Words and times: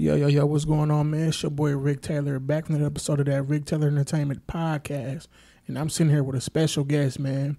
Yo, 0.00 0.14
yo, 0.14 0.28
yo, 0.28 0.46
what's 0.46 0.64
going 0.64 0.92
on, 0.92 1.10
man? 1.10 1.30
It's 1.30 1.42
your 1.42 1.50
boy 1.50 1.76
Rick 1.76 2.02
Taylor 2.02 2.38
back 2.38 2.66
from 2.66 2.76
another 2.76 2.86
episode 2.86 3.18
of 3.18 3.26
that 3.26 3.42
Rick 3.42 3.64
Taylor 3.64 3.88
Entertainment 3.88 4.46
Podcast. 4.46 5.26
And 5.66 5.76
I'm 5.76 5.90
sitting 5.90 6.12
here 6.12 6.22
with 6.22 6.36
a 6.36 6.40
special 6.40 6.84
guest, 6.84 7.18
man. 7.18 7.56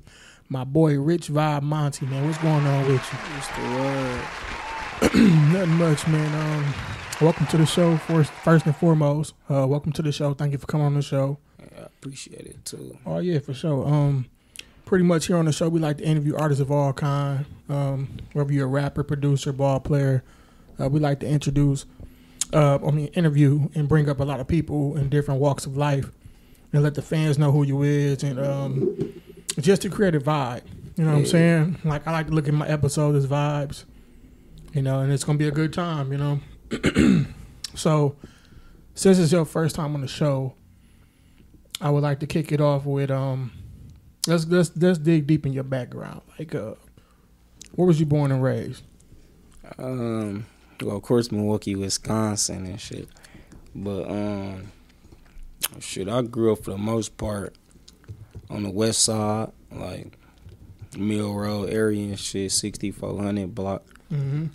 My 0.47 0.63
boy 0.63 0.93
Richvibe 0.93 1.63
Monty, 1.63 2.05
man. 2.05 2.25
What's 2.25 2.37
going 2.37 2.65
on 2.65 2.87
with 2.87 3.11
you? 3.11 3.19
What's 3.19 3.47
the 3.49 3.61
word? 5.11 5.51
Nothing 5.51 5.73
much, 5.73 6.07
man. 6.07 6.63
Um, 6.63 6.73
welcome 7.19 7.45
to 7.47 7.57
the 7.57 7.65
show 7.65 7.97
first, 7.97 8.31
first 8.31 8.65
and 8.65 8.73
foremost. 8.73 9.33
Uh, 9.49 9.67
welcome 9.67 9.91
to 9.91 10.01
the 10.01 10.13
show. 10.13 10.33
Thank 10.33 10.53
you 10.53 10.59
for 10.59 10.67
coming 10.67 10.85
on 10.85 10.93
the 10.93 11.01
show. 11.01 11.39
I 11.59 11.81
appreciate 11.81 12.45
it 12.45 12.63
too. 12.63 12.97
Oh 13.05 13.19
yeah, 13.19 13.39
for 13.39 13.53
sure. 13.53 13.85
Um, 13.85 14.27
pretty 14.85 15.03
much 15.03 15.27
here 15.27 15.35
on 15.35 15.43
the 15.43 15.51
show, 15.51 15.67
we 15.67 15.81
like 15.81 15.97
to 15.97 16.05
interview 16.05 16.37
artists 16.37 16.61
of 16.61 16.71
all 16.71 16.93
kind. 16.93 17.45
Um, 17.67 18.19
whether 18.31 18.53
you're 18.53 18.63
a 18.63 18.69
rapper, 18.69 19.03
producer, 19.03 19.51
ball 19.51 19.81
player, 19.81 20.23
uh, 20.79 20.87
we 20.87 21.01
like 21.01 21.19
to 21.19 21.27
introduce, 21.27 21.85
uh, 22.53 22.79
I 22.85 22.91
mean, 22.91 23.07
interview 23.07 23.69
and 23.75 23.87
bring 23.87 24.09
up 24.09 24.19
a 24.19 24.23
lot 24.23 24.39
of 24.39 24.47
people 24.47 24.97
in 24.97 25.09
different 25.09 25.39
walks 25.39 25.65
of 25.65 25.77
life, 25.77 26.11
and 26.73 26.83
let 26.83 26.95
the 26.95 27.01
fans 27.01 27.37
know 27.37 27.51
who 27.51 27.63
you 27.63 27.81
is, 27.83 28.23
and 28.23 28.39
um, 28.39 29.21
just 29.59 29.81
to 29.83 29.89
create 29.89 30.15
a 30.15 30.19
vibe. 30.19 30.63
You 30.97 31.05
know 31.05 31.11
what 31.11 31.19
I'm 31.19 31.25
saying? 31.25 31.77
Like 31.83 32.07
I 32.07 32.11
like 32.11 32.27
to 32.27 32.33
look 32.33 32.47
at 32.47 32.53
my 32.53 32.67
episodes 32.67 33.23
as 33.23 33.27
vibes, 33.29 33.85
you 34.73 34.81
know, 34.81 34.99
and 34.99 35.11
it's 35.11 35.23
gonna 35.23 35.37
be 35.37 35.47
a 35.47 35.51
good 35.51 35.73
time. 35.73 36.11
You 36.11 36.17
know. 36.17 36.39
so, 37.75 38.15
since 38.95 39.17
it's 39.17 39.31
your 39.31 39.45
first 39.45 39.75
time 39.75 39.95
on 39.95 40.01
the 40.01 40.07
show, 40.07 40.53
I 41.81 41.89
would 41.89 42.03
like 42.03 42.19
to 42.19 42.27
kick 42.27 42.51
it 42.51 42.61
off 42.61 42.85
with 42.85 43.11
um 43.11 43.51
let's 44.27 44.45
let's 44.47 44.71
let's 44.75 44.99
dig 44.99 45.27
deep 45.27 45.45
in 45.45 45.53
your 45.53 45.63
background. 45.63 46.21
Like 46.37 46.53
uh 46.53 46.73
where 47.73 47.87
was 47.87 47.99
you 47.99 48.05
born 48.05 48.31
and 48.31 48.43
raised? 48.43 48.83
Um, 49.77 50.45
well, 50.81 50.97
of 50.97 51.01
course, 51.03 51.31
Milwaukee, 51.31 51.75
Wisconsin, 51.75 52.65
and 52.65 52.79
shit. 52.79 53.07
But 53.75 54.09
um, 54.09 54.71
shit, 55.79 56.07
I 56.09 56.21
grew 56.21 56.53
up 56.53 56.63
for 56.63 56.71
the 56.71 56.77
most 56.77 57.17
part 57.17 57.55
on 58.49 58.63
the 58.63 58.69
west 58.69 59.03
side, 59.03 59.51
like 59.71 60.17
Mill 60.97 61.33
Road 61.33 61.69
area 61.69 62.03
and 62.09 62.19
shit, 62.19 62.51
sixty 62.51 62.91
four 62.91 63.21
hundred 63.21 63.53
block. 63.53 63.83
Mm-hmm. 64.11 64.47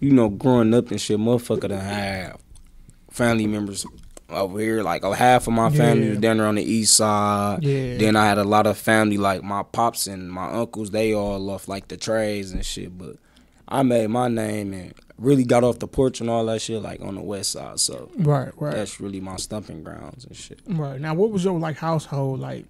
You 0.00 0.12
know, 0.12 0.28
growing 0.28 0.74
up 0.74 0.90
and 0.90 1.00
shit, 1.00 1.18
motherfucker 1.18 1.68
done 1.68 1.80
have 1.80 2.40
family 3.10 3.46
members 3.46 3.86
over 4.28 4.58
here. 4.58 4.82
Like, 4.82 5.04
oh, 5.04 5.12
half 5.12 5.46
of 5.46 5.52
my 5.54 5.70
family 5.70 6.04
Yeah. 6.04 6.10
was 6.10 6.18
down 6.18 6.38
there 6.38 6.46
on 6.46 6.56
the 6.56 6.62
east 6.62 6.94
side. 6.96 7.62
Yeah. 7.62 7.96
Then 7.96 8.16
I 8.16 8.26
had 8.26 8.38
a 8.38 8.44
lot 8.44 8.66
of 8.66 8.76
family, 8.76 9.16
like 9.16 9.42
my 9.42 9.62
pops 9.62 10.06
and 10.06 10.30
my 10.30 10.50
uncles, 10.50 10.90
they 10.90 11.14
all 11.14 11.48
off 11.50 11.68
like 11.68 11.88
the 11.88 11.96
trades 11.96 12.50
and 12.52 12.64
shit. 12.66 12.96
But 12.98 13.16
I 13.68 13.82
made 13.84 14.08
my 14.10 14.28
name 14.28 14.72
and 14.72 14.92
really 15.20 15.44
got 15.44 15.62
off 15.62 15.78
the 15.78 15.86
porch 15.86 16.20
and 16.20 16.30
all 16.30 16.44
that 16.46 16.60
shit, 16.60 16.82
like 16.82 17.00
on 17.00 17.14
the 17.14 17.20
west 17.20 17.52
side. 17.52 17.78
So 17.78 18.10
Right, 18.16 18.50
right. 18.56 18.74
that's 18.74 19.00
really 19.00 19.20
my 19.20 19.36
stumping 19.36 19.84
grounds 19.84 20.24
and 20.24 20.34
shit. 20.34 20.60
Right. 20.66 21.00
Now 21.00 21.14
what 21.14 21.30
was 21.30 21.44
your 21.44 21.58
like 21.58 21.76
household 21.76 22.40
like? 22.40 22.64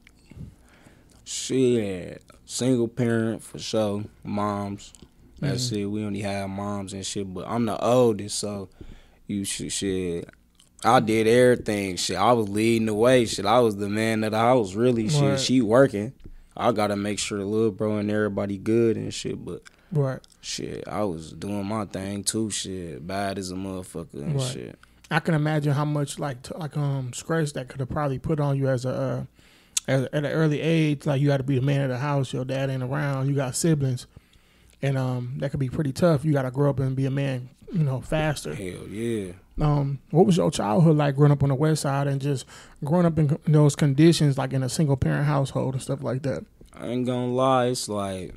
Shit, 1.25 2.23
single 2.45 2.89
parent 2.89 3.43
for 3.43 3.59
sure, 3.59 4.05
moms. 4.25 4.93
That's 5.39 5.69
mm-hmm. 5.69 5.77
it. 5.77 5.85
We 5.87 6.05
only 6.05 6.21
have 6.21 6.51
moms 6.51 6.93
and 6.93 7.07
shit, 7.07 7.33
but 7.33 7.47
I'm 7.47 7.65
the 7.65 7.79
oldest, 7.83 8.39
so 8.39 8.69
you 9.27 9.45
should 9.45 9.73
shit. 9.73 10.29
I 10.85 10.99
did 11.01 11.27
everything. 11.27 11.97
Shit, 11.97 12.17
I 12.17 12.33
was 12.33 12.49
leading 12.49 12.87
the 12.87 12.95
way. 12.95 13.27
Shit, 13.27 13.47
I 13.47 13.61
was 13.61 13.77
the 13.77 13.89
man 13.89 14.25
of 14.25 14.33
the 14.33 14.39
house. 14.39 14.75
Really, 14.75 15.09
shit. 15.09 15.23
Right. 15.23 15.41
She 15.41 15.61
working. 15.61 16.15
I 16.57 16.73
gotta 16.73 16.97
make 16.97 17.19
sure 17.19 17.39
little 17.39 17.71
bro 17.71 17.99
and 17.99 18.11
everybody 18.11 18.59
good 18.59 18.97
and 18.97 19.15
shit. 19.15 19.43
But 19.45 19.63
Right. 19.93 20.21
shit, 20.41 20.85
I 20.87 21.03
was 21.05 21.33
doing 21.33 21.67
my 21.67 21.85
thing 21.87 22.23
too. 22.25 22.51
Shit, 22.51 23.07
bad 23.07 23.39
as 23.39 23.51
a 23.51 23.55
motherfucker 23.55 24.15
and 24.15 24.37
Right. 24.37 24.43
shit. 24.53 24.79
I 25.11 25.19
can 25.21 25.35
imagine 25.35 25.73
how 25.73 25.85
much 25.85 26.19
like 26.19 26.43
t- 26.43 26.55
like 26.57 26.77
um 26.77 27.13
stress 27.13 27.53
that 27.53 27.69
could 27.69 27.81
have 27.81 27.89
probably 27.91 28.19
put 28.21 28.39
on 28.39 28.57
you 28.57 28.69
as 28.69 28.85
a 28.85 28.91
uh, 28.91 29.25
as, 29.89 30.05
at 30.05 30.25
an 30.25 30.27
early 30.27 30.61
age. 30.61 31.07
Like 31.07 31.21
you 31.21 31.31
had 31.33 31.39
to 31.39 31.43
be 31.45 31.57
the 31.57 31.63
man 31.65 31.81
of 31.83 31.89
the 31.89 31.99
house. 31.99 32.33
Your 32.33 32.45
dad 32.45 32.71
ain't 32.71 32.83
around. 32.85 33.29
You 33.29 33.35
got 33.35 33.57
siblings, 33.57 34.07
and 34.83 34.97
um 34.97 35.35
that 35.39 35.51
could 35.51 35.59
be 35.61 35.69
pretty 35.69 35.93
tough. 35.93 36.25
You 36.25 36.33
got 36.33 36.43
to 36.43 36.51
grow 36.53 36.71
up 36.71 36.79
and 36.79 36.95
be 36.95 37.07
a 37.07 37.11
man. 37.11 37.49
You 37.73 37.85
know, 37.85 38.01
faster. 38.01 38.55
Hell 38.55 38.87
yeah. 38.89 39.33
um, 39.61 40.01
what 40.11 40.27
was 40.27 40.37
your 40.37 40.51
childhood 40.51 40.97
like 40.97 41.15
growing 41.17 41.31
up 41.33 41.43
on 41.45 41.51
the 41.51 41.55
west 41.55 41.83
side 41.83 42.07
and 42.09 42.21
just 42.21 42.45
growing 42.85 43.07
up 43.07 43.17
in 43.19 43.39
those 43.47 43.77
conditions, 43.77 44.37
like 44.39 44.53
in 44.53 44.63
a 44.65 44.69
single 44.69 44.97
parent 44.97 45.27
household 45.27 45.75
and 45.75 45.83
stuff 45.83 46.03
like 46.03 46.23
that? 46.23 46.45
I 46.75 46.87
ain't 46.89 47.07
gonna 47.07 47.33
lie, 47.33 47.67
it's 47.67 47.89
like 47.89 48.35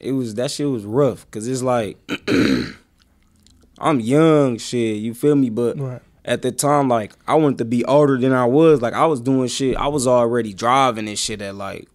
it 0.00 0.12
was 0.12 0.34
that 0.36 0.50
shit 0.50 0.68
was 0.68 0.84
rough 0.84 1.24
because 1.26 1.46
it's 1.48 1.62
like 1.62 1.96
I'm 3.78 4.00
young, 4.00 4.58
shit. 4.58 4.96
You 4.98 5.14
feel 5.14 5.36
me? 5.36 5.50
But 5.50 5.78
Right. 5.78 6.02
at 6.24 6.42
the 6.42 6.50
time, 6.52 6.88
like 6.88 7.12
I 7.26 7.34
wanted 7.36 7.58
to 7.58 7.64
be 7.64 7.84
older 7.84 8.18
than 8.18 8.32
I 8.32 8.44
was. 8.46 8.82
Like 8.82 8.94
I 8.94 9.06
was 9.06 9.20
doing 9.20 9.48
shit. 9.48 9.76
I 9.76 9.88
was 9.88 10.06
already 10.06 10.52
driving 10.52 11.08
and 11.08 11.18
shit 11.18 11.40
at 11.42 11.54
like 11.54 11.88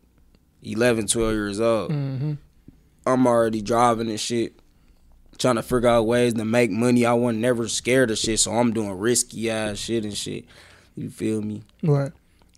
11, 0.64 1.08
12 1.08 1.34
years 1.34 1.60
old. 1.60 1.92
Mm-hmm. 1.92 2.34
I'm 3.06 3.28
already 3.28 3.62
driving 3.62 4.10
and 4.10 4.20
shit, 4.20 4.54
trying 5.38 5.56
to 5.56 5.64
figure 5.64 5.90
out 5.90 6.04
ways 6.08 6.34
to 6.36 6.46
make 6.46 6.72
money. 6.72 7.06
I 7.06 7.12
wasn't 7.14 7.42
never 7.42 7.68
scared 7.68 8.12
of 8.12 8.18
shit, 8.18 8.40
so 8.40 8.54
I'm 8.54 8.72
doing 8.72 8.98
risky 8.98 9.50
ass 9.50 9.78
shit 9.78 10.06
and 10.06 10.16
shit. 10.16 10.46
You 10.96 11.10
feel 11.10 11.42
me? 11.42 11.64
Right. 11.82 12.14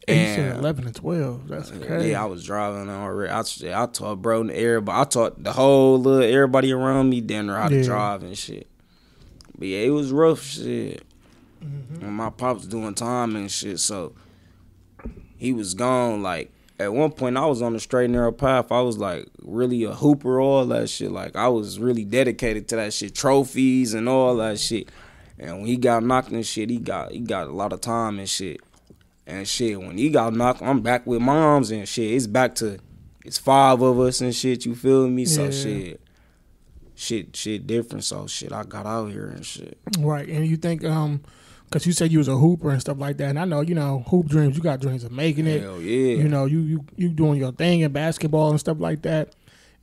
And 0.08 0.20
you 0.20 0.26
said 0.36 0.58
eleven 0.58 0.86
and 0.86 0.96
twelve. 0.96 1.48
That's 1.48 1.72
okay. 1.72 2.12
Yeah, 2.12 2.24
I 2.24 2.26
was 2.26 2.44
driving 2.44 2.90
already. 2.90 3.32
I, 3.32 3.40
I 3.82 3.86
taught 3.88 4.22
bro 4.22 4.42
and 4.42 4.52
everybody. 4.52 5.00
I 5.02 5.04
taught 5.06 5.44
the 5.44 5.54
whole 5.54 6.00
little 6.00 6.22
everybody 6.24 6.72
around 6.72 7.10
me 7.10 7.22
there 7.22 7.44
how 7.44 7.70
to 7.70 7.78
Yeah. 7.78 7.84
drive 7.84 8.24
and 8.24 8.38
shit. 8.38 8.68
But 9.58 9.68
yeah, 9.68 9.80
it 9.80 9.90
was 9.90 10.12
rough 10.12 10.42
shit. 10.44 11.04
Mm-hmm. 11.64 12.06
And 12.06 12.14
my 12.14 12.30
pops 12.30 12.68
doing 12.68 12.94
time 12.94 13.36
and 13.36 13.50
shit, 13.50 13.80
so 13.80 14.14
he 15.38 15.54
was 15.54 15.74
gone. 15.74 16.22
Like 16.22 16.52
at 16.78 16.94
one 16.94 17.12
point, 17.12 17.38
I 17.38 17.46
was 17.46 17.62
on 17.62 17.74
the 17.74 17.80
straight 17.80 18.06
and 18.06 18.14
narrow 18.14 18.32
path. 18.32 18.72
I 18.72 18.82
was 18.82 18.98
like 18.98 19.28
really 19.42 19.84
a 19.86 19.94
hooper, 19.94 20.40
all 20.40 20.66
that 20.68 20.90
shit. 20.90 21.12
Like 21.12 21.36
I 21.36 21.48
was 21.48 21.80
really 21.80 22.04
dedicated 22.06 22.68
to 22.70 22.76
that 22.76 22.94
shit, 22.94 23.16
trophies 23.16 23.94
and 23.94 24.08
all 24.08 24.36
that 24.38 24.60
shit. 24.60 24.90
And 25.40 25.58
when 25.60 25.66
he 25.66 25.78
got 25.78 26.04
knocked 26.04 26.30
and 26.30 26.46
shit, 26.46 26.70
he 26.70 26.78
got 26.78 27.12
he 27.12 27.20
got 27.20 27.48
a 27.48 27.52
lot 27.52 27.74
of 27.74 27.82
time 27.82 28.20
and 28.20 28.30
shit. 28.30 28.62
And 29.28 29.48
shit, 29.48 29.80
when 29.80 29.98
he 29.98 30.10
got 30.10 30.34
knocked, 30.34 30.62
I'm 30.62 30.82
back 30.82 31.08
with 31.08 31.22
moms 31.22 31.72
and 31.72 31.88
shit. 31.88 32.12
It's 32.14 32.28
back 32.28 32.56
to 32.56 32.78
it's 33.24 33.38
five 33.40 33.82
of 33.82 34.00
us 34.00 34.22
and 34.22 34.36
shit. 34.36 34.66
You 34.66 34.76
feel 34.76 35.08
me? 35.08 35.26
So 35.26 35.46
Yeah. 35.46 35.50
shit, 35.52 36.02
shit, 36.96 37.36
shit 37.36 37.68
different. 37.68 38.04
So 38.04 38.28
shit, 38.28 38.52
I 38.52 38.64
got 38.64 38.86
out 38.86 39.12
here 39.12 39.28
and 39.28 39.46
shit. 39.46 39.78
Right. 40.00 40.28
And 40.28 40.46
you 40.46 40.58
think 40.58 40.86
um, 40.86 41.22
because 41.66 41.88
you 41.88 41.92
said 41.92 42.12
you 42.12 42.20
was 42.20 42.28
a 42.28 42.38
hooper 42.38 42.70
and 42.70 42.80
stuff 42.80 43.00
like 43.00 43.18
that, 43.18 43.30
and 43.30 43.40
I 43.40 43.46
know 43.46 43.62
you 43.62 43.74
know 43.76 44.04
hoop 44.08 44.28
dreams. 44.28 44.56
You 44.58 44.62
got 44.64 44.80
dreams 44.80 45.04
of 45.04 45.12
making 45.12 45.48
it. 45.48 45.62
Hell 45.62 45.82
yeah. 45.82 46.18
You 46.18 46.28
know, 46.30 46.46
you 46.46 46.60
you 46.60 46.86
you 46.96 47.10
doing 47.10 47.40
your 47.40 47.52
thing 47.52 47.80
in 47.82 47.92
basketball 47.92 48.52
and 48.52 48.60
stuff 48.60 48.78
like 48.80 49.02
that, 49.02 49.34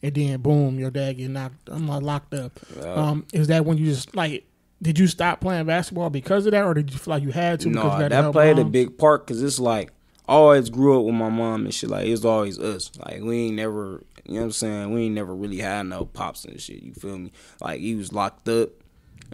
and 0.03 0.14
then 0.14 0.41
boom, 0.41 0.78
your 0.78 0.92
dad 0.92 1.14
get 1.16 1.30
knocked. 1.30 1.69
I'm 1.69 1.88
locked 1.88 2.34
up. 2.34 2.59
Yeah. 2.76 2.92
Um, 2.94 3.26
is 3.32 3.48
that 3.48 3.64
when 3.64 3.76
you 3.78 3.86
just 3.86 4.14
like? 4.14 4.44
Did 4.82 4.98
you 4.98 5.06
stop 5.06 5.41
playing 5.41 5.66
basketball 5.66 6.10
because 6.10 6.44
of 6.44 6.53
that, 6.53 6.65
or 6.65 6.75
did 6.75 6.93
you 6.93 6.98
feel 6.98 7.15
like 7.15 7.22
you 7.22 7.31
had 7.31 7.60
to? 7.60 7.69
No, 7.69 7.88
had 7.88 8.10
that 8.10 8.32
played 8.32 8.59
a 8.59 8.65
big 8.65 8.98
part 8.98 9.25
because 9.25 9.41
it's 9.41 9.60
like 9.60 9.93
I 10.28 10.32
always 10.32 10.70
grew 10.70 10.98
up 10.98 11.06
with 11.06 11.15
my 11.15 11.28
mom 11.28 11.65
and 11.65 11.75
shit. 11.75 11.91
Like 11.91 12.06
it's 12.06 12.25
always 12.25 12.59
us. 12.59 12.91
Like 13.04 13.22
we 13.22 13.47
ain't 13.47 13.56
never, 13.56 14.03
you 14.25 14.34
know 14.34 14.41
what 14.41 14.44
I'm 14.47 14.53
saying? 14.53 14.92
We 14.92 15.03
ain't 15.03 15.15
never 15.15 15.34
really 15.34 15.59
had 15.59 15.87
no 15.87 16.04
pops 16.06 16.44
and 16.44 16.60
shit. 16.60 16.82
You 16.82 16.94
feel 16.94 17.19
me? 17.19 17.32
Like 17.60 17.81
he 17.81 17.94
was 17.94 18.12
locked 18.12 18.48
up, 18.48 18.71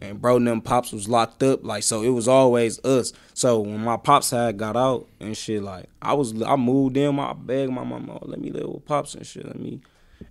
and 0.01 0.21
bro, 0.21 0.37
and 0.37 0.47
them 0.47 0.61
pops 0.61 0.93
was 0.93 1.09
locked 1.09 1.43
up. 1.43 1.65
Like 1.65 1.83
so, 1.83 2.03
it 2.03 2.11
was 2.11 2.29
always 2.29 2.83
us. 2.85 3.13
So 3.33 3.61
when 3.61 3.83
my 3.83 3.97
pops 3.97 4.31
had 4.31 4.59
got 4.59 4.77
out 4.77 5.07
and 5.19 5.37
shit, 5.37 5.63
like 5.63 5.87
I 6.03 6.13
was, 6.13 6.43
I 6.43 6.57
moved 6.57 6.97
in. 6.99 7.19
I 7.19 7.33
begged 7.33 7.73
my 7.73 7.85
mama, 7.85 8.19
oh, 8.21 8.27
let 8.27 8.41
me 8.41 8.51
live 8.51 8.69
with 8.69 8.85
pops 8.85 9.15
and 9.15 9.27
shit. 9.27 9.47
Let 9.47 9.59
me. 9.59 9.81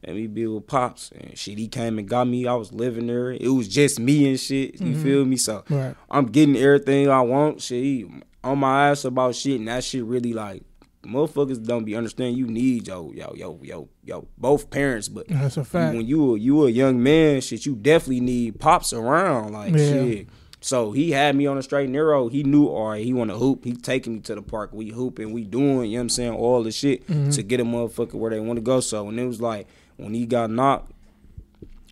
Let 0.08 0.16
me 0.16 0.26
be 0.28 0.48
with 0.48 0.66
pops 0.68 1.12
and 1.12 1.38
shit. 1.38 1.58
He 1.60 1.68
came 1.68 2.00
and 2.00 2.08
got 2.08 2.28
me. 2.28 2.48
I 2.48 2.54
was 2.56 2.72
living 2.72 3.08
there. 3.08 3.32
It 3.32 3.50
was 3.50 3.68
just 3.68 4.00
me 4.00 4.28
and 4.30 4.40
shit. 4.40 4.80
You 4.82 4.96
feel 4.96 5.26
me? 5.26 5.36
So 5.36 5.64
Right. 5.70 5.96
I'm 6.10 6.28
getting 6.28 6.56
everything 6.56 7.10
I 7.10 7.20
want. 7.22 7.62
Shit, 7.62 7.84
he 7.84 8.06
on 8.44 8.60
my 8.60 8.90
ass 8.92 9.04
about 9.04 9.36
shit, 9.36 9.60
and 9.60 9.68
that 9.68 9.84
shit 9.84 10.04
really 10.06 10.32
like 10.34 10.64
motherfuckers 11.06 11.64
don't 11.66 11.84
be 11.86 11.96
understanding. 11.96 12.38
You 12.38 12.48
need 12.48 12.88
yo, 12.88 13.12
yo, 13.14 13.34
yo, 13.36 13.60
yo, 13.62 13.90
yo, 14.04 14.28
both 14.38 14.70
parents, 14.70 15.08
but 15.10 15.28
That's 15.28 15.58
a 15.58 15.64
fact. 15.64 15.96
when 15.96 16.06
you 16.06 16.36
a, 16.36 16.40
you 16.40 16.66
a 16.66 16.70
young 16.70 17.02
man, 17.02 17.42
shit, 17.42 17.66
you 17.66 17.76
definitely 17.76 18.22
need 18.22 18.60
pops 18.60 18.94
around. 18.94 19.54
Like 19.54 19.72
Yeah. 19.74 19.78
shit. 19.78 20.28
So 20.60 20.92
he 20.92 21.12
had 21.12 21.36
me 21.36 21.46
on 21.46 21.58
a 21.58 21.62
straight 21.62 21.84
and 21.86 21.94
narrow. 21.94 22.30
He 22.30 22.44
knew, 22.44 22.68
all 22.68 22.90
right, 22.90 23.04
he 23.06 23.14
want 23.14 23.30
to 23.30 23.38
hoop. 23.38 23.64
He 23.64 23.74
taking 23.74 24.16
me 24.16 24.20
to 24.22 24.36
the 24.36 24.42
park. 24.42 24.72
We 24.74 24.90
hooping, 24.90 25.32
we 25.32 25.44
doing, 25.44 25.92
you 25.92 25.98
know 25.98 26.00
what 26.00 26.02
I'm 26.04 26.10
saying, 26.10 26.34
all 26.34 26.64
the 26.64 26.72
shit 26.72 27.06
Mm-hmm. 27.08 27.30
to 27.30 27.44
get 27.44 27.60
a 27.60 27.64
motherfucker 27.64 28.16
where 28.16 28.32
they 28.32 28.40
want 28.40 28.58
to 28.58 28.62
go. 28.62 28.80
So 28.80 29.08
and 29.08 29.20
it 29.20 29.26
was 29.28 29.40
like, 29.40 29.68
when 29.98 30.14
he 30.14 30.26
got 30.26 30.50
knocked, 30.50 30.92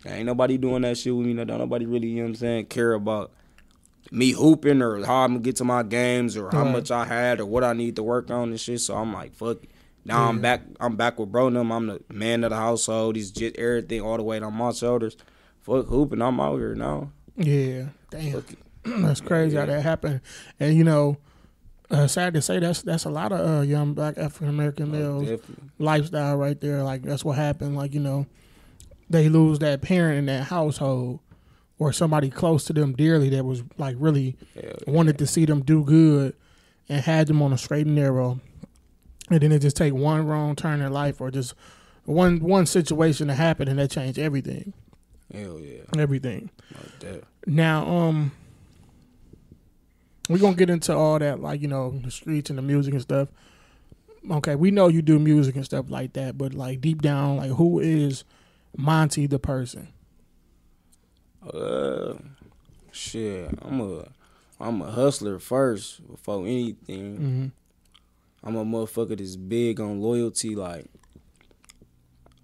ain't 0.04 0.26
nobody 0.26 0.56
doing 0.58 0.82
that 0.82 0.96
shit 0.98 1.14
with 1.14 1.26
me. 1.26 1.34
Don't 1.34 1.58
nobody 1.58 1.86
really, 1.86 2.08
you 2.08 2.16
know 2.16 2.22
what 2.22 2.28
I'm 2.28 2.34
saying, 2.36 2.66
care 2.66 2.92
about 2.92 3.32
me 4.12 4.30
hooping 4.32 4.82
or 4.82 5.04
how 5.04 5.24
I'm 5.24 5.32
gonna 5.32 5.40
get 5.40 5.56
to 5.56 5.64
my 5.64 5.82
games 5.82 6.36
or 6.36 6.50
how 6.50 6.62
Right. 6.62 6.72
much 6.72 6.90
I 6.90 7.04
had 7.04 7.40
or 7.40 7.46
what 7.46 7.64
I 7.64 7.72
need 7.72 7.96
to 7.96 8.02
work 8.02 8.30
on 8.30 8.50
and 8.50 8.60
shit. 8.60 8.80
So 8.80 8.94
I'm 8.96 9.12
like, 9.12 9.34
fuck 9.34 9.62
it. 9.62 9.70
Now 10.04 10.28
I'm 10.28 10.40
back. 10.40 10.62
I'm 10.78 10.94
back 10.94 11.18
with 11.18 11.32
bro. 11.32 11.50
Them. 11.50 11.72
I'm 11.72 11.86
the 11.88 12.00
man 12.08 12.44
of 12.44 12.50
the 12.50 12.56
household. 12.56 13.16
He's 13.16 13.32
just 13.32 13.56
everything 13.56 14.00
all 14.02 14.16
the 14.16 14.22
weight 14.22 14.44
on 14.44 14.54
my 14.54 14.70
shoulders. 14.70 15.16
Fuck 15.62 15.86
hooping. 15.88 16.22
I'm 16.22 16.38
out 16.38 16.58
here 16.58 16.76
now. 16.76 17.10
Yeah, 17.36 17.86
damn, 18.10 18.44
that's 18.84 19.20
crazy 19.20 19.56
how 19.56 19.66
that 19.66 19.82
happened. 19.82 20.20
And 20.60 20.76
you 20.76 20.84
know, 20.84 21.16
uh, 21.90 22.06
sad 22.06 22.34
to 22.34 22.42
say, 22.42 22.58
that's 22.58 22.82
that's 22.82 23.04
a 23.04 23.10
lot 23.10 23.32
of 23.32 23.58
uh, 23.58 23.60
young 23.62 23.94
black 23.94 24.18
African 24.18 24.48
American 24.48 24.90
males 24.90 25.28
Definitely. 25.28 25.70
lifestyle 25.78 26.36
right 26.36 26.60
there. 26.60 26.82
Like 26.82 27.02
that's 27.02 27.24
what 27.24 27.36
happened. 27.36 27.76
Like 27.76 27.94
you 27.94 28.00
know, 28.00 28.26
they 29.08 29.28
lose 29.28 29.58
that 29.60 29.82
parent 29.82 30.18
in 30.18 30.26
that 30.26 30.44
household 30.44 31.20
or 31.78 31.92
somebody 31.92 32.30
close 32.30 32.64
to 32.64 32.72
them 32.72 32.94
dearly 32.94 33.28
that 33.30 33.44
was 33.44 33.62
like 33.76 33.96
really 33.98 34.36
Hell 34.54 34.72
wanted 34.86 35.18
to 35.18 35.26
see 35.26 35.44
them 35.44 35.62
do 35.62 35.84
good 35.84 36.34
and 36.88 37.02
had 37.02 37.26
them 37.26 37.42
on 37.42 37.52
a 37.52 37.58
straight 37.58 37.86
and 37.86 37.94
narrow. 37.94 38.40
And 39.30 39.40
then 39.40 39.52
it 39.52 39.60
just 39.60 39.76
take 39.76 39.92
one 39.92 40.26
wrong 40.26 40.56
turn 40.56 40.80
in 40.80 40.92
life 40.92 41.20
or 41.20 41.30
just 41.30 41.54
one 42.04 42.40
one 42.40 42.66
situation 42.66 43.28
to 43.28 43.34
happen 43.34 43.68
and 43.68 43.78
that 43.78 43.90
changed 43.90 44.18
everything. 44.18 44.72
Hell 45.32 45.60
yeah. 45.60 45.82
Everything. 45.98 46.50
Like. 47.02 47.24
Now, 47.46 47.86
um 47.86 48.32
we're 50.28 50.38
gonna 50.38 50.56
get 50.56 50.70
into 50.70 50.94
all 50.94 51.18
that, 51.18 51.40
like, 51.40 51.60
you 51.62 51.68
know, 51.68 51.98
the 52.02 52.10
streets 52.10 52.50
and 52.50 52.58
the 52.58 52.62
music 52.62 52.92
and 52.94 53.02
stuff. 53.02 53.28
Okay, 54.30 54.54
we 54.56 54.70
know 54.70 54.88
you 54.88 55.02
do 55.02 55.18
music 55.18 55.54
and 55.56 55.64
stuff 55.64 55.86
like 55.88 56.14
that, 56.14 56.36
but 56.36 56.52
like 56.54 56.80
deep 56.80 57.00
down, 57.02 57.36
like 57.36 57.50
who 57.52 57.78
is 57.78 58.24
Monty 58.76 59.26
the 59.26 59.38
person? 59.38 59.88
Uh, 61.52 62.14
shit. 62.90 63.50
I'm 63.62 63.80
a, 63.80 64.08
I'm 64.60 64.82
a 64.82 64.90
hustler 64.90 65.38
first 65.38 66.06
before 66.10 66.40
anything. 66.42 67.18
Mm-hmm. 67.18 67.46
I'm 68.48 68.56
a 68.56 68.64
motherfucker 68.64 69.16
that's 69.16 69.36
big 69.36 69.80
on 69.80 70.00
loyalty. 70.00 70.54
Like, 70.56 70.86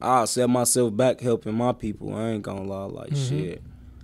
I'll 0.00 0.26
set 0.26 0.48
myself 0.48 0.96
back 0.96 1.20
helping 1.20 1.54
my 1.54 1.72
people. 1.72 2.14
I 2.14 2.30
ain't 2.30 2.42
gonna 2.42 2.62
lie. 2.64 2.84
Like, 2.84 3.10
Mhm. 3.10 3.28
shit. 3.28 3.62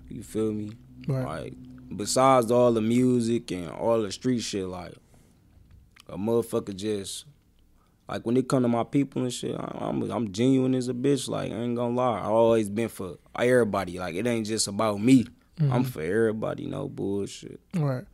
You 0.08 0.22
feel 0.22 0.52
me? 0.52 0.72
Right. 1.06 1.24
Like, 1.26 1.54
besides 1.94 2.50
all 2.50 2.72
the 2.72 2.80
music 2.80 3.50
and 3.50 3.70
all 3.70 4.02
the 4.02 4.12
street 4.12 4.40
shit, 4.40 4.66
like, 4.66 4.94
a 6.08 6.16
motherfucker 6.16 6.74
just, 6.74 7.26
like, 8.08 8.24
when 8.24 8.36
it 8.36 8.48
come 8.48 8.62
to 8.62 8.68
my 8.68 8.84
people 8.84 9.22
and 9.22 9.32
shit, 9.32 9.54
I- 9.54 9.78
I'm 9.80 10.10
I'm 10.10 10.32
genuine 10.32 10.74
as 10.74 10.88
a 10.88 10.94
bitch. 10.94 11.28
Like, 11.28 11.52
I 11.52 11.56
ain't 11.56 11.76
gonna 11.76 11.94
lie. 11.94 12.20
I 12.20 12.26
always 12.26 12.68
been 12.68 12.88
for 12.88 13.18
everybody. 13.38 13.98
Like, 13.98 14.14
it 14.14 14.26
ain't 14.26 14.46
just 14.46 14.68
about 14.68 15.00
me. 15.00 15.26
I'm 15.60 15.82
mm-hmm. 15.82 15.82
for 15.82 16.02
everybody. 16.02 16.66
No 16.66 16.88
bullshit. 16.88 17.60
Right. 17.74 18.04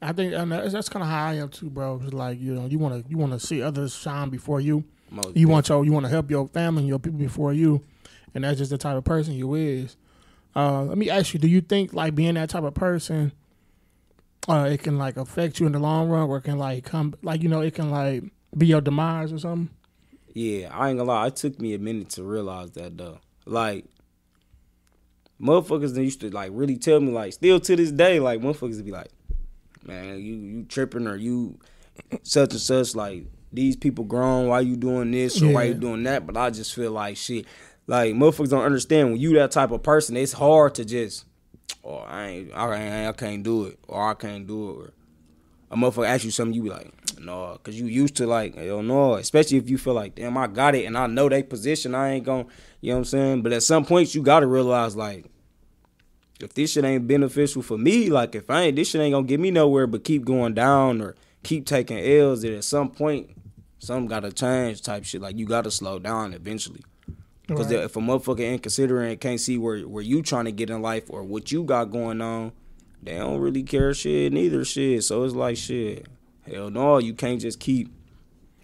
I 0.00 0.12
think 0.12 0.34
and 0.34 0.52
that's, 0.52 0.88
kind 0.88 1.02
of 1.02 1.08
how 1.08 1.26
I 1.26 1.34
am 1.34 1.48
too, 1.48 1.70
bro. 1.70 1.96
Like 1.96 2.40
you 2.40 2.54
know, 2.54 2.66
you 2.66 2.78
want 2.78 3.04
to 3.04 3.10
you 3.10 3.16
want 3.16 3.32
to 3.32 3.40
see 3.40 3.62
others 3.62 3.94
shine 3.94 4.28
before 4.30 4.60
you. 4.60 4.84
Most 5.10 5.36
You 5.36 5.48
want 5.48 5.68
your 5.68 5.84
you 5.84 5.92
want 5.92 6.04
to 6.04 6.10
help 6.10 6.30
your 6.30 6.48
family 6.48 6.80
and 6.80 6.88
your 6.88 6.98
people 6.98 7.18
before 7.18 7.52
you, 7.52 7.82
and 8.34 8.44
that's 8.44 8.58
just 8.58 8.70
the 8.70 8.78
type 8.78 8.96
of 8.96 9.04
person 9.04 9.34
you 9.34 9.54
is. 9.54 9.96
Uh, 10.56 10.82
let 10.82 10.98
me 10.98 11.10
ask 11.10 11.34
you: 11.34 11.40
Do 11.40 11.48
you 11.48 11.60
think 11.60 11.92
like 11.92 12.14
being 12.14 12.34
that 12.34 12.50
type 12.50 12.64
of 12.64 12.74
person, 12.74 13.32
uh, 14.48 14.68
it 14.70 14.82
can 14.82 14.98
like 14.98 15.16
affect 15.16 15.60
you 15.60 15.66
in 15.66 15.72
the 15.72 15.78
long 15.78 16.08
run, 16.08 16.28
or 16.28 16.38
it 16.38 16.42
can 16.42 16.58
like 16.58 16.84
come 16.84 17.14
like 17.22 17.42
you 17.42 17.48
know 17.48 17.60
it 17.60 17.74
can 17.74 17.90
like 17.90 18.24
be 18.56 18.66
your 18.66 18.80
demise 18.80 19.32
or 19.32 19.38
something? 19.38 19.70
Yeah, 20.32 20.70
I 20.72 20.90
ain't 20.90 20.98
gonna 20.98 21.10
lie. 21.10 21.28
It 21.28 21.36
took 21.36 21.60
me 21.60 21.74
a 21.74 21.78
minute 21.78 22.10
to 22.10 22.24
realize 22.24 22.72
that 22.72 22.96
though. 22.96 23.18
Like, 23.46 23.84
motherfuckers 25.40 25.96
used 25.96 26.20
to 26.20 26.30
like 26.30 26.50
really 26.52 26.76
tell 26.76 27.00
me 27.00 27.12
like, 27.12 27.32
still 27.32 27.60
to 27.60 27.76
this 27.76 27.92
day, 27.92 28.20
like 28.20 28.40
motherfuckers 28.40 28.84
be 28.84 28.90
like, 28.90 29.10
man, 29.84 30.18
you 30.18 30.34
you 30.34 30.64
tripping 30.64 31.06
or 31.06 31.16
you 31.16 31.58
such 32.22 32.52
and 32.52 32.60
such. 32.60 32.94
Like 32.94 33.26
these 33.52 33.76
people 33.76 34.04
grown. 34.04 34.48
Why 34.48 34.60
you 34.60 34.76
doing 34.76 35.10
this 35.10 35.40
or 35.40 35.52
why 35.52 35.64
you 35.64 35.74
doing 35.74 36.02
that? 36.04 36.26
But 36.26 36.36
I 36.36 36.50
just 36.50 36.74
feel 36.74 36.92
like 36.92 37.16
shit. 37.16 37.46
Like 37.86 38.14
motherfuckers 38.14 38.50
don't 38.50 38.64
understand 38.64 39.10
when 39.10 39.20
you 39.20 39.34
that 39.34 39.50
type 39.50 39.70
of 39.70 39.82
person. 39.82 40.16
It's 40.16 40.32
hard 40.32 40.74
to 40.76 40.84
just, 40.84 41.24
oh 41.84 41.96
I 41.96 42.26
ain't, 42.26 42.54
I 42.54 43.08
I 43.08 43.12
can't 43.12 43.42
do 43.42 43.66
it 43.66 43.78
or 43.86 44.10
I 44.10 44.14
can't 44.14 44.46
do 44.46 44.70
it. 44.70 44.74
Or, 44.74 44.92
a 45.70 45.76
motherfucker 45.76 46.06
ask 46.06 46.24
you 46.24 46.30
something, 46.30 46.54
you 46.54 46.62
be 46.62 46.70
like, 46.70 46.92
no, 47.18 47.58
cause 47.62 47.74
you 47.74 47.86
used 47.86 48.16
to 48.16 48.26
like, 48.26 48.54
hell 48.54 48.82
no. 48.82 49.14
Especially 49.14 49.58
if 49.58 49.68
you 49.68 49.76
feel 49.76 49.94
like, 49.94 50.14
damn, 50.14 50.36
I 50.38 50.46
got 50.46 50.74
it 50.74 50.84
and 50.84 50.96
I 50.96 51.06
know 51.08 51.28
they 51.28 51.42
position, 51.42 51.94
I 51.94 52.12
ain't 52.12 52.24
gonna, 52.24 52.46
you 52.80 52.90
know 52.90 52.96
what 52.96 52.98
I'm 53.00 53.04
saying? 53.06 53.42
But 53.42 53.52
at 53.52 53.62
some 53.64 53.84
points, 53.84 54.14
you 54.14 54.22
gotta 54.22 54.46
realize 54.46 54.94
like, 54.94 55.26
if 56.40 56.54
this 56.54 56.72
shit 56.72 56.84
ain't 56.84 57.08
beneficial 57.08 57.62
for 57.62 57.78
me, 57.78 58.08
like 58.08 58.34
if 58.34 58.50
I 58.50 58.62
ain't, 58.62 58.76
this 58.76 58.90
shit 58.90 59.00
ain't 59.00 59.14
gonna 59.14 59.26
get 59.26 59.40
me 59.40 59.50
nowhere, 59.50 59.86
but 59.86 60.04
keep 60.04 60.24
going 60.24 60.54
down 60.54 61.00
or 61.00 61.16
keep 61.42 61.66
taking 61.66 61.98
L's. 61.98 62.42
That 62.42 62.52
at 62.52 62.64
some 62.64 62.90
point, 62.90 63.30
something 63.78 64.06
gotta 64.06 64.32
change, 64.32 64.82
type 64.82 65.04
shit. 65.04 65.20
Like 65.20 65.36
you 65.36 65.46
gotta 65.46 65.70
slow 65.70 65.98
down 65.98 66.34
eventually. 66.34 66.82
Because 67.46 67.66
Right. 67.66 67.84
if 67.84 67.96
a 67.96 68.00
motherfucker 68.00 68.40
ain't 68.40 68.62
considering 68.62 69.10
and 69.10 69.20
can't 69.20 69.38
see 69.40 69.58
where 69.58 69.80
where 69.82 70.02
you 70.02 70.22
trying 70.22 70.46
to 70.46 70.52
get 70.52 70.70
in 70.70 70.80
life 70.80 71.04
or 71.08 71.22
what 71.22 71.52
you 71.52 71.62
got 71.64 71.90
going 71.90 72.20
on, 72.22 72.52
they 73.02 73.16
don't 73.16 73.38
really 73.38 73.62
care 73.62 73.92
shit 73.92 74.32
neither 74.32 74.64
shit. 74.64 75.04
So 75.04 75.24
it's 75.24 75.34
like 75.34 75.56
shit. 75.56 76.06
Hell 76.50 76.70
no, 76.70 76.98
you 76.98 77.12
can't 77.14 77.40
just 77.40 77.60
keep. 77.60 77.90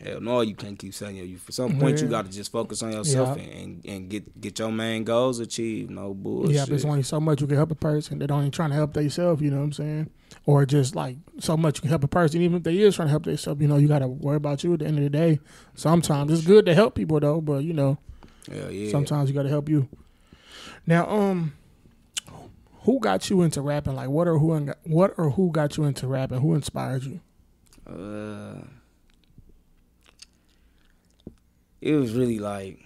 Hell 0.03 0.19
no, 0.23 0.41
you 0.41 0.55
can't 0.55 0.79
keep 0.79 0.95
saying. 0.95 1.17
You 1.17 1.37
for 1.37 1.53
some 1.53 1.79
point 1.79 2.01
you 2.01 2.09
got 2.09 2.25
to 2.25 2.33
just 2.33 2.51
focus 2.51 2.83
on 2.83 2.93
yourself 2.93 3.37
Yeah. 3.37 3.45
and, 3.45 3.85
and 3.85 4.09
get 4.09 4.41
get 4.41 4.59
your 4.59 4.73
main 4.73 5.05
goals 5.05 5.41
achieved. 5.41 5.91
No 5.91 6.15
bullshit. 6.15 6.55
Yeah, 6.55 6.65
but 6.65 6.73
it's 6.73 6.87
only 6.87 7.03
so 7.03 7.21
much 7.21 7.43
you 7.43 7.47
can 7.47 7.57
help 7.57 7.71
a 7.71 7.75
person 7.75 8.19
that 8.21 8.31
only 8.31 8.49
trying 8.49 8.71
to 8.71 8.77
help 8.77 8.95
themselves, 8.95 9.43
you 9.43 9.51
know 9.51 9.59
what 9.59 9.65
I'm 9.65 9.73
saying? 9.75 10.11
Or 10.47 10.65
just 10.65 10.97
like 10.97 11.17
so 11.39 11.55
much 11.55 11.77
you 11.77 11.81
can 11.83 11.91
help 11.91 12.05
a 12.05 12.09
person, 12.09 12.41
even 12.41 12.57
if 12.57 12.63
they 12.63 12.79
is 12.79 12.97
trying 12.97 13.09
to 13.09 13.11
help 13.11 13.25
themselves, 13.25 13.61
you 13.61 13.69
know, 13.69 13.77
you 13.77 13.89
got 13.89 13.99
to 13.99 14.09
worry 14.09 14.37
about 14.37 14.65
you 14.65 14.73
at 14.73 14.79
the 14.79 14.87
end 14.87 14.97
of 14.97 15.05
the 15.05 15.11
day. 15.11 15.39
Sometimes 15.75 16.33
it's 16.33 16.47
good 16.47 16.65
to 16.65 16.75
help 16.75 16.95
people 16.95 17.21
though, 17.21 17.43
but 17.43 17.63
you 17.65 17.75
know, 17.75 17.99
Hell 18.51 18.71
yeah. 18.71 18.91
sometimes 18.91 19.29
you 19.31 19.35
got 19.35 19.43
to 19.45 19.49
help 19.49 19.69
you. 19.69 19.89
Now, 20.87 21.09
um, 21.09 21.53
who 22.83 22.99
got 23.01 23.29
you 23.31 23.43
into 23.43 23.61
rapping? 23.61 23.95
Like, 23.95 24.09
what 24.09 24.27
or 24.27 24.39
who, 24.39 24.73
what 24.85 25.15
or 25.17 25.31
who 25.31 25.51
got 25.53 25.77
you 25.77 25.85
into 25.85 26.07
rapping? 26.07 26.41
Who 26.41 26.55
inspired 26.55 27.05
you? 27.05 27.21
Uh, 27.87 28.63
it 31.81 31.95
was 31.95 32.13
really 32.13 32.39
like 32.39 32.79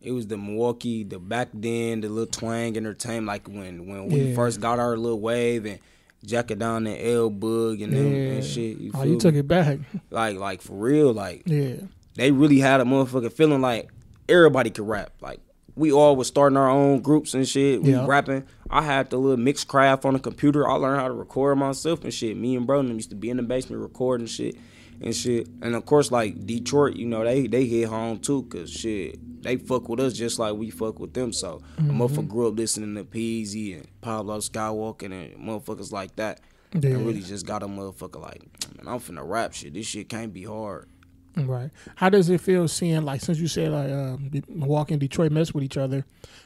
it 0.00 0.12
was 0.12 0.26
the 0.28 0.36
Milwaukee, 0.38 1.04
the 1.04 1.18
back 1.18 1.48
then, 1.52 2.00
the 2.00 2.08
little 2.08 2.26
twang 2.26 2.76
entertainment, 2.76 3.26
like 3.26 3.48
when 3.48 3.86
when 3.86 4.06
we 4.08 4.34
first 4.34 4.60
got 4.60 4.78
our 4.78 4.96
little 4.96 5.20
wave 5.20 5.66
and 5.66 5.78
Jack 6.24 6.50
it 6.50 6.58
down 6.58 6.86
and 6.86 7.00
L 7.00 7.30
Bug 7.30 7.80
and 7.80 7.92
them 7.94 8.06
and 8.12 8.44
shit. 8.44 8.76
You 8.78 8.90
Oh, 8.94 9.04
you 9.04 9.12
me? 9.14 9.18
took 9.18 9.34
it 9.34 9.48
back. 9.48 9.78
like 10.10 10.36
like 10.36 10.60
for 10.62 10.74
real, 10.74 11.12
like 11.14 11.42
Yeah, 11.46 11.76
they 12.14 12.30
really 12.30 12.58
had 12.58 12.80
a 12.80 12.84
motherfucker 12.84 13.32
feeling 13.32 13.60
like 13.62 13.90
everybody 14.30 14.70
could 14.70 14.86
rap. 14.86 15.12
Like 15.20 15.40
we 15.76 15.92
all 15.92 16.16
was 16.16 16.28
starting 16.28 16.56
our 16.56 16.68
own 16.68 17.00
groups 17.00 17.34
and 17.34 17.48
shit. 17.48 17.82
We 17.82 17.92
Yeah. 17.92 18.06
rapping. 18.06 18.44
I 18.68 18.82
had 18.82 19.10
the 19.10 19.18
little 19.18 19.42
Mixcraft 19.42 20.04
on 20.04 20.14
the 20.14 20.20
computer. 20.20 20.68
I 20.68 20.74
learned 20.74 21.00
how 21.00 21.08
to 21.08 21.14
record 21.14 21.58
myself 21.58 22.04
and 22.04 22.12
shit. 22.12 22.36
Me 22.36 22.56
and 22.56 22.66
bro 22.66 22.82
them 22.82 22.94
used 22.94 23.10
to 23.10 23.16
be 23.16 23.30
in 23.30 23.36
the 23.36 23.42
basement 23.42 23.82
recording 23.82 24.26
shit 24.26 24.56
and 25.00 25.14
shit. 25.14 25.48
And 25.62 25.74
of 25.74 25.86
course, 25.86 26.10
like 26.10 26.46
Detroit, 26.46 26.96
you 26.96 27.06
know, 27.06 27.24
they 27.24 27.46
they 27.46 27.64
hit 27.64 27.88
home 27.88 28.18
too, 28.18 28.42
cause 28.44 28.70
shit, 28.70 29.18
they 29.42 29.56
fuck 29.56 29.88
with 29.88 30.00
us 30.00 30.12
just 30.12 30.38
like 30.38 30.54
we 30.54 30.70
fuck 30.70 30.98
with 30.98 31.14
them. 31.14 31.32
So 31.32 31.62
a 31.78 31.80
mm-hmm. 31.80 32.02
motherfucker 32.02 32.28
grew 32.28 32.48
up 32.48 32.56
listening 32.56 32.94
to 32.96 33.04
Peezy 33.04 33.76
and 33.76 33.88
Pablo 34.00 34.38
Skywalker 34.38 35.04
and 35.04 35.34
motherfuckers 35.48 35.92
like 35.92 36.14
that. 36.16 36.40
yeah, 36.74 36.90
And 36.90 37.06
really 37.06 37.22
just 37.22 37.46
got 37.46 37.62
a 37.62 37.66
motherfucker 37.66 38.20
like, 38.20 38.42
man, 38.76 38.92
I'm 38.92 39.00
finna 39.00 39.26
rap 39.26 39.54
shit. 39.54 39.72
This 39.72 39.86
shit 39.86 40.08
can't 40.10 40.32
be 40.32 40.44
hard. 40.44 40.89
Right. 41.36 41.70
How 41.96 42.08
does 42.08 42.28
it 42.28 42.40
feel 42.40 42.66
seeing 42.68 43.02
like 43.02 43.20
since 43.20 43.38
you 43.38 43.48
said 43.48 43.70
like 43.72 44.30
De- 44.30 44.42
Milwaukee 44.52 44.94
and 44.94 45.00
Detroit 45.00 45.32
mess 45.32 45.52
with 45.54 45.64
each 45.64 45.76
other? 45.76 46.04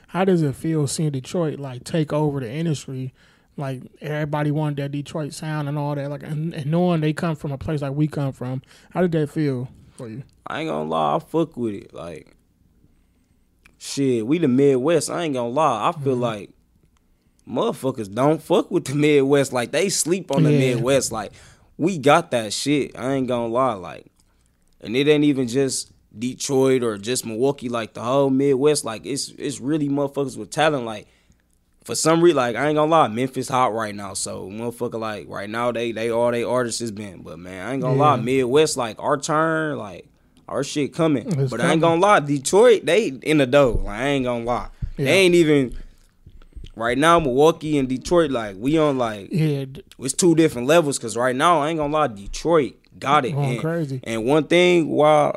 How 0.09 0.25
does 0.25 0.43
it 0.43 0.55
feel 0.55 0.87
seeing 0.87 1.11
Detroit 1.11 1.59
like 1.59 1.85
take 1.85 2.13
over 2.13 2.41
the 2.41 2.51
industry? 2.51 3.13
Like 3.57 3.83
everybody 4.01 4.51
wanted 4.51 4.77
that 4.79 4.93
Detroit 4.93 5.33
sound 5.33 5.69
and 5.69 5.79
all 5.79 5.95
that, 5.95 6.11
like 6.11 6.23
and, 6.25 6.53
and 6.55 6.67
knowing 6.71 7.01
they 7.01 7.13
come 7.13 7.37
from 7.37 7.53
a 7.53 7.59
place 7.59 7.83
like 7.83 7.93
we 7.93 8.09
come 8.09 8.33
from, 8.33 8.63
how 8.91 9.01
did 9.03 9.13
that 9.13 9.31
feel 9.31 9.69
for 9.97 10.09
you? 10.09 10.23
I 10.47 10.61
ain't 10.61 10.69
gonna 10.69 10.89
lie, 10.89 11.17
I 11.17 11.19
fuck 11.21 11.57
with 11.57 11.75
it. 11.75 11.95
Like, 11.95 12.35
shit, 13.79 14.27
we 14.27 14.39
the 14.39 14.49
Midwest. 14.49 15.11
I 15.11 15.23
ain't 15.23 15.35
gonna 15.35 15.49
lie. 15.49 15.89
I 15.89 15.93
Mm-hmm. 15.93 16.05
feel 16.05 16.17
like 16.17 16.51
motherfuckers 17.49 18.13
don't 18.13 18.43
fuck 18.43 18.71
with 18.71 18.87
the 18.87 18.95
Midwest. 18.95 19.53
Like, 19.53 19.71
they 19.73 19.89
sleep 19.89 20.31
on 20.35 20.43
the 20.45 20.53
Yeah. 20.53 20.75
Midwest. 20.75 21.13
Like, 21.13 21.33
we 21.77 21.99
got 21.99 22.31
that 22.33 22.53
shit. 22.53 22.99
I 22.99 23.13
ain't 23.15 23.29
gonna 23.29 23.49
lie. 23.53 23.75
Like, 23.75 24.07
and 24.85 24.97
it 24.97 25.09
ain't 25.09 25.25
even 25.25 25.49
just 25.49 25.93
Detroit 26.17 26.83
or 26.83 26.97
just 26.99 27.27
Milwaukee. 27.27 27.69
Like, 27.69 27.95
the 27.95 28.03
whole 28.03 28.31
Midwest. 28.31 28.85
Like, 28.85 29.05
it's 29.07 29.31
it's 29.39 29.61
really 29.61 29.89
motherfuckers 29.89 30.37
with 30.37 30.51
talent. 30.51 30.85
Like, 30.85 31.09
for 31.85 31.95
some 31.95 32.23
reason, 32.23 32.37
like 32.37 32.57
I 32.57 32.69
ain't 32.69 32.77
gonna 32.77 32.91
lie, 32.91 33.09
Memphis 33.09 33.49
hot 33.49 33.75
right 33.75 33.95
now. 33.95 34.15
So 34.15 34.49
motherfucker, 34.49 34.99
like 34.99 35.27
right 35.29 35.51
now, 35.51 35.71
they 35.71 35.93
they 35.93 36.11
all 36.11 36.31
they 36.31 36.43
artists 36.43 36.81
has 36.81 36.91
been. 36.91 37.23
But 37.23 37.39
man, 37.39 37.67
I 37.69 37.73
ain't 37.75 37.83
gonna 37.83 37.97
lie, 37.99 38.17
Midwest, 38.17 38.77
like 38.79 38.97
our 38.99 39.19
turn, 39.19 39.77
like 39.77 40.07
our 40.49 40.65
shit 40.65 40.95
coming. 40.95 41.27
It's 41.39 41.51
but 41.51 41.61
I 41.61 41.73
ain't 41.73 41.83
gonna 41.83 42.01
lie, 42.01 42.21
Detroit, 42.21 42.87
they 42.87 43.09
in 43.09 43.37
the 43.39 43.47
dough. 43.47 43.83
Like 43.85 44.01
I 44.01 44.07
ain't 44.09 44.25
gonna 44.25 44.45
lie, 44.45 44.69
Yeah. 44.97 45.05
they 45.07 45.13
ain't 45.13 45.35
even 45.35 45.77
right 46.75 46.97
now. 46.97 47.21
Milwaukee 47.21 47.77
and 47.77 47.87
Detroit, 47.87 48.31
like 48.31 48.57
we 48.59 48.79
on 48.79 48.97
like 48.97 49.29
Yeah, 49.31 49.67
it's 49.99 50.15
two 50.15 50.35
different 50.35 50.67
levels. 50.67 50.99
Cause 50.99 51.19
right 51.19 51.37
now, 51.37 51.61
I 51.61 51.69
ain't 51.69 51.79
gonna 51.79 51.93
lie, 51.93 52.07
Detroit 52.09 52.77
got 52.99 53.25
it. 53.25 53.33
Going 53.33 53.51
and, 53.53 53.61
crazy. 53.61 54.01
And 54.05 54.25
one 54.25 54.45
thing, 54.45 54.89
why 54.89 55.35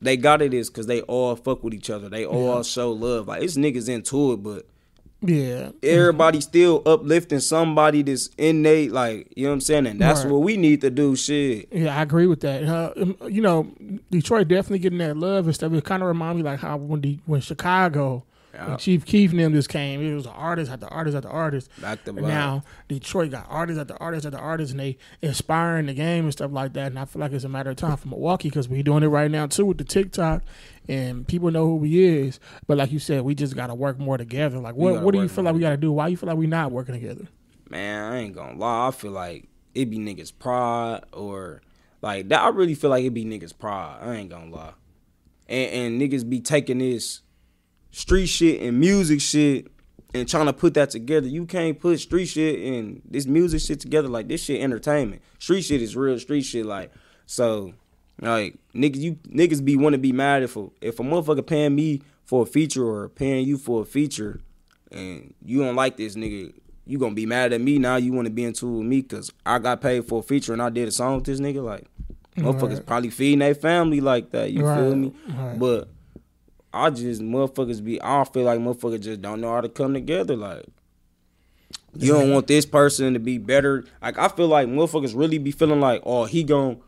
they 0.00 0.16
got 0.16 0.42
it 0.42 0.52
is 0.54 0.68
cause 0.70 0.86
they 0.86 1.00
all 1.02 1.34
fuck 1.36 1.62
with 1.64 1.74
each 1.74 1.90
other. 1.90 2.08
They 2.08 2.26
all 2.26 2.56
Yeah. 2.56 2.62
show 2.62 2.92
love. 2.92 3.28
Like 3.28 3.42
it's 3.42 3.56
niggas 3.56 3.88
into 3.88 4.32
it, 4.32 4.36
but 4.42 4.66
Yeah. 5.26 5.70
Everybody 5.82 6.42
still 6.42 6.82
uplifting 6.84 7.40
somebody 7.40 8.02
that's 8.02 8.28
innate, 8.36 8.92
like 8.92 9.32
you 9.34 9.44
know 9.44 9.50
what 9.50 9.54
I'm 9.54 9.60
saying, 9.62 9.86
and 9.86 9.98
that's 10.00 10.22
Right. 10.24 10.30
what 10.32 10.42
we 10.42 10.58
need 10.58 10.82
to 10.82 10.90
do. 10.90 11.16
Shit, 11.16 11.68
Yeah, 11.72 11.96
I 11.98 12.02
agree 12.02 12.26
with 12.26 12.40
that. 12.40 12.64
Uh, 12.64 12.92
um, 13.00 13.16
you 13.30 13.40
know, 13.40 13.68
Detroit 14.10 14.48
definitely 14.48 14.80
getting 14.80 14.98
that 14.98 15.16
love 15.16 15.46
and 15.46 15.54
stuff. 15.54 15.72
It 15.72 15.84
kind 15.84 16.02
of 16.02 16.08
remind 16.08 16.36
me 16.36 16.42
like 16.42 16.58
how 16.60 16.76
when 16.76 17.00
the 17.00 17.18
when 17.24 17.40
Chicago, 17.40 18.24
Chief 18.78 19.04
Keef 19.04 19.30
and 19.30 19.40
them 19.40 19.52
just 19.52 19.68
came, 19.68 20.00
it 20.00 20.14
was 20.14 20.26
an 20.26 20.32
artist 20.32 20.70
after 20.70 20.86
artist 20.86 21.16
after 21.16 21.28
artist. 21.28 21.70
back 21.80 22.04
now 22.28 22.64
Detroit 22.88 23.30
got 23.30 23.46
artists 23.48 23.80
after 23.80 23.96
artists 24.00 24.26
after 24.26 24.38
artists, 24.38 24.72
and 24.72 24.80
they 24.80 24.98
inspiring 25.22 25.86
the 25.86 25.94
game 25.94 26.24
and 26.24 26.32
stuff 26.32 26.52
like 26.52 26.72
that. 26.74 26.88
And 26.88 26.98
I 26.98 27.04
feel 27.04 27.20
like 27.20 27.32
it's 27.32 27.44
a 27.44 27.48
matter 27.48 27.70
of 27.70 27.76
time 27.76 27.96
for 27.96 28.08
Milwaukee 28.08 28.48
because 28.48 28.68
we 28.68 28.82
doing 28.82 29.02
it 29.02 29.08
right 29.08 29.30
now 29.30 29.46
too 29.46 29.66
with 29.66 29.78
the 29.78 29.84
TikTok, 29.84 30.42
and 30.88 31.26
people 31.26 31.50
know 31.50 31.66
who 31.66 31.76
we 31.76 32.04
is. 32.04 32.40
But 32.66 32.78
like 32.78 32.92
you 32.92 32.98
said, 32.98 33.22
we 33.22 33.34
just 33.34 33.56
got 33.56 33.68
to 33.68 33.74
work 33.74 33.98
more 33.98 34.18
together. 34.18 34.58
Like, 34.58 34.74
what 34.74 35.02
what 35.02 35.14
do 35.14 35.22
you 35.22 35.28
feel 35.28 35.44
like 35.44 35.54
we 35.54 35.60
got 35.60 35.70
to 35.70 35.76
do? 35.76 35.92
Why 35.92 36.08
you 36.08 36.16
feel 36.16 36.28
like 36.28 36.38
we 36.38 36.46
not 36.46 36.72
working 36.72 36.94
together? 36.94 37.28
man, 37.74 38.12
I 38.12 38.18
ain't 38.18 38.34
gonna 38.34 38.58
lie. 38.58 38.88
I 38.88 38.90
feel 38.90 39.10
like 39.10 39.48
it 39.74 39.90
be 39.90 39.98
niggas 39.98 40.32
pride 40.38 41.02
or 41.12 41.62
like 42.02 42.28
that. 42.28 42.42
I 42.42 42.48
really 42.48 42.74
feel 42.74 42.90
like 42.90 43.04
it 43.04 43.10
be 43.10 43.24
niggas 43.24 43.56
pride. 43.56 43.98
I 44.00 44.14
ain't 44.14 44.30
gonna 44.30 44.50
lie. 44.50 44.74
And, 45.48 45.70
and 45.70 46.00
niggas 46.00 46.28
be 46.28 46.40
taking 46.40 46.78
this 46.78 47.22
street 47.94 48.26
shit 48.26 48.60
and 48.60 48.78
music 48.80 49.20
shit 49.20 49.68
and 50.12 50.28
trying 50.28 50.46
to 50.46 50.52
put 50.52 50.74
that 50.74 50.90
together. 50.90 51.26
You 51.28 51.46
can't 51.46 51.78
put 51.78 52.00
street 52.00 52.26
shit 52.26 52.60
and 52.60 53.00
this 53.08 53.26
music 53.26 53.60
shit 53.60 53.80
together. 53.80 54.08
Like 54.08 54.28
this 54.28 54.42
shit 54.42 54.60
entertainment. 54.60 55.22
Street 55.38 55.62
shit 55.62 55.80
is 55.80 55.96
real 55.96 56.18
street 56.18 56.42
shit. 56.42 56.66
Like 56.66 56.92
so, 57.26 57.72
like 58.20 58.56
niggas, 58.74 58.96
you 59.00 59.12
niggas 59.28 59.64
be 59.64 59.76
want 59.76 59.94
to 59.94 59.98
be 59.98 60.12
mad 60.12 60.42
if 60.42 60.56
a, 60.56 60.68
if 60.80 60.98
a 61.00 61.02
motherfucker 61.02 61.46
paying 61.46 61.74
me 61.74 62.02
for 62.24 62.42
a 62.42 62.46
feature 62.46 62.84
or 62.84 63.08
paying 63.08 63.46
you 63.46 63.56
for 63.58 63.82
a 63.82 63.84
feature, 63.84 64.40
and 64.90 65.34
you 65.44 65.62
don't 65.62 65.76
like 65.76 65.96
this 65.96 66.16
nigga. 66.16 66.52
You 66.86 66.98
gonna 66.98 67.14
be 67.14 67.24
mad 67.26 67.52
at 67.54 67.60
me 67.62 67.78
now? 67.78 67.96
You 67.96 68.12
want 68.12 68.26
to 68.26 68.30
be 68.30 68.44
into 68.44 68.66
with 68.70 68.86
me 68.86 69.00
because 69.00 69.32
I 69.46 69.58
got 69.58 69.80
paid 69.80 70.04
for 70.04 70.20
a 70.20 70.22
feature 70.22 70.52
and 70.52 70.60
I 70.60 70.68
did 70.68 70.86
a 70.86 70.90
song 70.90 71.16
with 71.16 71.24
this 71.24 71.40
nigga? 71.40 71.64
Like, 71.64 71.86
motherfuckers 72.36 72.74
Right. 72.74 72.86
probably 72.86 73.08
feeding 73.10 73.38
their 73.38 73.54
family 73.54 74.02
like 74.02 74.30
that. 74.32 74.52
You 74.52 74.60
feel 74.60 74.94
me? 74.94 75.14
right. 75.30 75.58
But 75.58 75.88
I 76.74 76.90
just 76.90 77.22
motherfuckers 77.22 77.82
be. 77.84 78.00
I 78.02 78.16
don't 78.16 78.32
feel 78.32 78.42
like 78.44 78.58
motherfuckers 78.58 79.00
just 79.02 79.22
don't 79.22 79.40
know 79.40 79.52
how 79.52 79.60
to 79.60 79.68
come 79.68 79.94
together. 79.94 80.36
Like 80.36 80.64
you 81.96 82.12
don't 82.12 82.30
want 82.32 82.46
this 82.48 82.66
person 82.66 83.12
to 83.14 83.20
be 83.20 83.38
better. 83.38 83.84
Like 84.02 84.18
I 84.18 84.28
feel 84.28 84.48
like 84.48 84.68
motherfuckers 84.68 85.16
really 85.16 85.38
be 85.38 85.52
feeling 85.52 85.80
like, 85.80 86.02
oh, 86.04 86.24
he 86.24 86.42
gon' 86.42 86.80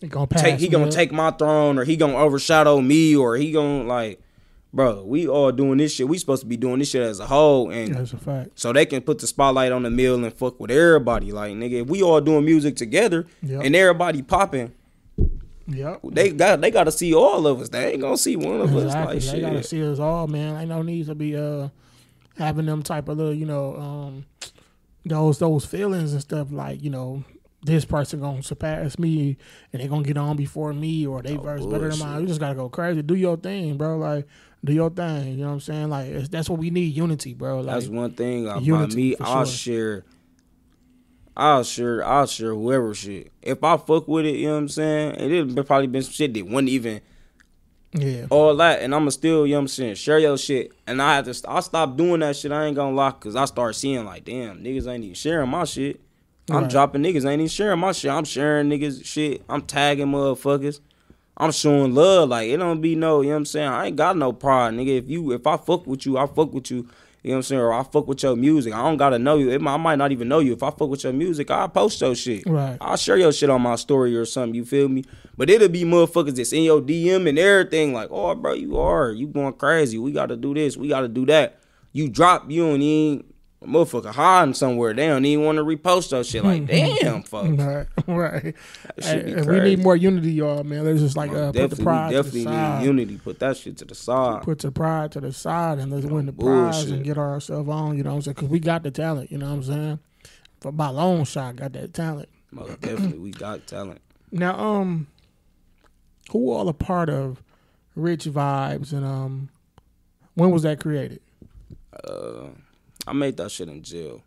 He 0.00 0.08
gonna 0.08 0.26
pass. 0.26 0.42
take, 0.42 0.58
he 0.58 0.68
gonna 0.68 0.90
take 0.90 1.12
my 1.12 1.30
throne, 1.30 1.78
or 1.78 1.84
he 1.84 1.96
gonna 1.96 2.16
overshadow 2.16 2.80
me, 2.80 3.16
or 3.16 3.36
he 3.36 3.52
gonna 3.52 3.84
like, 3.84 4.20
bro. 4.74 5.02
We 5.04 5.26
all 5.26 5.52
doing 5.52 5.78
this 5.78 5.92
shit. 5.94 6.06
We 6.08 6.18
supposed 6.18 6.42
to 6.42 6.46
be 6.48 6.56
doing 6.58 6.80
this 6.80 6.90
shit 6.90 7.00
as 7.02 7.18
a 7.20 7.26
whole, 7.26 7.70
and 7.70 7.94
That's 7.94 8.12
a 8.12 8.18
fact. 8.18 8.50
so 8.58 8.72
they 8.74 8.84
can 8.84 9.00
put 9.00 9.20
the 9.20 9.26
spotlight 9.26 9.72
on 9.72 9.84
the 9.84 9.90
mill 9.90 10.22
and 10.22 10.34
fuck 10.34 10.60
with 10.60 10.70
everybody. 10.70 11.32
Like 11.32 11.54
nigga, 11.54 11.82
if 11.82 11.86
we 11.88 12.02
all 12.02 12.20
doing 12.20 12.44
music 12.44 12.76
together 12.76 13.24
Yep. 13.42 13.62
and 13.64 13.74
everybody 13.76 14.20
popping, 14.20 14.72
Yep. 15.68 16.00
they 16.04 16.30
got 16.30 16.60
they 16.60 16.70
got 16.70 16.84
to 16.84 16.92
see 16.92 17.12
all 17.14 17.46
of 17.46 17.60
us. 17.60 17.68
They 17.68 17.92
ain't 17.92 18.00
gonna 18.00 18.16
see 18.16 18.36
one 18.36 18.60
of 18.60 18.74
us. 18.74 18.84
Exactly. 18.84 19.20
Like 19.20 19.30
they 19.30 19.40
gotta 19.40 19.62
see 19.62 19.84
us 19.84 19.98
all, 19.98 20.26
man. 20.28 20.56
Ain't 20.56 20.68
no 20.68 20.82
need 20.82 21.06
to 21.06 21.14
be 21.14 21.36
uh 21.36 21.68
having 22.38 22.66
them 22.66 22.82
type 22.82 23.08
of 23.08 23.18
little, 23.18 23.34
you 23.34 23.46
know, 23.46 23.76
um 23.76 24.26
those 25.04 25.38
those 25.38 25.64
feelings 25.64 26.12
and 26.12 26.22
stuff 26.22 26.48
like, 26.50 26.82
you 26.82 26.90
know, 26.90 27.24
this 27.62 27.84
person 27.84 28.20
gonna 28.20 28.42
surpass 28.42 28.98
me 28.98 29.36
and 29.72 29.82
they 29.82 29.88
gonna 29.88 30.04
get 30.04 30.16
on 30.16 30.36
before 30.36 30.72
me 30.72 31.06
or 31.06 31.22
they 31.22 31.36
Oh, 31.36 31.42
verse 31.42 31.66
better 31.66 31.88
than 31.88 31.98
mine. 31.98 32.20
You 32.20 32.26
just 32.28 32.40
gotta 32.40 32.54
go 32.54 32.68
crazy. 32.68 33.02
Do 33.02 33.14
your 33.14 33.36
thing, 33.36 33.76
bro. 33.76 33.98
Like 33.98 34.26
do 34.64 34.72
your 34.72 34.90
thing. 34.90 35.32
You 35.32 35.36
know 35.38 35.46
what 35.48 35.52
I'm 35.54 35.60
saying? 35.60 35.88
Like 35.88 36.06
it's, 36.06 36.28
that's 36.28 36.48
what 36.48 36.58
we 36.58 36.70
need, 36.70 36.94
unity, 36.94 37.34
bro. 37.34 37.60
Like 37.60 37.74
That's 37.74 37.88
one 37.88 38.12
thing 38.12 38.44
unity, 38.62 38.96
me. 38.96 39.16
I'll 39.20 39.44
sure. 39.44 39.52
share. 39.52 40.04
I'll 41.36 41.64
share. 41.64 42.04
I'll 42.04 42.26
share 42.26 42.54
whoever 42.54 42.94
shit. 42.94 43.30
If 43.42 43.62
I 43.62 43.76
fuck 43.76 44.08
with 44.08 44.24
it, 44.24 44.36
you 44.36 44.46
know 44.46 44.54
what 44.54 44.58
I'm 44.60 44.68
saying. 44.68 45.16
And 45.16 45.32
it 45.58 45.66
probably 45.66 45.86
been 45.86 46.02
some 46.02 46.12
shit 46.12 46.32
that 46.34 46.44
wouldn't 46.46 46.70
even 46.70 47.02
yeah. 47.92 48.26
all 48.30 48.56
that, 48.56 48.80
and 48.82 48.94
I'ma 48.94 49.10
still, 49.10 49.46
you 49.46 49.52
know 49.52 49.58
what 49.58 49.62
I'm 49.62 49.68
saying, 49.68 49.94
share 49.96 50.18
your 50.18 50.38
shit. 50.38 50.72
And 50.86 51.00
I 51.02 51.16
had 51.16 51.26
to. 51.26 51.50
I 51.50 51.60
stopped 51.60 51.96
doing 51.96 52.20
that 52.20 52.36
shit. 52.36 52.52
I 52.52 52.64
ain't 52.64 52.76
gonna 52.76 52.96
lie, 52.96 53.10
cause 53.12 53.36
I 53.36 53.44
start 53.44 53.74
seeing 53.74 54.04
like, 54.04 54.24
damn, 54.24 54.62
niggas 54.62 54.86
ain't 54.86 55.04
even 55.04 55.14
sharing 55.14 55.50
my 55.50 55.64
shit. 55.64 56.00
I'm 56.48 56.62
Right. 56.62 56.70
dropping 56.70 57.02
niggas 57.02 57.24
ain't 57.28 57.40
even 57.40 57.48
sharing 57.48 57.80
my 57.80 57.92
shit. 57.92 58.10
I'm 58.10 58.24
sharing 58.24 58.68
niggas 58.68 59.04
shit. 59.04 59.42
I'm 59.48 59.62
tagging 59.62 60.06
motherfuckers. 60.06 60.80
I'm 61.36 61.50
showing 61.52 61.94
love. 61.94 62.28
Like 62.30 62.48
it 62.48 62.56
don't 62.56 62.80
be 62.80 62.94
no, 62.94 63.20
you 63.20 63.28
know 63.28 63.34
what 63.34 63.38
I'm 63.38 63.44
saying. 63.46 63.68
I 63.68 63.86
ain't 63.86 63.96
got 63.96 64.16
no 64.16 64.32
pride, 64.32 64.74
nigga. 64.74 64.98
If 64.98 65.08
you, 65.08 65.32
if 65.32 65.46
I 65.46 65.56
fuck 65.56 65.86
with 65.86 66.06
you, 66.06 66.16
I 66.18 66.26
fuck 66.26 66.52
with 66.52 66.70
you. 66.70 66.88
You 67.26 67.32
know 67.32 67.38
what 67.38 67.38
I'm 67.38 67.42
saying? 67.42 67.60
Or 67.60 67.72
I 67.72 67.82
fuck 67.82 68.06
with 68.06 68.22
your 68.22 68.36
music. 68.36 68.72
I 68.72 68.82
don't 68.84 68.98
gotta 68.98 69.18
know 69.18 69.36
you. 69.36 69.50
It, 69.50 69.60
I 69.60 69.76
might 69.76 69.96
not 69.96 70.12
even 70.12 70.28
know 70.28 70.38
you. 70.38 70.52
If 70.52 70.62
I 70.62 70.70
fuck 70.70 70.88
with 70.88 71.02
your 71.02 71.12
music, 71.12 71.50
I'll 71.50 71.68
post 71.68 72.00
your 72.00 72.14
shit. 72.14 72.44
Right. 72.46 72.78
I'll 72.80 72.96
share 72.96 73.16
your 73.16 73.32
shit 73.32 73.50
on 73.50 73.62
my 73.62 73.74
story 73.74 74.16
or 74.16 74.24
something. 74.24 74.54
You 74.54 74.64
feel 74.64 74.88
me? 74.88 75.02
But 75.36 75.50
it'll 75.50 75.68
be 75.68 75.82
motherfuckers 75.82 76.36
that's 76.36 76.52
in 76.52 76.62
your 76.62 76.80
DM 76.80 77.28
and 77.28 77.36
everything. 77.36 77.92
Like, 77.92 78.10
oh, 78.12 78.36
bro, 78.36 78.52
you 78.52 78.78
are. 78.78 79.10
You 79.10 79.26
going 79.26 79.54
crazy. 79.54 79.98
We 79.98 80.12
gotta 80.12 80.36
do 80.36 80.54
this. 80.54 80.76
We 80.76 80.86
gotta 80.86 81.08
do 81.08 81.26
that. 81.26 81.58
You 81.92 82.08
drop, 82.08 82.48
you 82.48 82.62
don't 82.62 82.80
even, 82.80 83.24
motherfucker 83.66 84.12
hiding 84.12 84.54
somewhere. 84.54 84.94
They 84.94 85.06
don't 85.06 85.24
even 85.24 85.44
want 85.44 85.56
to 85.58 85.64
repost 85.64 86.12
your 86.12 86.24
shit. 86.24 86.44
Like, 86.44 86.66
damn, 86.66 87.22
folks. 87.22 87.46
Right, 87.66 87.86
right. 88.06 88.54
Hey, 88.98 89.32
and 89.32 89.46
we 89.46 89.60
need 89.60 89.82
more 89.82 89.96
unity, 89.96 90.32
y'all, 90.32 90.62
man. 90.64 90.84
Let's 90.84 91.00
just 91.00 91.16
like 91.16 91.30
uh, 91.32 91.52
put 91.52 91.70
the 91.70 91.82
pride 91.82 92.08
we 92.10 92.16
to 92.16 92.22
the 92.22 92.22
definitely 92.22 92.44
side. 92.44 92.80
need 92.80 92.86
unity. 92.86 93.16
Put 93.18 93.38
that 93.40 93.56
shit 93.56 93.76
to 93.78 93.84
the 93.84 93.94
side. 93.94 94.42
put 94.42 94.60
the 94.60 94.70
pride 94.70 95.12
to 95.12 95.20
the 95.20 95.32
side 95.32 95.78
and 95.78 95.90
let's 95.90 96.06
win 96.06 96.26
the 96.26 96.32
prize 96.32 96.90
and 96.90 97.04
get 97.04 97.18
ourselves 97.18 97.68
on. 97.68 97.96
You 97.96 98.04
know 98.04 98.10
what 98.10 98.16
I'm 98.16 98.22
saying? 98.22 98.34
Because 98.34 98.48
we 98.48 98.60
got 98.60 98.82
the 98.82 98.90
talent. 98.90 99.30
You 99.32 99.38
know 99.38 99.46
what 99.46 99.54
I'm 99.56 99.62
saying? 99.64 99.98
For 100.60 100.72
by 100.72 100.88
long 100.88 101.24
shot, 101.24 101.56
got 101.56 101.72
that 101.72 101.92
talent. 101.92 102.28
Most 102.50 102.80
definitely, 102.80 103.18
we 103.18 103.30
got 103.30 103.66
talent. 103.66 104.00
Now, 104.30 104.58
um, 104.58 105.08
who 106.30 106.50
all 106.52 106.68
a 106.68 106.74
part 106.74 107.08
of 107.10 107.42
Richvibes 107.96 108.92
and 108.92 109.04
um, 109.04 109.48
when 110.34 110.50
was 110.50 110.62
that 110.62 110.80
created? 110.80 111.20
Uh, 112.04 112.48
I 113.06 113.12
made 113.12 113.36
that 113.36 113.50
shit 113.50 113.68
in 113.68 113.82
jail. 113.82 114.22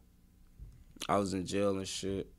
I 1.07 1.17
was 1.17 1.33
in 1.33 1.45
jail 1.45 1.77
and 1.77 1.88
shit. 1.88 2.29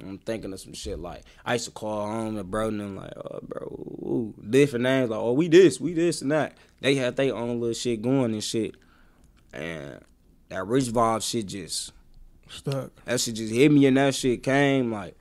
I'm 0.00 0.18
thinking 0.18 0.52
of 0.52 0.60
some 0.60 0.74
shit 0.74 0.98
like 0.98 1.24
I 1.44 1.54
used 1.54 1.64
to 1.64 1.70
call 1.72 2.06
home 2.06 2.36
and 2.36 2.50
bro 2.50 2.68
and 2.68 2.80
them 2.80 2.96
like, 2.96 3.12
oh 3.16 3.40
bro, 3.42 3.66
ooh, 3.66 4.34
different 4.48 4.84
names 4.84 5.10
like, 5.10 5.18
oh 5.18 5.32
we 5.32 5.48
this, 5.48 5.80
we 5.80 5.92
this 5.92 6.22
and 6.22 6.30
that. 6.30 6.56
They 6.80 6.94
had 6.94 7.16
their 7.16 7.34
own 7.34 7.60
little 7.60 7.74
shit 7.74 8.00
going 8.00 8.32
and 8.32 8.44
shit, 8.44 8.76
and 9.52 10.00
that 10.50 10.66
rich 10.66 10.84
vibe 10.84 11.28
shit 11.28 11.46
just 11.46 11.92
Stuck. 12.48 12.92
that 13.04 13.20
shit 13.20 13.34
just 13.34 13.52
hit 13.52 13.72
me 13.72 13.86
and 13.86 13.96
that 13.96 14.14
shit 14.14 14.42
came 14.42 14.92
like 14.92 15.16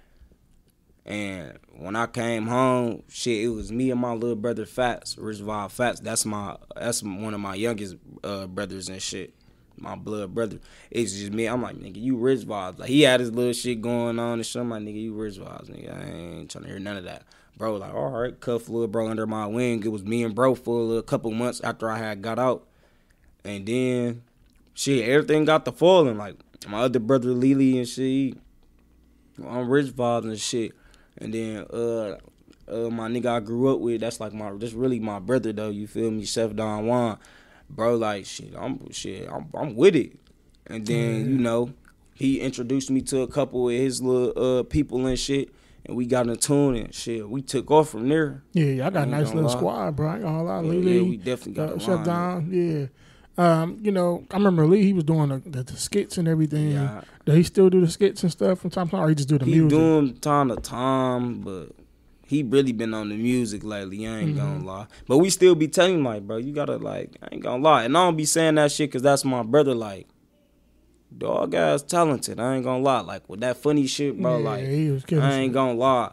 and 1.08 1.58
when 1.78 1.96
I 1.96 2.06
came 2.06 2.48
home, 2.48 3.04
shit, 3.08 3.46
it 3.46 3.48
was 3.48 3.72
me 3.72 3.92
and 3.92 4.02
my 4.02 4.12
little 4.12 4.36
brother 4.36 4.66
Fats, 4.66 5.16
Richvibe 5.16 5.72
Fats. 5.72 6.02
That's 6.02 6.26
my 6.26 6.58
that's 6.76 7.02
one 7.02 7.34
of 7.34 7.40
my 7.40 7.56
youngest 7.56 7.96
uh, 8.26 8.46
brothers 8.48 8.90
and 8.90 9.02
shit. 9.02 9.34
My 9.78 9.96
blood 9.96 10.34
brother. 10.34 10.60
It's 10.90 11.14
just 11.14 11.32
me. 11.32 11.46
I'm 11.46 11.62
like, 11.62 11.76
nigga, 11.76 12.02
you 12.02 12.18
Richvibes. 12.18 12.80
Like 12.80 12.90
he 12.90 13.02
had 13.04 13.20
his 13.20 13.32
little 13.32 13.54
shit 13.54 13.82
going 13.82 14.18
on 14.20 14.34
and 14.34 14.46
shit. 14.46 14.62
I'm 14.62 14.70
like, 14.70 14.82
nigga, 14.82 15.02
you 15.02 15.14
Richvibes, 15.14 15.70
nigga. 15.70 15.96
I 15.96 16.10
ain't 16.10 16.52
trying 16.52 16.64
to 16.64 16.70
hear 16.70 16.80
none 16.80 16.98
of 16.98 17.04
that. 17.04 17.24
Bro, 17.58 17.78
like, 17.78 17.94
all 17.94 18.10
right, 18.10 18.40
cuff 18.40 18.70
little 18.70 18.88
bro 18.88 19.08
under 19.08 19.26
my 19.26 19.48
wing. 19.48 19.84
It 19.84 19.92
was 19.92 20.04
me 20.04 20.24
and 20.24 20.36
bro 20.36 20.54
for 20.56 20.80
a 20.80 20.84
little 20.84 21.02
couple 21.04 21.32
months 21.32 21.62
after 21.62 21.90
I 21.90 21.98
had 21.98 22.22
got 22.22 22.38
out. 22.40 22.68
And 23.44 23.66
then 23.66 24.24
shit, 24.74 25.08
everything 25.08 25.46
got 25.46 25.66
to 25.66 25.72
falling. 25.72 26.18
Like 26.18 26.36
my 26.68 26.82
other 26.82 27.00
brother 27.00 27.30
Lily 27.30 27.78
and 27.78 27.88
shit. 27.88 28.06
he- 28.06 28.36
I'm 29.46 29.70
rich 29.70 29.88
vibes 29.88 30.24
and 30.24 30.40
shit. 30.40 30.74
And 31.20 31.34
then 31.34 31.66
uh 31.72 32.18
uh 32.68 32.90
my 32.90 33.08
nigga 33.08 33.28
I 33.28 33.40
grew 33.40 33.74
up 33.74 33.80
with, 33.80 34.02
that's 34.02 34.20
like 34.20 34.34
my 34.34 34.52
that's 34.54 34.74
really 34.74 35.00
my 35.00 35.20
brother 35.20 35.54
though, 35.54 35.70
you 35.70 35.88
feel 35.88 36.12
me, 36.12 36.26
Chef 36.26 36.56
Don 36.56 36.86
Juan. 36.88 37.18
Bro, 37.70 37.98
like 37.98 38.26
shit, 38.26 38.54
I'm 38.58 38.92
shit, 38.92 39.30
I'm 39.32 39.48
I'm 39.54 39.76
with 39.76 39.96
it. 39.96 40.18
And 40.68 40.86
then, 40.86 41.30
you 41.32 41.38
know, 41.38 41.72
he 42.14 42.40
introduced 42.40 42.90
me 42.90 43.02
to 43.04 43.22
a 43.22 43.28
couple 43.28 43.68
of 43.70 43.74
his 43.76 44.02
little 44.02 44.60
uh 44.60 44.64
people 44.64 45.06
and 45.06 45.18
shit. 45.20 45.50
And 45.86 45.96
we 45.96 46.06
got 46.06 46.28
in 46.28 46.36
tune 46.38 46.76
and 46.76 46.94
shit. 46.94 47.30
We 47.30 47.42
took 47.42 47.72
off 47.72 47.90
from 47.90 48.10
there. 48.10 48.44
Yeah, 48.52 48.66
y'all 48.66 48.92
got 48.92 49.08
a 49.08 49.12
nice 49.12 49.28
little 49.34 49.50
lie. 49.50 49.56
squad, 49.56 49.96
bro. 49.96 50.10
I 50.10 50.14
ain't 50.16 50.24
gonna 50.24 50.44
lie. 50.44 50.56
Yeah, 50.62 50.68
Lily, 50.70 50.96
yeah, 50.98 51.02
we 51.04 51.18
definitely 51.18 51.54
got 51.54 51.70
uh, 51.70 51.80
Chef 51.80 52.06
line. 52.06 52.50
Yeah. 52.52 52.88
Um, 53.40 53.78
you 53.82 53.92
know, 53.92 54.26
I 54.32 54.36
remember 54.38 54.66
Lee. 54.66 54.84
He 54.84 54.92
was 54.94 55.04
doing 55.06 55.30
the, 55.30 55.38
the, 55.50 55.64
the 55.64 55.78
skits 55.78 56.18
and 56.18 56.28
everything. 56.28 56.72
Yeah. 56.72 57.02
Does 57.24 57.36
he 57.36 57.44
still 57.44 57.70
do 57.70 57.80
the 57.80 57.88
skits 57.90 58.24
and 58.24 58.32
stuff 58.32 58.60
from 58.60 58.72
time 58.72 58.88
to 58.88 58.92
time, 58.92 59.04
or 59.04 59.10
he 59.10 59.16
just 59.16 59.30
do 59.30 59.38
the 59.38 59.46
He 59.46 59.52
music? 59.52 59.70
doing 59.70 60.18
time 60.18 60.50
to 60.50 60.56
time, 60.58 61.42
but 61.42 61.70
he 62.28 62.44
really 62.44 62.74
been 62.74 62.94
on 62.94 63.10
the 63.10 63.16
music 63.18 63.64
lately. 63.64 64.06
I 64.06 64.20
ain't 64.20 64.36
Mm-hmm. 64.36 64.38
gonna 64.38 64.66
lie, 64.66 64.88
but 65.08 65.18
we 65.18 65.30
still 65.30 65.56
be 65.56 65.68
telling 65.68 65.96
him 65.96 66.04
like, 66.04 66.28
bro, 66.28 66.38
you 66.38 66.54
gotta 66.54 66.78
like, 66.78 67.16
I 67.24 67.30
ain't 67.32 67.44
gonna 67.44 67.64
lie, 67.64 67.84
and 67.86 67.98
I 67.98 68.06
don't 68.06 68.18
be 68.18 68.26
saying 68.26 68.56
that 68.56 68.72
shit 68.72 68.90
because 68.90 69.02
that's 69.02 69.24
my 69.26 69.44
brother. 69.44 69.74
Like, 69.74 70.08
dog 71.18 71.52
guy's 71.54 71.84
talented. 71.84 72.40
I 72.40 72.56
ain't 72.56 72.64
gonna 72.66 72.84
lie, 72.84 73.00
like 73.02 73.28
with 73.30 73.40
that 73.40 73.58
funny 73.58 73.88
shit, 73.88 74.22
bro. 74.22 74.38
yeah, 74.40 74.44
like, 74.50 74.66
he 74.66 74.90
was 74.92 75.04
killing 75.06 75.24
I 75.24 75.34
ain't 75.40 75.54
gonna 75.54 75.74
lie. 75.74 76.12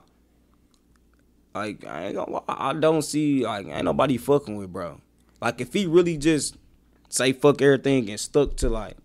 Like, 1.55 1.85
I 1.85 2.07
ain't 2.07 2.15
gonna 2.17 2.31
lie. 2.33 2.43
I 2.49 2.73
don't 2.73 3.03
see 3.03 3.45
like 3.45 3.67
ain't 3.67 3.85
nobody 3.85 4.17
fucking 4.17 4.57
with, 4.57 4.73
bro. 4.73 5.01
Like, 5.41 5.61
if 5.61 5.73
he 5.73 5.87
really 5.87 6.17
just 6.17 6.57
say 7.09 7.33
fuck 7.33 7.63
everything 7.63 8.11
and 8.11 8.19
stuck 8.19 8.57
to 8.57 8.69
like 8.69 8.97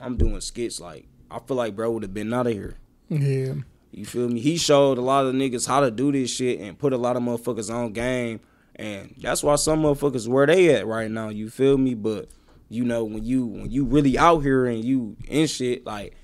I'm 0.00 0.16
doing 0.16 0.40
skits. 0.40 0.80
Like 0.80 1.06
I 1.30 1.38
feel 1.38 1.56
like 1.56 1.74
bro 1.76 1.90
would 1.92 2.02
have 2.02 2.12
been 2.14 2.32
out 2.34 2.46
of 2.46 2.52
here. 2.52 2.76
Yeah. 3.08 3.54
You 3.96 4.04
feel 4.04 4.28
me? 4.28 4.40
He 4.40 4.56
showed 4.56 4.98
a 4.98 5.02
lot 5.02 5.26
of 5.26 5.34
niggas 5.34 5.68
how 5.68 5.80
to 5.80 5.90
do 5.90 6.10
this 6.10 6.30
shit 6.30 6.60
and 6.60 6.76
put 6.76 6.92
a 6.92 6.96
lot 6.96 7.16
of 7.16 7.22
motherfuckers 7.22 7.72
on 7.72 7.92
game. 7.92 8.40
And 8.74 9.14
that's 9.18 9.42
why 9.42 9.54
some 9.54 9.82
motherfuckers 9.82 10.26
where 10.26 10.46
they 10.46 10.74
at 10.74 10.86
right 10.86 11.10
now. 11.10 11.28
You 11.28 11.48
feel 11.48 11.78
me? 11.78 11.94
But 11.94 12.28
you 12.68 12.84
know 12.84 13.04
when 13.04 13.24
you 13.24 13.46
when 13.46 13.70
you 13.70 13.84
really 13.84 14.18
out 14.18 14.40
here 14.40 14.66
and 14.66 14.84
you 14.84 15.16
in 15.28 15.46
shit 15.46 15.86
like 15.86 16.14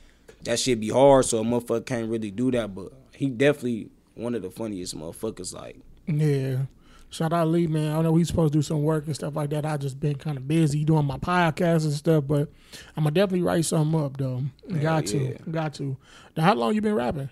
that 0.42 0.58
shit 0.58 0.80
be 0.80 0.88
hard. 0.88 1.26
So 1.26 1.38
a 1.38 1.44
motherfucker 1.44 1.86
can't 1.86 2.10
really 2.10 2.32
do 2.32 2.50
that. 2.50 2.74
But 2.74 2.92
he 3.14 3.30
definitely 3.30 3.90
one 4.14 4.34
of 4.34 4.42
the 4.42 4.50
funniest 4.50 4.96
motherfuckers. 4.96 5.54
Like 5.54 5.78
Yeah. 6.06 6.62
Shout 7.08 7.32
out 7.32 7.48
Lee, 7.48 7.66
man. 7.66 7.96
I 7.96 8.02
know 8.02 8.14
he's 8.16 8.28
supposed 8.28 8.52
to 8.52 8.58
do 8.58 8.62
some 8.62 8.82
work 8.82 9.06
and 9.06 9.14
stuff 9.14 9.34
like 9.34 9.50
that. 9.50 9.66
I 9.66 9.76
just 9.76 9.98
been 9.98 10.16
kind 10.16 10.36
of 10.36 10.46
busy 10.46 10.84
doing 10.84 11.04
my 11.04 11.18
podcast 11.18 11.84
and 11.84 11.92
stuff, 11.92 12.24
but 12.26 12.48
I'm 12.96 13.04
gonna 13.04 13.10
definitely 13.10 13.42
write 13.42 13.64
something 13.64 14.00
up 14.00 14.16
though. 14.16 14.42
Got 14.80 15.06
to, 15.06 15.18
yeah. 15.18 15.36
got 15.50 15.74
to. 15.74 15.96
Now, 16.36 16.44
how 16.44 16.54
long 16.54 16.74
you 16.74 16.80
been 16.80 16.94
rapping? 16.94 17.28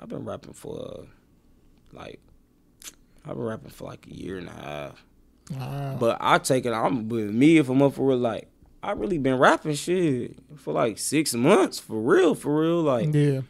I've 0.00 0.08
been 0.08 0.24
rapping 0.24 0.54
for 0.54 0.80
uh, 0.80 1.02
like 1.92 2.18
I've 3.26 3.34
been 3.36 3.44
rapping 3.44 3.70
for 3.70 3.84
like 3.84 4.06
a 4.06 4.14
year 4.14 4.38
and 4.38 4.48
a 4.48 4.52
half. 4.52 5.04
Wow. 5.50 5.96
But 6.00 6.16
I 6.20 6.38
take 6.38 6.64
it. 6.64 6.72
I'm 6.72 7.08
with 7.08 7.30
me 7.30 7.58
if 7.58 7.68
I'm 7.68 7.82
up 7.82 7.94
for 7.94 8.08
real. 8.08 8.18
Like 8.18 8.48
I 8.82 8.92
really 8.92 9.18
been 9.18 9.38
rapping 9.38 9.74
shit 9.74 10.36
for 10.56 10.72
like 10.72 10.98
six 10.98 11.34
months 11.34 11.78
for 11.78 12.00
real, 12.00 12.34
for 12.34 12.62
real. 12.62 12.80
Like 12.82 13.12
yeah, 13.12 13.42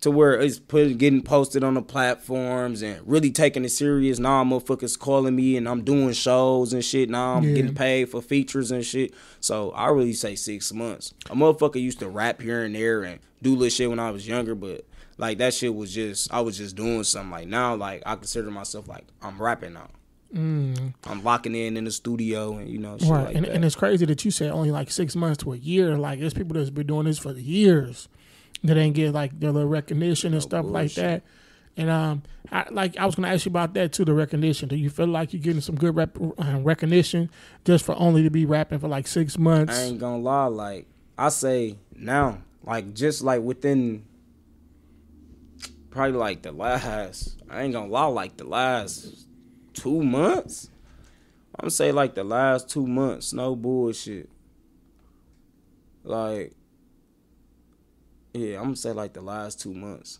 to 0.00 0.10
where 0.10 0.40
it's 0.40 0.58
put 0.58 0.98
getting 0.98 1.22
posted 1.22 1.62
on 1.62 1.74
the 1.74 1.82
platforms 1.82 2.82
and 2.82 3.00
really 3.06 3.30
taking 3.30 3.64
it 3.64 3.68
serious. 3.68 4.18
Now 4.18 4.42
motherfuckers 4.42 4.98
calling 4.98 5.36
me 5.36 5.56
and 5.56 5.68
I'm 5.68 5.84
doing 5.84 6.12
shows 6.14 6.72
and 6.72 6.84
shit. 6.84 7.08
Now 7.10 7.34
I'm 7.36 7.44
Yeah. 7.44 7.54
getting 7.54 7.74
paid 7.74 8.08
for 8.08 8.20
features 8.20 8.72
and 8.72 8.84
shit. 8.84 9.14
So 9.38 9.70
I 9.72 9.90
really 9.90 10.14
say 10.14 10.34
six 10.34 10.72
months. 10.72 11.14
A 11.30 11.34
motherfucker 11.36 11.80
used 11.80 12.00
to 12.00 12.08
rap 12.08 12.42
here 12.42 12.64
and 12.64 12.74
there 12.74 13.02
and 13.04 13.20
do 13.40 13.52
little 13.52 13.68
shit 13.68 13.88
when 13.90 14.00
I 14.00 14.10
was 14.10 14.26
younger, 14.26 14.54
but 14.56 14.84
like 15.22 15.38
that 15.38 15.54
shit 15.54 15.72
was 15.72 15.94
just 15.94 16.34
I 16.34 16.40
was 16.40 16.58
just 16.58 16.74
doing 16.74 17.04
something. 17.04 17.30
Like 17.30 17.46
now, 17.46 17.76
like 17.76 18.02
I 18.04 18.16
consider 18.16 18.50
myself 18.50 18.88
like 18.88 19.04
I'm 19.22 19.40
rapping 19.40 19.74
now. 19.74 19.88
mm. 20.34 20.92
I'm 21.04 21.22
locking 21.22 21.54
in 21.54 21.76
in 21.76 21.84
the 21.84 21.92
studio 21.92 22.56
and 22.56 22.68
you 22.68 22.78
know 22.78 22.98
shit 22.98 23.08
right. 23.08 23.26
like 23.26 23.36
and, 23.36 23.46
and 23.46 23.64
it's 23.64 23.76
crazy 23.76 24.04
that 24.04 24.24
you 24.24 24.32
said 24.32 24.50
only 24.50 24.72
like 24.72 24.90
six 24.90 25.14
months 25.14 25.44
to 25.44 25.52
a 25.52 25.56
year. 25.56 25.96
Like 25.96 26.18
there's 26.18 26.34
people 26.34 26.54
that's 26.54 26.70
been 26.70 26.88
doing 26.88 27.06
this 27.06 27.20
for 27.20 27.32
years 27.34 28.08
that 28.64 28.76
ain't 28.76 28.96
get 28.96 29.12
like 29.12 29.38
their 29.38 29.52
little 29.52 29.68
recognition 29.68 30.32
and 30.32 30.42
stuff 30.42 30.66
like 30.66 30.92
that. 30.94 31.22
And 31.76 31.88
um, 31.88 32.24
I, 32.50 32.66
like 32.72 32.96
I 32.96 33.06
was 33.06 33.14
gonna 33.14 33.28
ask 33.28 33.46
you 33.46 33.50
about 33.50 33.74
that 33.74 33.92
too, 33.92 34.04
the 34.04 34.14
recognition. 34.14 34.68
Do 34.68 34.74
you 34.74 34.90
feel 34.90 35.06
like 35.06 35.32
you're 35.32 35.40
getting 35.40 35.60
some 35.60 35.76
good 35.76 35.94
rep, 35.94 36.18
uh, 36.20 36.58
recognition 36.62 37.30
just 37.64 37.84
for 37.84 37.94
only 37.94 38.24
to 38.24 38.30
be 38.30 38.44
rapping 38.44 38.80
for 38.80 38.88
like 38.88 39.06
six 39.06 39.38
months? 39.38 39.72
I 39.78 39.82
ain't 39.82 40.00
gonna 40.00 40.18
lie, 40.18 40.46
like 40.46 40.88
I 41.16 41.28
say 41.28 41.78
now, 41.94 42.38
like 42.64 42.92
just 42.92 43.22
like 43.22 43.40
within 43.40 44.02
probably 45.92 46.18
like 46.18 46.42
the 46.42 46.52
last 46.52 47.40
I 47.48 47.62
ain't 47.62 47.72
gonna 47.74 47.90
lie, 47.90 48.06
like 48.06 48.36
the 48.36 48.44
last 48.44 49.26
two 49.74 50.02
months. 50.02 50.70
I'm 51.54 51.64
gonna 51.64 51.70
say 51.70 51.92
like 51.92 52.14
the 52.14 52.24
last 52.24 52.68
two 52.68 52.86
months, 52.86 53.32
no 53.32 53.54
bullshit. 53.54 54.28
Like 56.02 56.54
yeah, 58.32 58.56
I'm 58.56 58.64
gonna 58.64 58.76
say 58.76 58.92
like 58.92 59.12
the 59.12 59.20
last 59.20 59.60
two 59.60 59.74
months. 59.74 60.18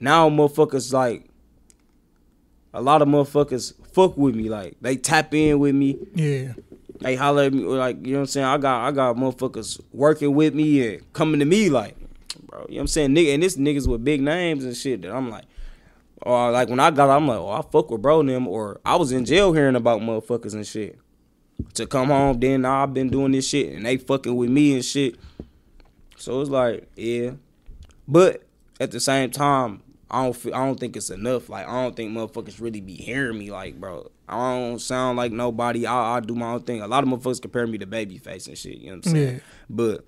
Now 0.00 0.30
motherfuckers 0.30 0.92
like 0.92 1.28
a 2.72 2.80
lot 2.80 3.02
of 3.02 3.08
motherfuckers 3.08 3.74
fuck 3.92 4.16
with 4.16 4.36
me, 4.36 4.48
like 4.48 4.76
they 4.80 4.96
tap 4.96 5.34
in 5.34 5.58
with 5.58 5.74
me 5.74 5.98
Yeah, 6.14 6.52
they 7.00 7.16
holler 7.16 7.44
at 7.44 7.52
me 7.52 7.64
like 7.64 7.96
you 8.06 8.12
know 8.12 8.18
what 8.18 8.22
I'm 8.22 8.26
saying. 8.26 8.46
I 8.46 8.58
got 8.58 8.86
I 8.86 8.92
got 8.92 9.16
motherfuckers 9.16 9.80
working 9.92 10.34
with 10.34 10.54
me 10.54 10.86
and 10.94 11.12
coming 11.12 11.40
to 11.40 11.46
me 11.46 11.68
like, 11.68 11.96
bro. 12.48 12.60
You 12.62 12.66
know 12.66 12.74
what 12.76 12.80
I'm 12.80 12.86
saying, 12.88 13.14
nigga. 13.14 13.34
And 13.34 13.42
this 13.42 13.56
niggas 13.56 13.86
with 13.86 14.04
big 14.04 14.20
names 14.20 14.64
and 14.64 14.76
shit 14.76 15.02
that 15.02 15.14
I'm 15.14 15.30
like, 15.30 15.44
oh, 16.24 16.32
or 16.32 16.50
like 16.50 16.68
when 16.68 16.80
I 16.80 16.90
got, 16.90 17.10
I'm 17.10 17.28
like, 17.28 17.38
oh, 17.38 17.50
I 17.50 17.62
fuck 17.62 17.90
with 17.90 18.02
bro 18.02 18.20
and 18.20 18.28
them, 18.28 18.48
or 18.48 18.80
I 18.84 18.96
was 18.96 19.12
in 19.12 19.24
jail 19.24 19.52
hearing 19.52 19.76
about 19.76 20.00
motherfuckers 20.00 20.54
and 20.54 20.66
shit. 20.66 20.98
To 21.74 21.86
come 21.86 22.08
home, 22.08 22.38
then 22.38 22.62
now 22.62 22.82
I've 22.84 22.94
been 22.94 23.08
doing 23.08 23.32
this 23.32 23.48
shit 23.48 23.74
and 23.74 23.84
they 23.84 23.96
fucking 23.96 24.34
with 24.34 24.48
me 24.50 24.74
and 24.74 24.84
shit. 24.84 25.16
So 26.16 26.40
it's 26.40 26.50
like, 26.50 26.88
yeah, 26.96 27.32
but 28.06 28.44
at 28.80 28.92
the 28.92 29.00
same 29.00 29.30
time, 29.30 29.82
I 30.10 30.24
don't 30.24 30.36
feel, 30.36 30.54
I 30.54 30.64
don't 30.64 30.78
think 30.78 30.96
it's 30.96 31.10
enough. 31.10 31.48
Like 31.48 31.66
I 31.66 31.82
don't 31.82 31.94
think 31.94 32.12
motherfuckers 32.12 32.60
really 32.60 32.80
be 32.80 32.94
hearing 32.94 33.38
me. 33.38 33.50
Like 33.50 33.78
bro, 33.78 34.10
I 34.28 34.36
don't 34.36 34.80
sound 34.80 35.16
like 35.16 35.32
nobody. 35.32 35.86
I, 35.86 36.16
I 36.16 36.20
do 36.20 36.34
my 36.34 36.52
own 36.52 36.62
thing. 36.62 36.80
A 36.80 36.86
lot 36.86 37.02
of 37.02 37.10
motherfuckers 37.10 37.42
compare 37.42 37.66
me 37.66 37.78
to 37.78 37.86
Babyface 37.86 38.48
and 38.48 38.56
shit. 38.56 38.78
You 38.78 38.90
know 38.90 38.96
what 38.96 39.06
I'm 39.06 39.12
saying? 39.12 39.34
Yeah. 39.34 39.40
But 39.68 40.04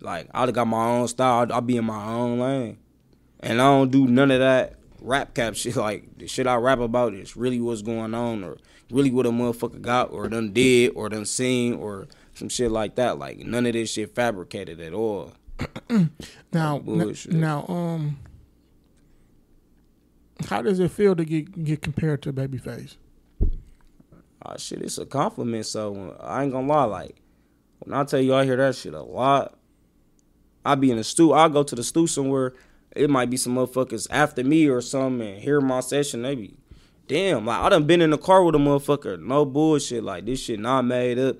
like 0.00 0.28
I 0.34 0.50
got 0.50 0.66
my 0.66 0.84
own 0.86 1.08
style. 1.08 1.50
I 1.52 1.60
be 1.60 1.76
in 1.76 1.84
my 1.84 2.04
own 2.06 2.38
lane, 2.38 2.78
and 3.40 3.60
I 3.60 3.64
don't 3.64 3.90
do 3.90 4.06
none 4.06 4.30
of 4.30 4.40
that 4.40 4.74
rap 5.00 5.34
cap 5.34 5.54
shit. 5.56 5.76
Like 5.76 6.18
the 6.18 6.26
shit 6.26 6.46
I 6.46 6.56
rap 6.56 6.78
about 6.78 7.14
is 7.14 7.36
really 7.36 7.60
what's 7.60 7.82
going 7.82 8.14
on, 8.14 8.44
or 8.44 8.56
really 8.90 9.10
what 9.10 9.26
a 9.26 9.30
motherfucker 9.30 9.80
got, 9.80 10.12
or 10.12 10.28
done 10.28 10.52
did, 10.52 10.92
or 10.94 11.08
done 11.08 11.24
seen, 11.26 11.74
or 11.74 12.06
some 12.34 12.48
shit 12.48 12.70
like 12.70 12.94
that. 12.96 13.18
Like 13.18 13.38
none 13.38 13.66
of 13.66 13.72
this 13.72 13.92
shit 13.92 14.14
fabricated 14.14 14.80
at 14.80 14.92
all. 14.92 15.32
Now, 16.52 16.78
Bullshit. 16.78 17.32
now, 17.32 17.66
um, 17.68 18.18
how 20.48 20.62
does 20.62 20.78
it 20.78 20.90
feel 20.90 21.14
to 21.16 21.24
get 21.24 21.64
get 21.64 21.82
compared 21.82 22.22
to 22.22 22.32
Babyface? 22.32 22.96
Ah, 24.42 24.56
shit, 24.56 24.80
it's 24.82 24.98
a 24.98 25.06
compliment. 25.06 25.66
So 25.66 26.16
I 26.20 26.44
ain't 26.44 26.52
gonna 26.52 26.66
lie, 26.66 26.84
like 26.84 27.16
when 27.80 27.98
I 27.98 28.04
tell 28.04 28.20
you 28.20 28.34
I 28.34 28.44
hear 28.44 28.56
that 28.56 28.74
shit 28.74 28.94
a 28.94 29.02
lot, 29.02 29.55
I 30.66 30.74
be 30.74 30.90
in 30.90 30.96
the 30.96 31.04
stew. 31.04 31.32
I'll 31.32 31.48
go 31.48 31.62
to 31.62 31.74
the 31.74 31.84
stew 31.84 32.06
somewhere. 32.06 32.52
It 32.94 33.10
might 33.10 33.30
be 33.30 33.36
some 33.36 33.54
motherfuckers 33.54 34.06
after 34.10 34.42
me 34.42 34.66
or 34.68 34.80
something 34.80 35.26
and 35.26 35.40
hear 35.42 35.60
my 35.60 35.80
session. 35.80 36.22
They 36.22 36.34
be, 36.34 36.54
damn, 37.08 37.44
like 37.46 37.60
I 37.60 37.68
done 37.68 37.84
been 37.84 38.00
in 38.00 38.10
the 38.10 38.18
car 38.18 38.42
with 38.42 38.54
a 38.54 38.58
motherfucker. 38.58 39.20
No 39.20 39.44
bullshit. 39.44 40.02
Like 40.02 40.24
this 40.26 40.40
shit 40.40 40.60
not 40.60 40.82
made 40.82 41.18
up. 41.18 41.36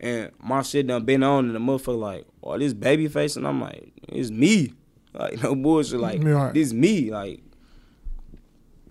And 0.00 0.30
my 0.40 0.62
shit 0.62 0.86
done 0.86 1.04
been 1.04 1.22
on 1.22 1.46
and 1.46 1.54
the 1.54 1.58
motherfucker 1.58 1.98
like, 1.98 2.26
oh, 2.42 2.56
this 2.58 2.74
Babyface. 2.74 3.36
And 3.36 3.46
I'm 3.46 3.60
like, 3.60 3.92
it's 4.08 4.30
me. 4.30 4.72
Like 5.14 5.42
no 5.42 5.54
bullshit. 5.54 6.00
Like 6.00 6.22
Right. 6.22 6.52
this 6.54 6.72
me. 6.72 7.10
Like 7.10 7.40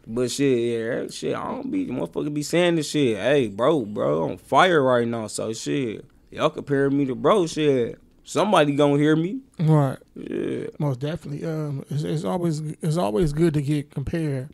but 0.10 0.32
shit, 0.32 0.58
yeah, 0.58 1.08
shit, 1.10 1.36
I 1.36 1.43
don't 1.52 1.69
be 1.69 1.88
motherfucker 1.88 2.34
be 2.34 2.41
saying 2.41 2.76
this 2.76 2.89
shit. 2.89 3.17
Hey, 3.17 3.47
bro, 3.50 3.82
bro, 3.82 4.30
on 4.30 4.38
fire 4.38 4.82
right 4.82 5.06
now. 5.06 5.28
So 5.28 5.52
shit, 5.52 6.06
y'all 6.32 6.50
comparing 6.50 6.97
me 6.97 7.06
to 7.06 7.15
bro. 7.15 7.45
Shit, 7.45 8.00
somebody 8.27 8.75
gonna 8.75 8.97
hear 8.97 9.15
me. 9.15 9.39
Right. 9.57 9.97
Yeah, 10.15 10.67
Most 10.77 10.99
definitely. 10.99 11.47
Um, 11.47 11.83
it's, 11.89 12.03
it's 12.03 12.23
always 12.25 12.59
it's 12.81 12.97
always 12.97 13.33
good 13.33 13.53
to 13.55 13.61
get 13.61 13.89
compared 13.89 14.49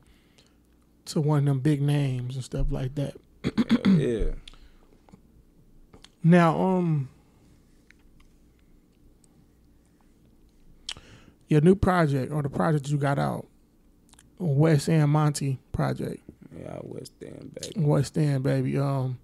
to 1.05 1.19
one 1.19 1.39
of 1.39 1.45
them 1.45 1.59
big 1.59 1.81
names 1.81 2.35
and 2.35 2.43
stuff 2.45 2.67
like 2.69 2.95
that. 2.95 3.15
yeah. 3.87 4.31
Now, 6.23 6.57
um, 6.61 7.09
your 11.49 11.59
new 11.59 11.75
project 11.75 12.31
or 12.31 12.41
the 12.41 12.49
project 12.49 12.87
you 12.87 12.97
got 12.97 13.19
out, 13.19 13.45
Westend 14.39 15.09
Monty 15.09 15.59
project, 15.73 16.21
Yeah, 16.57 16.79
West 16.83 17.11
End, 17.21 17.53
baby. 17.59 17.73
Westend 17.85 18.43
baby. 18.43 18.77
Um, 18.77 19.17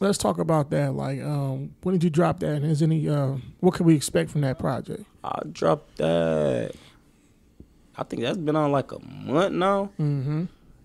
let's 0.00 0.18
talk 0.18 0.38
about 0.38 0.70
that. 0.70 0.94
Like, 0.94 1.20
um, 1.22 1.74
when 1.82 1.94
did 1.94 2.04
you 2.04 2.10
drop 2.10 2.40
that? 2.40 2.56
And 2.56 2.64
is 2.64 2.82
any 2.82 3.08
uh, 3.08 3.36
what 3.60 3.74
can 3.74 3.86
we 3.86 3.94
expect 3.94 4.30
from 4.30 4.40
that 4.42 4.58
project? 4.58 5.04
I 5.24 5.40
dropped 5.50 5.98
that. 5.98 6.72
I 7.96 8.04
think 8.04 8.22
that's 8.22 8.38
been 8.38 8.56
on 8.56 8.72
like 8.72 8.92
a 8.92 8.98
month 8.98 9.54
now. 9.54 9.90
Mm-hmm. 10.00 10.44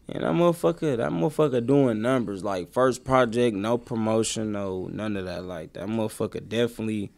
And 0.09 0.23
that 0.23 0.31
motherfucker, 0.31 0.97
that 0.97 1.11
motherfucker 1.11 1.65
doing 1.65 2.01
numbers. 2.01 2.43
Like 2.43 2.71
first 2.71 3.03
project, 3.03 3.55
no 3.55 3.77
promotion, 3.77 4.51
no 4.51 4.87
none 4.91 5.17
of 5.17 5.25
that. 5.25 5.43
Like 5.43 5.73
that 5.73 5.87
motherfucker 5.87 6.47
definitely, 6.47 7.11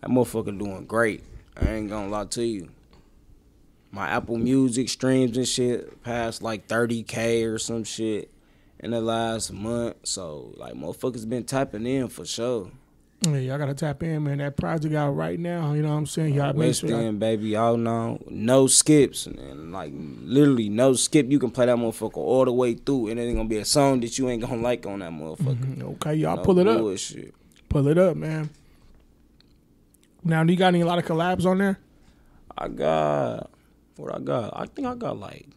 that 0.00 0.10
motherfucker 0.10 0.58
doing 0.58 0.86
great. 0.86 1.24
I 1.56 1.70
ain't 1.70 1.90
gonna 1.90 2.08
lie 2.08 2.26
to 2.26 2.44
you. 2.44 2.70
My 3.90 4.08
Apple 4.08 4.38
Music 4.38 4.88
streams 4.88 5.36
and 5.36 5.46
shit 5.46 6.02
passed 6.02 6.42
like 6.42 6.66
30k 6.66 7.46
or 7.46 7.58
some 7.58 7.84
shit 7.84 8.33
in 8.84 8.90
the 8.92 9.00
last 9.00 9.52
month. 9.52 9.96
So 10.04 10.52
like 10.56 10.74
motherfuckers 10.74 11.28
been 11.28 11.44
tapping 11.44 11.86
in 11.86 12.08
for 12.08 12.24
sure. 12.24 12.70
Yeah, 13.22 13.36
y'all 13.38 13.58
gotta 13.58 13.72
tap 13.72 14.02
in, 14.02 14.22
man. 14.24 14.36
That 14.38 14.56
project 14.58 14.94
out 14.94 15.12
right 15.12 15.38
now. 15.40 15.72
You 15.72 15.80
know 15.80 15.88
what 15.88 15.94
I'm 15.94 16.06
saying? 16.06 16.34
Y'all 16.34 16.48
make 16.48 16.56
West 16.68 16.80
sure 16.80 16.90
y'all- 16.90 17.00
End, 17.00 17.18
baby, 17.18 17.56
all 17.56 17.78
now. 17.78 18.18
No 18.28 18.66
skips. 18.66 19.26
And 19.26 19.72
like 19.72 19.92
literally 19.96 20.68
no 20.68 20.92
skip. 20.92 21.30
You 21.30 21.38
can 21.38 21.50
play 21.50 21.64
that 21.66 21.76
motherfucker 21.76 22.18
all 22.18 22.44
the 22.44 22.52
way 22.52 22.74
through 22.74 23.08
and 23.08 23.18
it 23.18 23.22
ain't 23.22 23.36
gonna 23.36 23.48
be 23.48 23.56
a 23.56 23.64
song 23.64 24.00
that 24.00 24.18
you 24.18 24.28
ain't 24.28 24.42
gonna 24.42 24.56
like 24.60 24.84
on 24.84 24.98
that 24.98 25.10
motherfucker. 25.12 25.76
Mhm. 25.76 25.82
Okay, 25.94 26.14
y'all 26.16 26.36
No 26.36 26.42
pull 26.42 26.58
it 26.58 26.68
up. 26.68 26.78
Pull 27.70 27.88
it 27.88 27.96
up, 27.98 28.16
man. 28.16 28.50
Now, 30.22 30.44
do 30.44 30.52
you 30.52 30.58
got 30.58 30.68
any 30.68 30.82
a 30.82 30.86
lot 30.86 30.98
of 30.98 31.04
collabs 31.04 31.44
on 31.46 31.58
there? 31.58 31.78
I 32.56 32.68
got 32.68 33.50
what 33.96 34.14
I 34.14 34.18
got. 34.20 34.52
I 34.54 34.66
think 34.66 34.86
I 34.86 34.94
got 34.94 35.18
like 35.18 35.48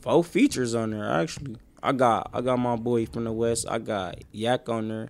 four 0.00 0.24
features 0.24 0.74
on 0.74 0.90
there 0.90 1.10
actually. 1.10 1.56
I 1.82 1.92
got 1.92 2.30
I 2.32 2.40
got 2.40 2.58
my 2.58 2.76
boy 2.76 3.06
from 3.06 3.24
the 3.24 3.32
west. 3.32 3.66
I 3.68 3.78
got 3.78 4.16
Yak 4.32 4.68
on 4.68 4.88
there. 4.88 5.08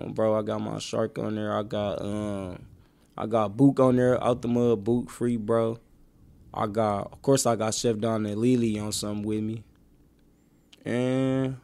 Um, 0.00 0.12
bro, 0.12 0.38
I 0.38 0.42
got 0.42 0.60
my 0.60 0.78
shark 0.78 1.18
on 1.18 1.34
there. 1.34 1.52
I 1.52 1.62
got 1.62 2.00
um, 2.00 2.62
I 3.18 3.26
got 3.26 3.56
Book 3.56 3.80
on 3.80 3.96
there, 3.96 4.22
out 4.22 4.40
the 4.42 4.48
mud, 4.48 4.84
Book 4.84 5.10
free, 5.10 5.36
bro. 5.36 5.78
I 6.54 6.66
got, 6.66 7.12
of 7.12 7.22
course, 7.22 7.46
I 7.46 7.54
got 7.56 7.74
Chef 7.74 7.98
Don 7.98 8.26
and 8.26 8.36
Lily 8.40 8.78
on 8.78 8.90
something 8.92 9.22
with 9.24 9.42
me. 9.42 9.62
And 10.84 11.56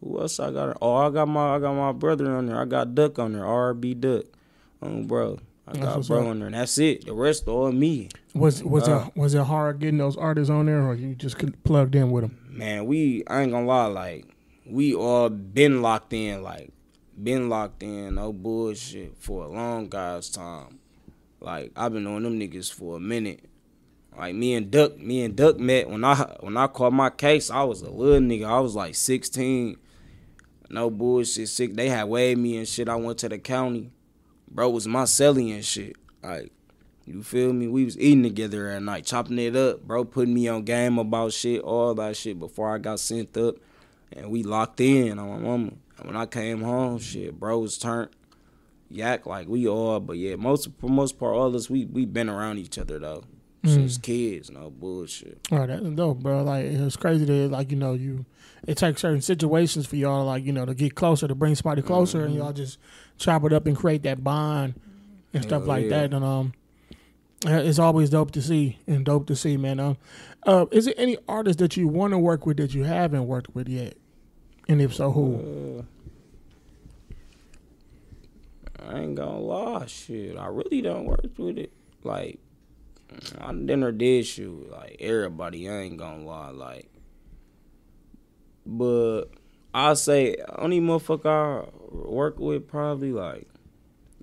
who 0.00 0.20
else 0.20 0.40
I 0.40 0.50
got? 0.50 0.76
Oh, 0.80 0.94
I 0.96 1.10
got 1.10 1.26
my 1.28 1.56
I 1.56 1.58
got 1.58 1.74
my 1.74 1.92
brother 1.92 2.30
on 2.34 2.46
there. 2.46 2.60
I 2.60 2.64
got 2.64 2.94
Duck 2.94 3.18
on 3.18 3.32
there, 3.32 3.42
RB 3.44 4.00
Duck. 4.00 4.24
Um, 4.82 5.06
bro, 5.06 5.38
I 5.68 5.72
That's 5.72 5.84
got 5.84 6.06
bro 6.08 6.22
up. 6.22 6.26
on 6.28 6.38
there. 6.38 6.46
And 6.46 6.54
that's 6.54 6.78
it. 6.78 7.06
The 7.06 7.12
rest 7.12 7.46
all 7.48 7.70
me. 7.72 8.08
Was 8.34 8.62
was 8.64 8.88
Uh, 8.88 9.06
it 9.14 9.18
was 9.18 9.34
it 9.34 9.44
hard 9.44 9.78
getting 9.80 9.98
those 9.98 10.16
artists 10.16 10.50
on 10.50 10.66
there, 10.66 10.82
or 10.86 10.94
you 10.94 11.14
just 11.14 11.38
could- 11.38 11.62
plugged 11.64 11.94
in 11.94 12.10
with 12.10 12.24
them? 12.24 12.38
Man, 12.54 12.86
we 12.86 13.24
I 13.26 13.42
ain't 13.42 13.52
gonna 13.52 13.66
lie, 13.66 13.86
like 13.86 14.26
we 14.66 14.94
all 14.94 15.28
been 15.28 15.82
locked 15.82 16.12
in, 16.12 16.42
like 16.42 16.72
been 17.22 17.48
locked 17.48 17.82
in, 17.82 18.14
no 18.14 18.32
bullshit 18.32 19.16
for 19.18 19.44
a 19.44 19.48
long 19.48 19.88
guy's 19.88 20.30
time. 20.30 20.78
Like 21.40 21.72
I've 21.76 21.92
been 21.92 22.06
on 22.06 22.22
them 22.22 22.38
niggas 22.38 22.72
for 22.72 22.96
a 22.96 23.00
minute. 23.00 23.44
Like 24.16 24.34
me 24.34 24.54
and 24.54 24.70
Duck, 24.70 24.96
me 24.96 25.24
and 25.24 25.34
Duck 25.34 25.58
met 25.58 25.90
when 25.90 26.04
I 26.04 26.14
when 26.40 26.56
I 26.56 26.68
called 26.68 26.94
my 26.94 27.10
case. 27.10 27.50
I 27.50 27.64
was 27.64 27.82
a 27.82 27.90
little 27.90 28.20
nigga. 28.20 28.46
I 28.46 28.60
was 28.60 28.74
like 28.74 28.94
sixteen. 28.94 29.76
No 30.70 30.88
bullshit. 30.90 31.48
Sick. 31.48 31.74
They 31.74 31.88
had 31.88 32.04
weighed 32.04 32.38
me 32.38 32.56
and 32.56 32.66
shit. 32.66 32.88
I 32.88 32.96
went 32.96 33.18
to 33.18 33.28
the 33.28 33.38
county. 33.38 33.90
Bro 34.50 34.70
was 34.70 34.86
my 34.86 35.02
celly 35.02 35.52
and 35.52 35.64
shit. 35.64 35.96
Like 36.22 36.52
you 37.06 37.22
feel 37.22 37.52
me? 37.52 37.68
We 37.68 37.84
was 37.84 37.98
eating 37.98 38.22
together 38.22 38.68
at 38.68 38.82
night, 38.82 39.04
chopping 39.04 39.38
it 39.38 39.54
up, 39.56 39.82
bro. 39.86 40.04
Putting 40.04 40.34
me 40.34 40.48
on 40.48 40.62
game 40.64 40.98
about 40.98 41.32
shit, 41.32 41.60
all 41.62 41.94
that 41.94 42.16
shit 42.16 42.38
before 42.38 42.74
I 42.74 42.78
got 42.78 42.98
sent 43.00 43.36
up, 43.36 43.56
and 44.12 44.30
we 44.30 44.42
locked 44.42 44.80
in 44.80 45.18
on 45.18 45.28
my 45.28 45.38
mama. 45.38 45.72
And 45.98 46.06
when 46.06 46.16
I 46.16 46.26
came 46.26 46.62
home, 46.62 46.98
shit, 46.98 47.38
bro 47.38 47.58
was 47.58 47.78
turned 47.78 48.10
yak 48.90 49.26
like 49.26 49.48
we 49.48 49.66
all. 49.68 50.00
But 50.00 50.16
yeah, 50.18 50.36
most 50.36 50.68
for 50.78 50.88
most 50.88 51.18
part, 51.18 51.34
all 51.34 51.46
of 51.48 51.54
us 51.54 51.68
we 51.70 51.84
we 51.86 52.04
been 52.06 52.28
around 52.28 52.58
each 52.58 52.78
other 52.78 52.98
though 52.98 53.24
since 53.64 53.96
kids. 53.96 54.50
No 54.50 54.70
bullshit. 54.70 55.38
Oh, 55.50 55.66
that's 55.66 55.82
dope, 55.82 56.18
bro. 56.20 56.42
Like 56.42 56.66
it's 56.66 56.96
crazy 56.96 57.24
that 57.24 57.50
like 57.50 57.70
you 57.70 57.76
know 57.76 57.94
you 57.94 58.24
it 58.66 58.76
takes 58.76 59.00
certain 59.02 59.20
situations 59.22 59.86
for 59.86 59.96
y'all 59.96 60.24
like 60.26 60.44
you 60.44 60.52
know 60.52 60.64
to 60.66 60.74
get 60.74 60.94
closer 60.94 61.28
to 61.28 61.34
bring 61.34 61.54
somebody 61.54 61.82
closer, 61.82 62.18
Mm-hmm. 62.18 62.26
and 62.26 62.34
y'all 62.36 62.52
just 62.52 62.78
chop 63.18 63.44
it 63.44 63.52
up 63.52 63.66
and 63.66 63.76
create 63.76 64.02
that 64.02 64.22
bond 64.24 64.74
and 65.32 65.42
stuff 65.42 65.66
like 65.66 65.84
yeah. 65.84 65.90
that. 65.90 66.12
And 66.14 66.24
um, 66.24 66.52
uh, 67.46 67.62
it's 67.62 67.78
always 67.78 68.10
dope 68.10 68.30
to 68.32 68.42
see 68.42 68.78
and 68.86 69.04
dope 69.04 69.26
to 69.26 69.36
see, 69.36 69.56
man. 69.56 69.80
Um, 69.80 69.96
uh, 70.46 70.66
is 70.70 70.86
there 70.86 70.94
any 70.96 71.18
artists 71.28 71.60
that 71.60 71.76
you 71.76 71.88
want 71.88 72.12
to 72.12 72.18
work 72.18 72.46
with 72.46 72.56
that 72.56 72.74
you 72.74 72.84
haven't 72.84 73.26
worked 73.26 73.54
with 73.54 73.68
yet? 73.68 73.96
And 74.68 74.80
if 74.80 74.94
so, 74.94 75.10
who? 75.10 75.84
Uh, 78.78 78.86
I 78.86 79.00
ain't 79.00 79.14
gonna 79.14 79.38
lie, 79.38 79.86
shit. 79.86 80.36
I 80.36 80.46
really 80.46 80.80
don't 80.80 81.04
work 81.04 81.26
with 81.38 81.58
it. 81.58 81.72
Like, 82.02 82.38
I 83.38 83.52
dinner 83.52 83.92
did 83.92 84.26
shoot 84.26 84.70
like 84.70 84.96
everybody. 85.00 85.68
I 85.68 85.80
ain't 85.80 85.98
gonna 85.98 86.24
lie, 86.24 86.50
like, 86.50 86.90
but 88.66 89.24
I 89.72 89.94
say 89.94 90.36
only 90.56 90.80
motherfucker 90.80 91.66
I 91.66 91.68
work 91.94 92.38
with 92.38 92.68
probably 92.68 93.12
like, 93.12 93.48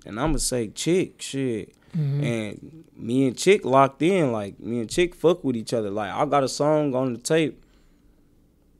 and 0.04 0.18
I'm 0.20 0.28
gonna 0.28 0.38
say 0.38 0.68
chick 0.68 1.20
shit. 1.20 1.74
Mhm. 1.96 2.22
And 2.24 2.84
me 2.96 3.26
and 3.26 3.36
Chick 3.36 3.64
locked 3.64 4.02
in, 4.02 4.32
like 4.32 4.58
me 4.60 4.80
and 4.80 4.88
Chick 4.90 5.14
fuck 5.14 5.44
with 5.44 5.56
each 5.56 5.72
other. 5.74 5.90
Like 5.90 6.10
I 6.12 6.24
got 6.26 6.42
a 6.44 6.48
song 6.48 6.94
on 6.94 7.12
the 7.12 7.18
tape. 7.18 7.62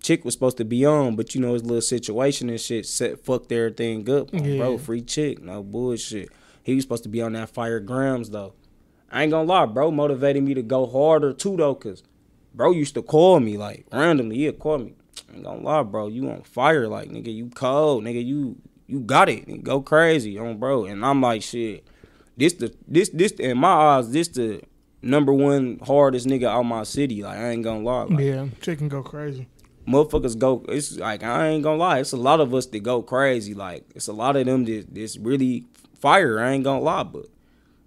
Chick 0.01 0.25
was 0.25 0.35
supposed 0.35 0.57
to 0.57 0.65
be 0.65 0.85
on, 0.85 1.15
but 1.15 1.35
you 1.35 1.41
know 1.41 1.53
his 1.53 1.63
little 1.63 1.81
situation 1.81 2.49
and 2.51 2.61
shit 2.61 2.87
set 2.87 3.25
fucked 3.25 3.53
everything 3.53 4.09
up. 4.11 4.33
Like, 4.33 4.45
Yeah. 4.45 4.57
Bro, 4.59 4.79
free 4.79 5.03
Chick, 5.03 5.41
no 5.43 5.63
bullshit. 5.63 6.31
He 6.65 6.75
was 6.75 6.83
supposed 6.85 7.05
to 7.05 7.09
be 7.09 7.23
on 7.23 7.35
that 7.35 7.51
Fire 7.51 7.81
Grams 7.81 8.31
though. 8.31 8.55
I 9.11 9.23
ain't 9.23 9.31
gonna 9.33 9.47
lie, 9.49 9.67
bro, 9.67 9.91
motivated 9.91 10.43
me 10.43 10.55
to 10.55 10.63
go 10.63 10.87
harder 10.87 11.33
too 11.33 11.57
though, 11.57 11.75
cause 11.75 12.03
bro 12.55 12.71
used 12.73 12.95
to 12.95 13.03
call 13.03 13.41
me 13.41 13.57
like 13.57 13.87
randomly. 13.93 14.37
He'd 14.39 14.59
call 14.59 14.79
me. 14.79 14.95
I 15.31 15.35
ain't 15.37 15.45
gonna 15.45 15.61
lie, 15.63 15.83
bro, 15.83 16.09
you 16.09 16.31
on 16.31 16.43
fire, 16.43 16.89
like 16.89 17.09
nigga, 17.11 17.33
you 17.33 17.51
cold, 17.55 18.05
nigga, 18.05 18.25
you 18.25 18.57
you 18.89 19.01
got 19.01 19.29
it, 19.29 19.47
nigga, 19.47 19.63
go 19.63 19.81
crazy 19.83 20.37
on 20.39 20.59
bro. 20.59 20.85
And 20.87 21.05
I'm 21.05 21.21
like, 21.21 21.43
shit, 21.43 21.85
this 22.37 22.55
the 22.55 22.75
this 22.89 23.09
this 23.11 23.33
in 23.33 23.59
my 23.59 23.69
eyes, 23.69 24.11
this 24.11 24.29
the 24.29 24.63
number 25.03 25.33
one 25.33 25.81
hardest 25.85 26.27
nigga 26.27 26.47
out 26.47 26.63
my 26.63 26.83
city. 26.85 27.23
Like 27.23 27.39
I 27.39 27.51
ain't 27.51 27.63
gonna 27.65 27.85
lie, 27.85 28.05
like, 28.05 28.25
yeah, 28.25 28.47
chicken 28.61 28.89
go 28.89 29.03
crazy. 29.03 29.49
motherfuckers 29.87 30.39
go. 30.39 30.65
It's 30.69 30.97
like 30.97 31.23
I 31.23 31.49
ain't 31.49 31.63
gonna 31.63 31.77
lie. 31.77 31.99
It's 31.99 32.13
a 32.13 32.17
lot 32.17 32.41
of 32.41 32.55
us 32.55 32.67
that 32.67 32.81
go 32.81 33.03
crazy. 33.03 33.55
Like 33.55 33.85
it's 33.95 34.09
a 34.09 34.13
lot 34.13 34.37
of 34.37 34.47
them 34.47 34.65
that 34.65 34.95
that's 34.95 35.17
really 35.17 35.65
fire. 35.99 36.41
I 36.41 36.53
ain't 36.53 36.65
gonna 36.65 36.81
lie, 36.81 37.03
but 37.03 37.27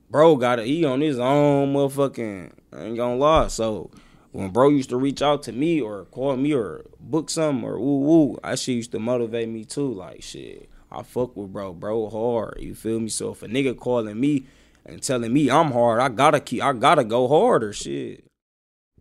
bro 0.09 0.35
got 0.35 0.59
it. 0.59 0.67
He 0.67 0.85
on 0.85 1.01
his 1.01 1.19
own 1.19 1.73
motherfucking. 1.73 2.51
I 2.73 2.83
ain't 2.83 2.97
gonna 2.97 3.15
lie. 3.15 3.47
So 3.47 3.89
when 4.31 4.49
bro 4.49 4.69
used 4.69 4.89
to 4.89 4.97
reach 4.97 5.21
out 5.21 5.43
to 5.43 5.51
me 5.53 5.79
or 5.79 6.05
call 6.05 6.35
me 6.35 6.53
or 6.53 6.85
book 6.99 7.29
something 7.29 7.63
or 7.63 7.79
woo 7.79 7.99
woo, 7.99 8.37
that 8.43 8.59
shit 8.59 8.75
used 8.75 8.91
to 8.91 8.99
motivate 8.99 9.47
me 9.47 9.63
too. 9.63 9.93
Like 9.93 10.21
shit, 10.21 10.69
I 10.95 11.03
fuck 11.03 11.35
with 11.35 11.51
bro. 11.51 11.73
Bro 11.73 12.09
hard. 12.09 12.57
You 12.59 12.75
feel 12.75 12.99
me? 12.99 13.09
So 13.09 13.31
if 13.31 13.43
a 13.43 13.47
nigga 13.47 13.77
calling 13.77 14.19
me 14.19 14.45
and 14.85 15.01
telling 15.01 15.33
me 15.33 15.49
I'm 15.49 15.71
hard, 15.71 15.99
I 15.99 16.09
gotta 16.09 16.39
keep. 16.39 16.63
I 16.63 16.73
gotta 16.73 17.03
go 17.03 17.27
harder. 17.27 17.73
Shit. 17.73 18.25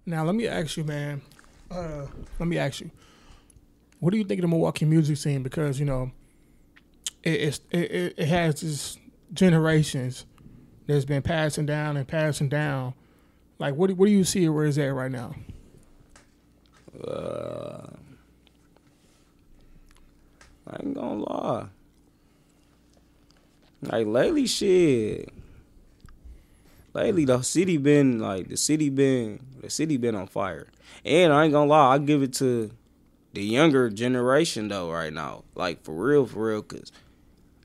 Now 0.07 0.25
let 0.25 0.35
me 0.35 0.47
ask 0.47 0.77
you, 0.77 0.85
man. 0.85 1.23
Uh, 1.71 2.07
let 2.39 2.49
me 2.49 2.59
ask 2.59 2.81
you, 2.81 2.91
what 4.01 4.11
do 4.11 4.19
you 4.19 4.25
think 4.25 4.41
of 4.41 4.43
the 4.43 4.49
Milwaukee 4.49 4.85
music 4.85 5.17
scene? 5.17 5.43
Because 5.43 5.79
you 5.79 5.87
know, 5.87 6.11
it 7.23 7.41
it's, 7.41 7.61
it, 7.71 7.91
it 7.91 8.15
it 8.19 8.29
has 8.29 8.61
this 8.61 8.99
generations 9.33 10.27
that's 10.87 11.05
been 11.05 11.23
passing 11.23 11.67
down 11.67 11.97
and 11.97 12.07
passing 12.07 12.49
down. 12.49 12.95
Like, 13.59 13.75
what 13.75 13.89
do, 13.89 13.95
what 13.95 14.07
do 14.07 14.13
you 14.13 14.25
see 14.25 14.49
where 14.49 14.67
it's 14.67 14.79
at 14.79 14.93
right 14.93 15.11
now? 15.11 15.35
Uh, 17.07 17.87
I 20.67 20.77
ain't 20.83 20.95
gonna 20.95 21.15
lie. 21.15 21.67
Like 23.91 24.07
lately, 24.07 24.47
shit. 24.47 25.29
Lately, 26.93 27.25
the 27.25 27.43
city 27.43 27.77
been 27.77 28.21
like 28.21 28.49
the 28.49 28.57
city 28.57 28.89
been 28.89 29.41
the 29.61 29.71
city 29.71 29.97
been 29.97 30.15
on 30.15 30.27
fire, 30.29 30.69
and 31.05 31.33
I 31.33 31.45
ain't 31.45 31.53
gonna 31.53 31.69
lie. 31.69 31.95
I 31.95 31.99
give 31.99 32.23
it 32.23 32.33
to 32.35 32.71
the 33.33 33.43
younger 33.43 33.91
generation 33.91 34.69
though 34.69 34.93
right 34.93 35.13
now. 35.13 35.43
Like 35.55 35.83
for 35.83 35.93
real, 35.93 36.25
for 36.27 36.47
real, 36.47 36.63
cause 36.63 36.93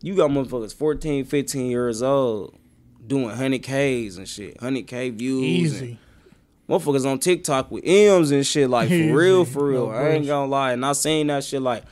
you 0.02 0.16
got 0.16 0.32
motherfuckers 0.32 0.74
14, 0.74 1.26
15 1.26 1.70
years 1.70 2.02
old 2.02 2.58
doing 3.06 3.36
100Ks 3.36 4.18
and 4.18 4.28
shit, 4.28 4.58
100K 4.60 5.14
views. 5.14 5.44
Easy. 5.44 6.00
motherfuckers 6.68 7.06
on 7.06 7.20
TikTok 7.20 7.70
with 7.70 7.84
M's 7.86 8.32
and 8.32 8.46
shit. 8.46 8.70
Like 8.70 8.90
for 8.90 9.14
real, 9.16 9.46
for 9.46 9.68
real. 9.68 9.88
No 9.88 9.94
I 9.94 10.10
ain't 10.10 10.26
gonna 10.26 10.50
lie. 10.50 10.72
And 10.72 10.84
I 10.84 10.94
seen 10.94 11.28
that 11.28 11.44
shit 11.44 11.62
like 11.62 11.84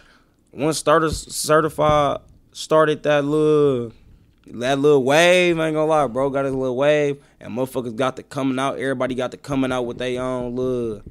once 0.51 0.77
starters 0.79 1.35
certified 1.35 2.19
started 2.51 3.03
that 3.03 3.23
little 3.23 3.91
that 4.53 4.79
little 4.79 5.03
wave. 5.03 5.60
I 5.60 5.67
ain't 5.67 5.75
gonna 5.75 5.86
lie, 5.86 6.07
bro. 6.07 6.29
Got 6.29 6.45
his 6.45 6.53
little 6.53 6.75
wave, 6.75 7.23
and 7.39 7.53
motherfuckers 7.53 7.95
got 7.95 8.15
the 8.15 8.23
coming 8.23 8.60
out. 8.60 8.79
Everybody 8.79 9.15
got 9.15 9.31
the 9.31 9.38
coming 9.38 9.71
out 9.71 9.83
with 9.83 9.97
their 9.97 10.21
own 10.21 10.55
little 10.55 11.03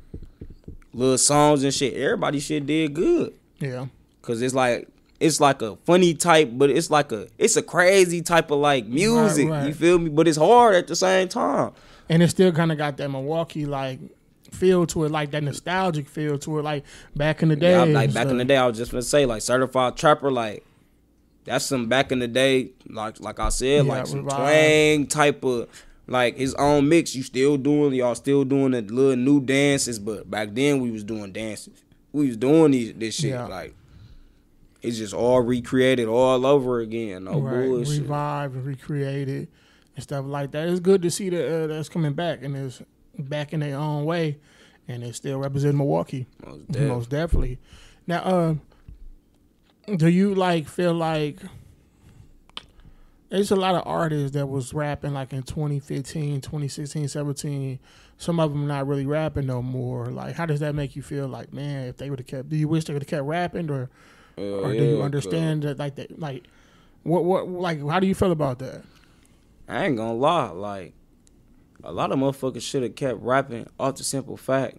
little 0.92 1.18
songs 1.18 1.62
and 1.62 1.72
shit. 1.72 1.94
Everybody 1.94 2.40
shit 2.40 2.66
did 2.66 2.94
good. 2.94 3.35
Yeah. 3.59 3.87
Cause 4.22 4.42
it's 4.42 4.55
like 4.55 4.88
it's 5.20 5.40
like 5.40 5.62
a 5.62 5.77
funny 5.85 6.14
type, 6.14 6.51
but 6.53 6.70
it's 6.70 6.90
like 6.90 7.12
a 7.12 7.29
it's 7.38 7.57
a 7.57 7.62
crazy 7.62 8.22
type 8.22 8.51
of 8.51 8.59
like 8.59 8.87
music. 8.87 9.49
right. 9.49 9.68
You 9.68 9.75
feel 9.75 9.99
me? 9.99 10.11
But 10.11 10.29
it's 10.29 10.38
hard 10.38 10.75
at 10.75 10.87
the 10.88 10.96
same 10.96 11.29
time. 11.29 11.72
And 12.09 12.22
it 12.22 12.29
still 12.29 12.53
kind 12.53 12.72
of 12.72 12.79
got 12.79 12.96
that 12.99 13.11
Milwaukee 13.11 13.66
like 13.66 13.99
feel 14.53 14.87
to 14.87 15.05
it, 15.05 15.11
like 15.11 15.31
that 15.33 15.42
nostalgic 15.42 16.09
feel 16.09 16.38
to 16.38 16.59
it, 16.59 16.62
like 16.62 16.85
back 17.14 17.42
in 17.42 17.49
the 17.49 17.57
day. 17.57 17.72
Yeah, 17.72 17.85
like 17.85 18.12
back 18.12 18.29
in 18.29 18.38
the 18.38 18.44
uh, 18.44 18.46
day, 18.46 18.57
I 18.57 18.66
was 18.66 18.77
just 18.77 18.90
gonna 18.90 19.03
say 19.03 19.27
like 19.27 19.42
certified 19.42 19.96
trapper, 19.96 20.31
like 20.31 20.64
that's 21.47 21.65
some 21.65 21.89
back 21.89 22.13
in 22.13 22.19
the 22.19 22.29
day, 22.29 22.71
like 22.89 23.19
like 23.21 23.41
I 23.41 23.49
said, 23.49 23.87
Yeah, 23.87 23.93
like 23.93 24.07
some 24.07 24.27
twang 24.29 25.07
type 25.07 25.43
of 25.45 25.69
like 26.07 26.37
his 26.37 26.55
own 26.55 26.89
mix. 26.89 27.15
You 27.15 27.23
still 27.23 27.57
doing 27.57 27.95
y'all 27.95 28.15
still 28.15 28.45
doing 28.45 28.73
the 28.73 28.83
little 28.83 29.17
new 29.17 29.41
dances, 29.41 29.99
but 29.99 30.31
back 30.31 30.51
then 30.53 30.81
we 30.81 30.91
was 30.91 31.03
doing 31.05 31.33
dances. 31.33 31.83
We 32.13 32.29
was 32.29 32.37
doing 32.37 32.73
these 32.73 32.93
this 32.95 33.15
shit 33.15 33.31
Yeah. 33.31 33.47
like 33.47 33.75
it's 34.83 34.99
just 34.99 35.15
all 35.15 35.41
recreated 35.41 36.07
all 36.07 36.47
over 36.47 36.81
again. 36.81 37.25
No 37.25 37.41
right, 37.41 37.67
bullshit. 37.67 38.03
revived 38.03 38.55
and 38.55 38.67
recreated 38.67 39.49
and 39.97 40.03
stuff 40.03 40.25
like 40.27 40.53
that. 40.53 40.69
It's 40.69 40.81
good 40.81 41.03
to 41.03 41.11
see 41.11 41.29
that 41.31 41.65
uh, 41.65 41.67
that's 41.67 41.89
coming 41.89 42.13
back 42.13 42.43
and 42.43 42.55
it's 42.57 42.83
back 43.19 43.53
in 43.53 43.61
their 43.61 43.77
own 43.79 44.05
way, 44.05 44.39
and 44.87 45.03
it's 45.03 45.17
still 45.17 45.39
representing 45.39 45.79
Milwaukee 45.79 46.27
Most 46.45 46.67
definitely. 46.69 46.89
most 46.89 47.11
definitely. 47.11 47.59
Now, 48.07 48.19
uh, 48.23 48.55
do 49.94 50.09
you 50.09 50.35
like 50.35 50.68
feel 50.68 50.94
like 50.94 51.38
there's 53.29 53.51
a 53.51 53.57
lot 53.57 53.75
of 53.75 53.83
artists 53.87 54.33
that 54.33 54.46
was 54.46 54.72
rapping 54.72 55.12
like 55.12 55.33
in 55.33 55.42
2015, 55.42 56.40
2016, 56.40 57.09
17. 57.09 57.79
Some 58.18 58.40
of 58.40 58.51
them 58.53 58.66
not 58.66 58.87
really 58.87 59.05
rapping 59.05 59.46
no 59.46 59.61
more. 59.61 60.07
Like, 60.07 60.35
how 60.37 60.46
does 60.46 60.61
that 60.61 60.75
make 60.75 60.96
you 60.96 61.03
feel? 61.03 61.29
Like, 61.29 61.53
man, 61.53 61.88
if 61.88 61.99
they 61.99 62.09
would 62.09 62.18
have 62.20 62.27
kept, 62.27 62.49
do 62.49 62.57
you 62.57 62.68
wish 62.68 62.85
they 62.85 62.92
would 62.94 63.03
have 63.03 63.09
kept 63.09 63.25
rapping, 63.25 63.70
or 63.70 63.90
Uh, 64.38 64.42
or 64.42 64.75
do 64.75 64.85
you 64.85 64.99
yeah, 64.99 65.03
understand 65.03 65.62
that 65.64 65.79
like 65.79 65.96
that 65.96 66.18
like 66.18 66.44
What 67.03 67.25
what 67.25 67.49
like? 67.49 67.87
How 67.87 68.01
do 68.01 68.07
you 68.07 68.14
feel 68.14 68.33
about 68.33 68.59
that? 68.61 68.85
I 69.68 69.85
ain't 69.87 69.96
gonna 69.96 70.14
lie, 70.14 70.51
like 70.51 70.94
a 71.85 71.92
lot 71.92 72.12
of 72.12 72.18
motherfuckers 72.18 72.62
should 72.62 72.83
have 72.83 72.94
kept 72.94 73.20
rapping 73.20 73.68
off 73.79 73.96
the 73.96 74.05
simple 74.05 74.37
fact. 74.37 74.79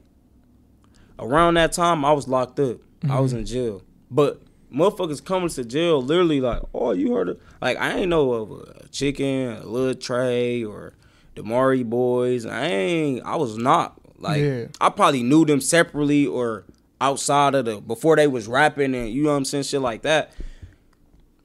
Around 1.20 1.56
that 1.56 1.72
time, 1.72 2.06
I 2.06 2.12
was 2.14 2.28
locked 2.28 2.60
up. 2.60 2.78
I 3.10 3.20
was 3.20 3.34
in 3.34 3.46
jail, 3.46 3.82
but 4.12 4.42
motherfuckers 4.74 5.24
coming 5.24 5.50
to 5.50 5.64
jail 5.64 6.02
literally 6.02 6.42
like, 6.42 6.62
oh, 6.74 6.92
you 6.92 7.14
heard 7.14 7.30
it? 7.30 7.42
Like 7.62 7.78
I 7.78 8.00
ain't 8.00 8.10
know 8.10 8.32
of 8.34 8.52
a 8.52 8.88
chicken, 8.90 9.58
a 9.58 9.66
little 9.66 9.96
Trey, 9.96 10.64
or 10.64 10.94
the 11.36 11.44
Mari 11.44 11.84
boys. 11.84 12.46
I 12.46 12.66
ain't. 12.66 13.26
I 13.26 13.36
was 13.36 13.58
not 13.58 14.00
like. 14.20 14.42
Yeah. 14.42 14.66
I 14.82 14.90
probably 14.90 15.24
knew 15.24 15.46
them 15.46 15.62
separately 15.62 16.26
or 16.26 16.66
outside 17.00 17.56
of 17.56 17.66
the 17.66 17.80
before 17.80 18.16
they 18.16 18.28
was 18.28 18.48
rapping 18.48 18.96
and 18.96 19.10
you 19.10 19.24
know 19.24 19.32
what 19.32 19.38
I'm 19.38 19.46
saying, 19.46 19.64
shit 19.64 19.82
like 19.82 20.02
that. 20.02 20.32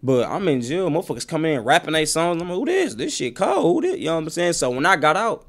But 0.02 0.28
I'm 0.28 0.48
in 0.48 0.60
jail. 0.60 0.90
Motherfuckers 0.90 1.28
coming 1.28 1.54
in 1.54 1.60
rapping 1.60 1.92
their 1.92 2.06
songs. 2.06 2.42
I'm 2.42 2.48
like, 2.48 2.58
who 2.58 2.64
this? 2.64 2.94
This 2.94 3.14
shit 3.14 3.36
cold. 3.36 3.84
Who 3.84 3.88
this? 3.88 4.00
You 4.00 4.06
know 4.06 4.16
what 4.16 4.22
I'm 4.24 4.30
saying? 4.30 4.54
So 4.54 4.70
when 4.70 4.84
I 4.84 4.96
got 4.96 5.16
out, 5.16 5.46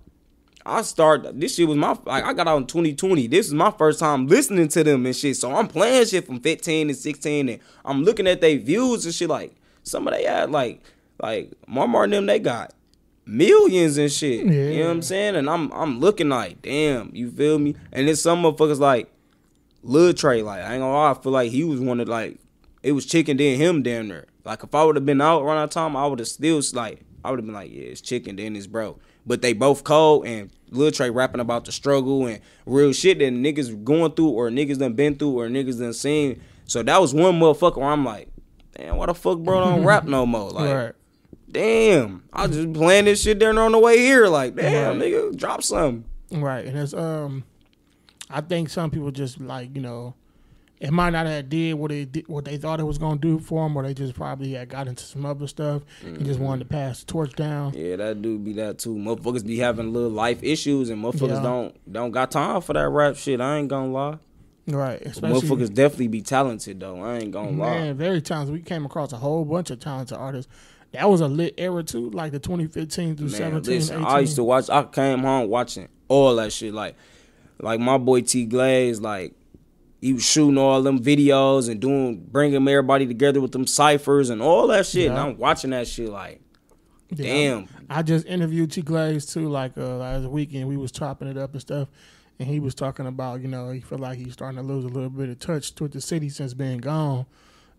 I 0.66 0.82
start 0.82 1.40
This 1.40 1.56
shit 1.56 1.68
was 1.68 1.78
my. 1.78 1.98
Like 2.06 2.24
I 2.24 2.34
got 2.34 2.48
out 2.48 2.58
in 2.58 2.68
2020. 2.68 3.28
This 3.28 3.48
is 3.48 3.54
my 3.54 3.72
first 3.72 4.00
time 4.00 4.28
listening 4.28 4.68
to 4.70 4.84
them 4.84 5.06
and 5.06 5.16
shit. 5.16 5.38
So 5.38 5.54
I'm 5.54 5.68
playing 5.68 6.06
shit 6.06 6.26
from 6.26 6.40
15 6.40 6.90
and 6.90 6.98
16, 6.98 7.50
and 7.50 7.60
I'm 7.84 8.04
looking 8.04 8.28
at 8.28 8.42
their 8.42 8.58
views 8.58 9.06
and 9.06 9.14
shit. 9.14 9.30
Like 9.30 9.56
some 9.84 10.08
of 10.08 10.14
they 10.14 10.24
had 10.24 10.52
like 10.52 10.82
like 11.22 11.54
Marmar 11.68 12.06
and 12.06 12.14
them. 12.14 12.26
They 12.26 12.40
got 12.40 12.74
millions 13.26 13.98
and 13.98 14.12
shit. 14.12 14.46
You 14.46 14.80
know 14.80 14.86
what 14.86 14.92
I'm 14.92 15.02
saying? 15.02 15.36
And 15.36 15.50
I'm 15.50 15.72
I'm 15.74 16.00
looking 16.00 16.30
like, 16.30 16.62
damn, 16.62 17.14
you 17.14 17.30
feel 17.32 17.60
me? 17.60 17.76
And 17.92 18.08
then 18.08 18.16
some 18.16 18.44
motherfuckers 18.44 18.80
like 18.80 19.12
Lil 19.84 20.14
Trey. 20.14 20.42
Like 20.42 20.62
I 20.62 20.74
ain't 20.74 20.82
gonna 20.82 20.94
lie, 20.94 21.12
I 21.12 21.14
feel 21.16 21.32
like 21.32 21.52
he 21.52 21.64
was 21.64 21.80
one 21.80 22.00
of 22.00 22.08
like 22.08 22.40
it 22.82 22.94
was 22.94 23.06
chicken 23.06 23.38
then 23.38 23.58
him 23.58 23.84
damn 23.84 24.08
near. 24.08 24.26
Like 24.46 24.64
if 24.64 24.74
I 24.76 24.84
would 24.84 24.96
have 24.96 25.06
been 25.06 25.22
out 25.22 25.42
around 25.42 25.58
that 25.58 25.72
time, 25.72 25.96
I 25.96 26.06
would 26.08 26.20
have 26.20 26.28
still 26.28 26.62
like 26.74 27.02
I 27.24 27.30
would 27.30 27.40
have 27.40 27.46
been 27.46 27.56
like, 27.56 27.72
yeah, 27.72 27.84
it's 27.84 28.02
chicken 28.02 28.36
then 28.36 28.56
it's 28.56 28.68
bro. 28.68 29.00
But 29.26 29.42
they 29.42 29.54
both 29.54 29.84
cold 29.84 30.26
and 30.28 30.50
Lil 30.70 30.92
Trey 30.92 31.10
rapping 31.10 31.40
about 31.40 31.66
the 31.66 31.72
struggle 31.72 32.26
and 32.26 32.40
real 32.66 32.92
shit 32.94 33.20
that 33.20 33.32
niggas 33.34 33.84
going 33.84 34.12
through 34.14 34.30
or 34.30 34.50
niggas 34.50 34.80
done 34.80 34.94
been 34.94 35.16
through 35.16 35.40
or 35.40 35.48
niggas 35.48 35.80
done 35.80 35.94
seen. 35.94 36.42
So 36.66 36.84
that 36.84 37.00
was 37.00 37.14
one 37.14 37.40
motherfucker 37.40 37.78
where 37.78 37.90
I'm 37.90 38.04
like, 38.04 38.28
damn, 38.76 38.98
why 38.98 39.06
the 39.06 39.14
fuck 39.14 39.40
bro 39.40 39.60
don't 39.62 39.86
rap 39.86 40.06
no 40.06 40.26
more? 40.26 40.50
Like 40.50 40.74
right. 40.76 40.92
damn, 41.52 42.24
I 42.34 42.48
just 42.48 42.74
playing 42.74 43.06
this 43.06 43.22
shit 43.22 43.40
there 43.40 43.58
on 43.58 43.72
the 43.72 43.80
way 43.80 43.98
here. 44.00 44.28
Like, 44.28 44.56
damn, 44.56 45.00
Right. 45.00 45.12
nigga, 45.12 45.36
drop 45.38 45.64
something. 45.64 46.04
Right, 46.32 46.66
and 46.66 46.78
it's 46.78 46.94
um, 46.94 47.44
I 48.30 48.42
think 48.42 48.70
some 48.70 48.90
people 48.90 49.12
just 49.12 49.40
like 49.40 49.76
you 49.76 49.82
know, 49.82 50.16
it 50.84 50.92
might 50.92 51.12
not 51.12 51.26
have 51.26 51.48
did 51.48 51.76
what 51.76 51.92
they 51.92 52.04
did, 52.04 52.28
what 52.28 52.44
they 52.44 52.58
thought 52.58 52.82
it 52.82 52.84
was 52.84 52.98
gonna 52.98 53.18
do 53.18 53.40
for 53.40 53.64
them, 53.64 53.78
or 53.78 53.84
they 53.84 53.94
just 53.94 54.16
probably 54.16 54.52
had 54.52 54.68
got 54.68 54.90
into 54.90 55.06
some 55.06 55.26
other 55.26 55.48
stuff 55.48 55.82
and 56.04 56.26
just 56.26 56.42
wanted 56.42 56.68
to 56.68 56.76
mm-hmm. 56.76 56.88
pass 56.88 57.00
the 57.00 57.06
torch 57.06 57.34
down. 57.38 57.74
Yeah, 57.74 57.96
that 57.96 58.22
dude 58.22 58.44
be 58.44 58.52
that 58.54 58.80
too. 58.80 58.94
Motherfuckers 58.94 59.48
be 59.48 59.58
having 59.58 59.94
little 59.94 60.10
life 60.10 60.44
issues, 60.44 60.90
and 60.90 61.02
motherfuckers 61.02 61.36
Yeah. 61.36 61.42
don't 61.42 61.94
don't 61.94 62.12
got 62.12 62.32
time 62.32 62.60
for 62.60 62.74
that 62.74 62.90
rap 62.90 63.16
shit. 63.16 63.40
I 63.40 63.60
ain't 63.60 63.70
gonna 63.70 63.94
lie. 63.94 64.18
Right, 64.68 65.02
motherfuckers 65.02 65.74
definitely 65.74 66.10
be 66.10 66.22
talented 66.22 66.82
though. 66.82 67.02
I 67.02 67.20
ain't 67.20 67.32
gonna 67.32 67.52
lie. 67.52 67.80
man, 67.80 67.96
very 67.96 68.22
talented. 68.22 68.54
We 68.54 68.62
came 68.62 68.86
across 68.86 69.14
a 69.14 69.18
whole 69.18 69.46
bunch 69.46 69.72
of 69.72 69.80
talented 69.80 70.18
artists. 70.18 70.52
That 70.92 71.10
was 71.10 71.22
a 71.22 71.30
lit 71.30 71.54
era 71.58 71.82
too, 71.84 72.10
like 72.10 72.34
the 72.34 72.40
2015 72.40 73.16
through 73.16 73.28
Man, 73.28 73.36
17, 73.38 73.74
listen, 73.74 73.96
18. 74.02 74.06
I 74.06 74.20
used 74.20 74.36
to 74.36 74.44
watch. 74.44 74.70
I 74.70 74.84
came 74.84 75.20
home 75.20 75.50
watching 75.50 75.88
all 76.10 76.36
that 76.36 76.52
shit. 76.52 76.74
Like, 76.74 76.96
like 77.62 77.80
my 77.80 77.98
boy 77.98 78.20
T 78.22 78.46
Glaze, 78.46 79.00
like 79.00 79.34
he 80.04 80.14
was 80.14 80.26
shooting 80.26 80.58
all 80.58 80.82
them 80.82 81.00
videos 81.00 81.70
and 81.70 81.80
doing, 81.80 82.26
bringing 82.30 82.68
everybody 82.68 83.08
together 83.08 83.40
with 83.40 83.54
them 83.54 83.66
ciphers 83.66 84.30
and 84.30 84.42
all 84.42 84.68
that 84.68 84.86
shit. 84.86 85.10
And 85.10 85.18
I'm 85.18 85.38
watching 85.38 85.70
that 85.70 85.88
shit 85.88 86.10
like, 86.10 86.42
Yeah, 87.10 87.26
damn. 87.26 87.68
I 87.90 88.02
just 88.02 88.26
interviewed 88.28 88.72
T 88.72 88.82
Glaze 88.82 89.26
too, 89.26 89.48
like 89.48 89.78
uh, 89.78 89.98
last 89.98 90.26
weekend. 90.26 90.68
We 90.68 90.76
was 90.76 90.92
chopping 90.92 91.30
it 91.30 91.38
up 91.38 91.54
and 91.54 91.62
stuff, 91.62 91.88
and 92.38 92.50
he 92.50 92.60
was 92.60 92.76
talking 92.76 93.08
about 93.08 93.42
you 93.42 93.48
know 93.48 93.72
he 93.72 93.80
felt 93.80 94.02
like 94.02 94.18
he's 94.18 94.34
starting 94.34 94.58
to 94.58 94.64
lose 94.64 94.84
a 94.84 94.90
little 94.90 95.10
bit 95.10 95.30
of 95.30 95.40
touch 95.40 95.72
with 95.80 95.94
the 95.94 96.02
city 96.02 96.28
since 96.30 96.54
being 96.54 96.80
gone. 96.80 97.26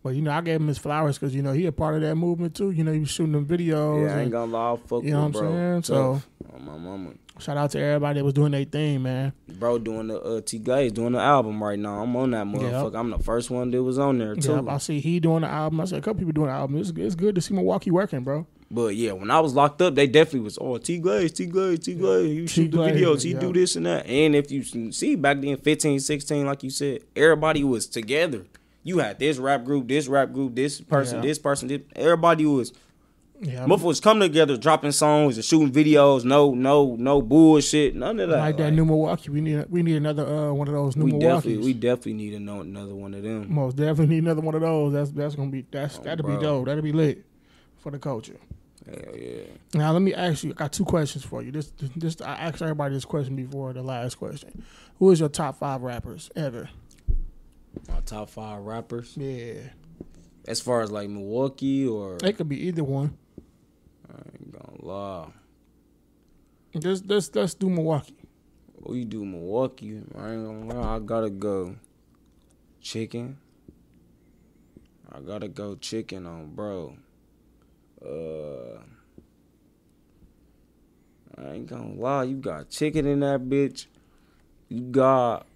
But 0.05 0.15
you 0.15 0.21
know 0.21 0.33
I 0.33 0.43
gave 0.43 0.61
him 0.61 0.69
his 0.69 0.77
flowers 0.77 1.19
because 1.19 1.35
you 1.35 1.41
know 1.41 1.53
he 1.53 1.65
a 1.65 1.73
part 1.73 1.95
of 1.95 2.03
that 2.03 2.15
movement 2.15 2.55
too. 2.55 2.71
You 2.71 2.85
know 2.85 2.93
he 2.93 3.01
was 3.01 3.11
shooting 3.11 3.33
them 3.33 3.47
videos. 3.47 4.07
Yeah, 4.07 4.09
I 4.09 4.13
ain't 4.17 4.23
and 4.25 4.33
gonna 4.33 4.53
lie, 4.53 4.77
fuck 4.87 5.03
You 5.03 5.13
know 5.13 5.21
what 5.21 5.25
I'm 5.25 5.33
bro. 5.33 5.51
saying? 5.51 5.83
So- 5.85 6.23
on 6.55 6.65
my 6.65 6.77
mama. 6.77 7.15
shout 7.39 7.57
out 7.57 7.71
to 7.73 7.81
everybody 7.81 8.21
that 8.21 8.25
was 8.25 8.35
doing 8.35 8.53
their 8.53 8.65
thing, 8.65 9.03
man. 9.03 9.33
Bro 9.49 9.81
doing 9.81 10.09
the 10.09 10.21
uh, 10.21 10.41
T 10.43 10.59
Glaze 10.59 10.93
doing 10.93 11.13
the 11.13 11.21
album 11.21 11.63
right 11.63 11.79
now. 11.79 12.03
I'm 12.03 12.15
on 12.17 12.31
that 12.33 12.47
motherfucker. 12.47 12.95
I'm 12.95 13.11
the 13.11 13.19
first 13.19 13.51
one 13.51 13.71
that 13.71 13.83
was 13.83 13.99
on 13.99 14.19
there 14.19 14.37
too. 14.37 14.63
Yeah, 14.65 14.73
I 14.73 14.79
see 14.79 15.01
he 15.01 15.21
doing 15.21 15.41
the 15.41 15.49
album. 15.49 15.81
I 15.81 15.87
said 15.87 15.99
a 15.99 16.03
couple 16.03 16.19
people 16.19 16.33
doing 16.33 16.49
the 16.49 16.53
album. 16.53 16.77
It's, 16.79 16.91
it's 16.91 17.15
good 17.15 17.35
to 17.35 17.41
see 17.41 17.55
Milwaukee 17.55 17.91
working, 17.91 18.23
bro. 18.23 18.47
But 18.71 18.97
yeah, 18.97 19.13
when 19.13 19.31
I 19.31 19.41
was 19.41 19.55
locked 19.55 19.83
up, 19.83 19.95
they 19.95 20.07
definitely 20.07 20.41
was 20.41 20.59
oh 20.61 20.79
T 20.79 20.99
Glaze, 20.99 21.33
T 21.33 21.47
Glaze, 21.47 21.81
T 21.81 21.95
Glaze. 21.95 22.35
You 22.35 22.47
shoot 22.47 22.71
the 22.71 22.79
videos, 22.79 23.23
he 23.23 23.33
yeah. 23.33 23.41
do 23.41 23.53
this 23.53 23.77
and 23.77 23.87
that. 23.87 24.07
And 24.07 24.37
if 24.37 24.51
you 24.51 24.93
see 24.93 25.17
back 25.17 25.41
then, 25.41 25.57
15, 25.57 26.01
16, 26.01 26.47
like 26.47 26.63
you 26.63 26.71
said, 26.71 27.01
everybody 27.17 27.65
was 27.65 27.87
together. 27.87 28.45
You 28.85 28.99
had 28.99 29.19
this 29.19 29.39
rap 29.39 29.65
group, 29.65 29.89
this 29.89 30.07
rap 30.09 30.33
group, 30.33 30.55
this 30.55 30.81
person, 30.81 31.17
Yeah. 31.17 31.23
this 31.23 31.39
person, 31.39 31.69
this, 31.69 31.81
everybody 31.97 32.45
was 32.47 32.73
Yeah, 33.41 33.65
motherfuckers 33.67 34.01
coming 34.01 34.29
together, 34.29 34.57
dropping 34.57 34.93
songs 34.93 35.37
and 35.37 35.45
shooting 35.45 35.73
videos. 35.73 36.25
No, 36.25 36.55
no, 36.55 36.95
no 36.99 37.21
bullshit, 37.21 37.95
none 37.97 38.21
of 38.21 38.29
that. 38.31 38.39
like 38.39 38.57
that 38.59 38.65
Like, 38.67 38.75
new 38.75 38.85
Milwaukee. 38.85 39.31
We 39.31 39.41
need 39.41 39.67
we 39.71 39.83
need 39.83 39.97
another 39.97 40.25
uh, 40.25 40.53
one 40.53 40.69
of 40.69 40.75
those 40.75 40.97
new 40.97 41.05
we 41.07 41.13
Milwaukees. 41.13 41.43
definitely, 41.55 41.65
we 41.65 41.73
definitely 41.73 42.13
need 42.15 42.35
another 42.35 42.95
one 42.95 43.13
of 43.15 43.23
them. 43.23 43.53
Most 43.53 43.77
definitely 43.77 44.07
need 44.15 44.23
another 44.25 44.41
one 44.43 44.55
of 44.55 44.61
those. 44.61 44.93
That's 44.93 45.11
that's 45.11 45.35
gonna 45.35 45.51
be 45.51 45.67
that's 45.71 45.99
Oh, 45.99 46.03
that'll 46.05 46.25
bro. 46.27 46.37
be 46.37 46.43
dope. 46.43 46.67
That'll 46.67 46.83
be 46.83 46.93
lit 46.93 47.25
for 47.79 47.91
the 47.91 47.99
culture. 47.99 48.37
Hell 48.87 49.17
yeah. 49.17 49.41
Now 49.75 49.93
let 49.93 50.03
me 50.03 50.15
ask 50.15 50.45
you. 50.45 50.51
I 50.51 50.55
got 50.55 50.73
two 50.73 50.85
questions 50.85 51.25
for 51.25 51.43
you. 51.43 51.51
This 51.51 51.73
this 51.97 52.21
I 52.21 52.35
asked 52.37 52.61
everybody 52.63 52.95
this 52.95 53.05
question 53.07 53.35
before 53.35 53.73
the 53.73 53.83
last 53.83 54.17
question. 54.17 54.63
Who 55.01 55.11
is 55.11 55.21
your 55.21 55.29
top 55.31 55.59
five 55.59 55.83
rappers 55.83 56.31
ever? 56.37 56.69
My 57.89 58.01
top 58.01 58.31
five 58.31 58.61
rappers, 58.63 59.17
Yeah, 59.17 59.55
as 60.47 60.61
far 60.61 60.83
as 60.83 60.91
like 60.91 61.09
Milwaukee 61.09 61.87
or 61.87 62.19
it 62.23 62.37
could 62.37 62.49
be 62.49 62.67
either 62.67 62.85
one. 62.85 63.17
I 64.09 64.19
ain't 64.19 64.53
gonna 64.53 64.85
lie. 64.85 65.33
Just 66.79 67.07
let's 67.07 67.35
let's 67.35 67.55
do 67.55 67.69
Milwaukee. 67.71 68.17
What 68.75 68.95
you 68.95 69.05
do, 69.05 69.25
Milwaukee? 69.25 70.03
I 70.19 70.33
ain't 70.33 70.45
gonna 70.45 70.75
lie, 70.75 70.97
I 70.97 70.99
gotta 70.99 71.31
go. 71.31 71.77
Chicken. 72.81 73.39
I 75.11 75.21
gotta 75.21 75.49
go 75.49 75.77
chicken 75.77 76.27
on 76.27 76.55
bro. 76.55 76.97
Uh, 78.05 78.81
I 81.39 81.53
ain't 81.53 81.67
gonna 81.67 81.95
lie, 81.95 82.25
you 82.25 82.37
got 82.37 82.69
chicken 82.69 83.07
in 83.07 83.21
that 83.21 83.43
bitch. 83.43 83.87
You 84.69 84.81
got 84.83 85.47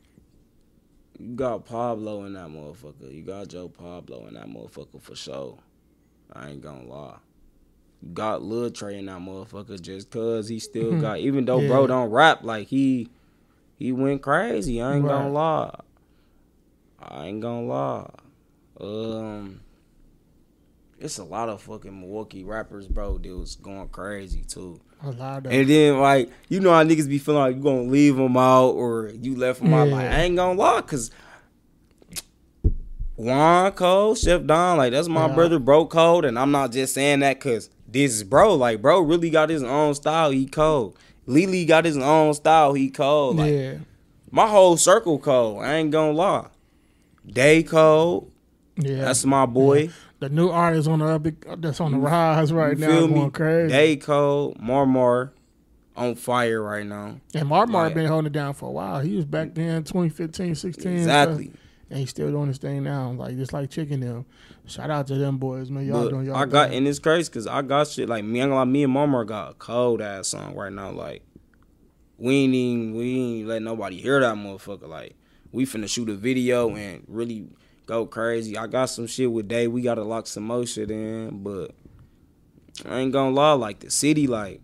you 1.19 1.35
got 1.35 1.65
Pablo 1.65 2.25
in 2.25 2.35
that 2.35 2.49
motherfucker. 2.49 3.13
You 3.13 3.23
got 3.23 3.49
Joe 3.49 3.69
Pablo 3.69 4.27
in 4.29 4.35
that 4.35 4.47
motherfucker 4.49 5.01
for 5.01 5.15
sure. 5.17 5.59
I 6.33 6.51
ain't 6.51 6.63
gonna 6.63 6.85
lie. 6.85 7.17
You 8.03 8.11
got 8.11 8.43
Lil 8.43 8.71
Trey 8.71 8.99
in 8.99 9.07
that 9.07 9.21
motherfucker 9.21 9.81
just 9.81 10.11
cause 10.11 10.49
he 10.49 10.59
still 10.59 10.95
got 11.01 11.19
even 11.19 11.45
though 11.45 11.61
Yeah. 11.61 11.67
bro 11.69 11.87
don't 11.87 12.11
rap 12.11 12.45
like 12.45 12.69
he 12.69 13.09
he 13.77 13.93
went 13.93 14.23
crazy. 14.23 14.81
I 14.81 14.97
ain't 14.97 15.05
Right. 15.05 15.11
gonna 15.11 15.31
lie. 15.33 15.75
I 17.01 17.27
ain't 17.27 17.41
gonna 17.41 17.67
lie. 17.67 18.11
Um 18.81 19.61
it's 21.01 21.19
a 21.19 21.25
lot 21.25 21.49
of 21.49 21.63
fucking 21.63 22.01
Milwaukee 22.01 22.45
rappers, 22.45 22.89
bro, 22.89 23.19
that 23.19 23.37
was 23.37 23.55
going 23.57 23.89
crazy 23.89 24.43
too. 24.43 24.81
A 25.03 25.11
lot 25.11 25.47
of 25.47 25.53
And 25.53 25.69
then 25.69 26.01
like 26.01 26.31
you 26.49 26.59
know 26.61 26.71
how 26.73 26.83
niggas 26.83 27.09
be 27.09 27.19
feeling 27.19 27.41
like 27.41 27.57
you 27.57 27.63
gonna 27.63 27.83
leave 27.83 28.17
them 28.17 28.37
out 28.37 28.71
or 28.71 29.11
you 29.21 29.37
left 29.37 29.61
them 29.61 29.73
out. 29.73 29.89
Like 29.89 30.07
I 30.11 30.23
ain't 30.23 30.37
gonna 30.37 30.59
lie, 30.59 30.81
cause 30.83 31.11
Juan 33.17 33.73
Cole, 33.73 34.15
Chef 34.15 34.45
Don, 34.45 34.79
like 34.79 34.93
that's 34.93 35.09
my 35.09 35.27
Yeah. 35.27 35.35
brother, 35.35 35.59
bro 35.59 35.87
Code, 35.87 36.25
and 36.25 36.39
I'm 36.39 36.51
not 36.51 36.73
just 36.73 36.95
saying 36.95 37.21
that 37.21 37.41
cause 37.41 37.71
this 37.87 38.13
is 38.13 38.25
bro. 38.25 38.55
Like 38.55 38.81
bro 38.83 39.01
really 39.01 39.31
got 39.31 39.51
his 39.51 39.63
own 39.63 39.95
style. 39.95 40.31
He 40.31 40.47
cold. 40.47 40.97
Lily 41.27 41.65
got 41.65 41.85
his 41.85 41.97
own 41.97 42.35
style. 42.35 42.75
He 42.75 42.91
cold. 42.91 43.37
Like 43.37 43.53
yeah, 43.53 43.75
my 44.31 44.47
whole 44.49 44.77
circle 44.77 45.19
cold. 45.19 45.63
I 45.63 45.75
ain't 45.75 45.91
gonna 45.91 46.13
lie. 46.13 46.47
Day 47.27 47.63
cold. 47.63 48.31
yeah. 48.77 49.05
That's 49.05 49.25
my 49.25 49.47
boy. 49.47 49.91
The 50.21 50.29
new 50.29 50.49
artist 50.49 50.89
on 50.89 50.99
the 50.99 51.35
that's 51.59 51.81
on 51.81 51.93
the 51.93 51.99
rise 51.99 52.53
right 52.53 52.77
You 52.77 52.87
now. 52.87 52.93
feel 52.93 53.09
Going 53.09 53.25
me? 53.25 53.31
crazy. 53.31 53.73
Day 53.73 53.97
cold. 53.97 54.59
Marmar 54.61 55.31
on 55.97 56.15
fire 56.15 56.63
right 56.63 56.87
now. 56.87 57.21
and 57.35 57.49
Marmar 57.49 57.73
Like- 57.85 57.95
been 57.95 58.07
holding 58.07 58.27
it 58.27 58.33
down 58.33 58.55
for 58.55 58.69
a 58.69 58.73
while. 58.73 59.01
He 59.01 59.17
was 59.17 59.25
back 59.25 59.55
then 59.55 59.83
2015, 59.85 60.55
16. 60.55 60.89
and 60.91 60.99
Exactly. 60.99 61.53
and 61.91 61.99
he's 62.01 62.11
still 62.11 62.31
doing 62.31 62.49
his 62.49 62.59
thing 62.59 62.83
now. 62.85 63.11
Like 63.13 63.37
just 63.37 63.53
like 63.53 63.71
chicken 63.71 64.01
them. 64.01 64.25
Shout 64.67 64.91
out 64.91 65.07
to 65.07 65.15
them 65.15 65.39
boys, 65.39 65.71
man. 65.71 65.87
Y'all 65.87 66.05
But 66.05 66.11
doing 66.11 66.27
y'all. 66.27 66.37
I 66.37 66.45
got 66.47 66.69
thing. 66.69 66.79
and 66.79 66.89
it's 66.89 66.99
crazy 66.99 67.31
because 67.31 67.47
I 67.47 67.63
got 67.63 67.87
shit 67.89 68.09
like 68.09 68.25
me 68.25 68.41
and 68.41 68.53
like 68.55 68.69
me 68.69 68.85
and 68.85 68.93
Mama 68.93 69.25
got 69.25 69.51
a 69.53 69.55
cold 69.55 70.01
ass 70.03 70.29
song 70.29 70.55
right 70.55 70.73
now. 70.73 70.91
Like 70.91 71.23
we 72.19 72.35
ain't 72.35 72.55
even 72.55 72.95
we 72.95 73.19
ain't 73.19 73.49
let 73.49 73.63
nobody 73.63 74.01
hear 74.01 74.21
that 74.21 74.35
motherfucker. 74.37 74.89
Like 74.89 75.15
we 75.53 75.65
finna 75.65 75.89
shoot 75.89 76.09
a 76.11 76.15
video 76.15 76.75
and 76.77 77.03
really 77.09 77.47
go 77.89 78.07
crazy. 78.07 78.57
I 78.57 78.69
got 78.69 78.87
some 78.87 79.09
shit 79.09 79.33
with 79.33 79.49
Day. 79.49 79.67
We 79.67 79.83
gotta 79.83 80.05
lock 80.05 80.29
some 80.29 80.45
more 80.45 80.65
shit 80.65 80.91
in, 80.91 81.43
but 81.43 81.73
I 82.87 83.01
ain't 83.01 83.13
gonna 83.13 83.35
lie, 83.35 83.53
like 83.53 83.81
the 83.81 83.91
city, 83.91 84.29
like 84.29 84.61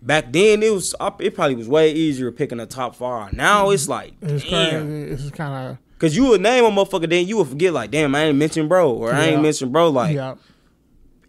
back 0.00 0.32
then 0.32 0.62
it 0.62 0.72
was 0.72 0.94
it 1.18 1.34
probably 1.34 1.56
was 1.56 1.68
way 1.68 1.92
easier 1.92 2.32
picking 2.32 2.60
a 2.60 2.66
top 2.66 2.94
five. 2.94 3.34
Now 3.34 3.70
it's 3.70 3.82
mm-hmm. 3.82 3.92
like 3.92 4.14
It's 4.22 4.44
damn. 4.44 4.86
crazy. 4.86 5.12
It's 5.12 5.30
kind 5.36 5.72
of 5.72 5.78
Cause 5.98 6.14
you 6.14 6.26
would 6.28 6.42
name 6.42 6.64
a 6.64 6.70
motherfucker, 6.70 7.08
then 7.08 7.26
you 7.26 7.38
would 7.38 7.48
forget 7.48 7.72
like, 7.72 7.90
damn, 7.90 8.14
I 8.14 8.24
ain't 8.24 8.38
mentioned 8.38 8.68
bro, 8.68 8.92
or 8.92 9.12
I 9.12 9.24
Yeah. 9.24 9.32
ain't 9.32 9.42
mentioned 9.42 9.72
bro. 9.72 9.90
Like 9.90 10.14
yeah. 10.14 10.36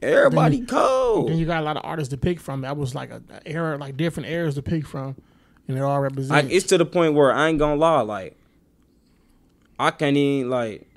everybody 0.02 0.58
Then 0.58 0.68
cold. 0.68 1.30
Then 1.30 1.38
you 1.38 1.46
got 1.46 1.62
a 1.62 1.66
lot 1.66 1.78
of 1.78 1.86
artists 1.86 2.12
to 2.12 2.18
pick 2.18 2.40
from. 2.40 2.62
That 2.62 2.78
was 2.78 2.94
like 2.94 3.10
a, 3.10 3.22
a 3.30 3.48
era, 3.48 3.78
like 3.78 3.98
different 3.98 4.30
eras 4.30 4.56
to 4.56 4.62
pick 4.62 4.86
from, 4.86 5.16
and 5.68 5.78
it 5.78 5.82
all 5.82 6.00
represents. 6.00 6.30
Like 6.30 6.54
it's 6.54 6.68
to 6.68 6.78
the 6.78 6.86
point 6.86 7.16
where 7.16 7.34
I 7.34 7.48
ain't 7.48 7.58
gonna 7.58 7.80
lie, 7.80 8.02
like 8.02 8.38
I 9.80 9.92
can't 9.92 10.18
even 10.18 10.50
like 10.50 10.88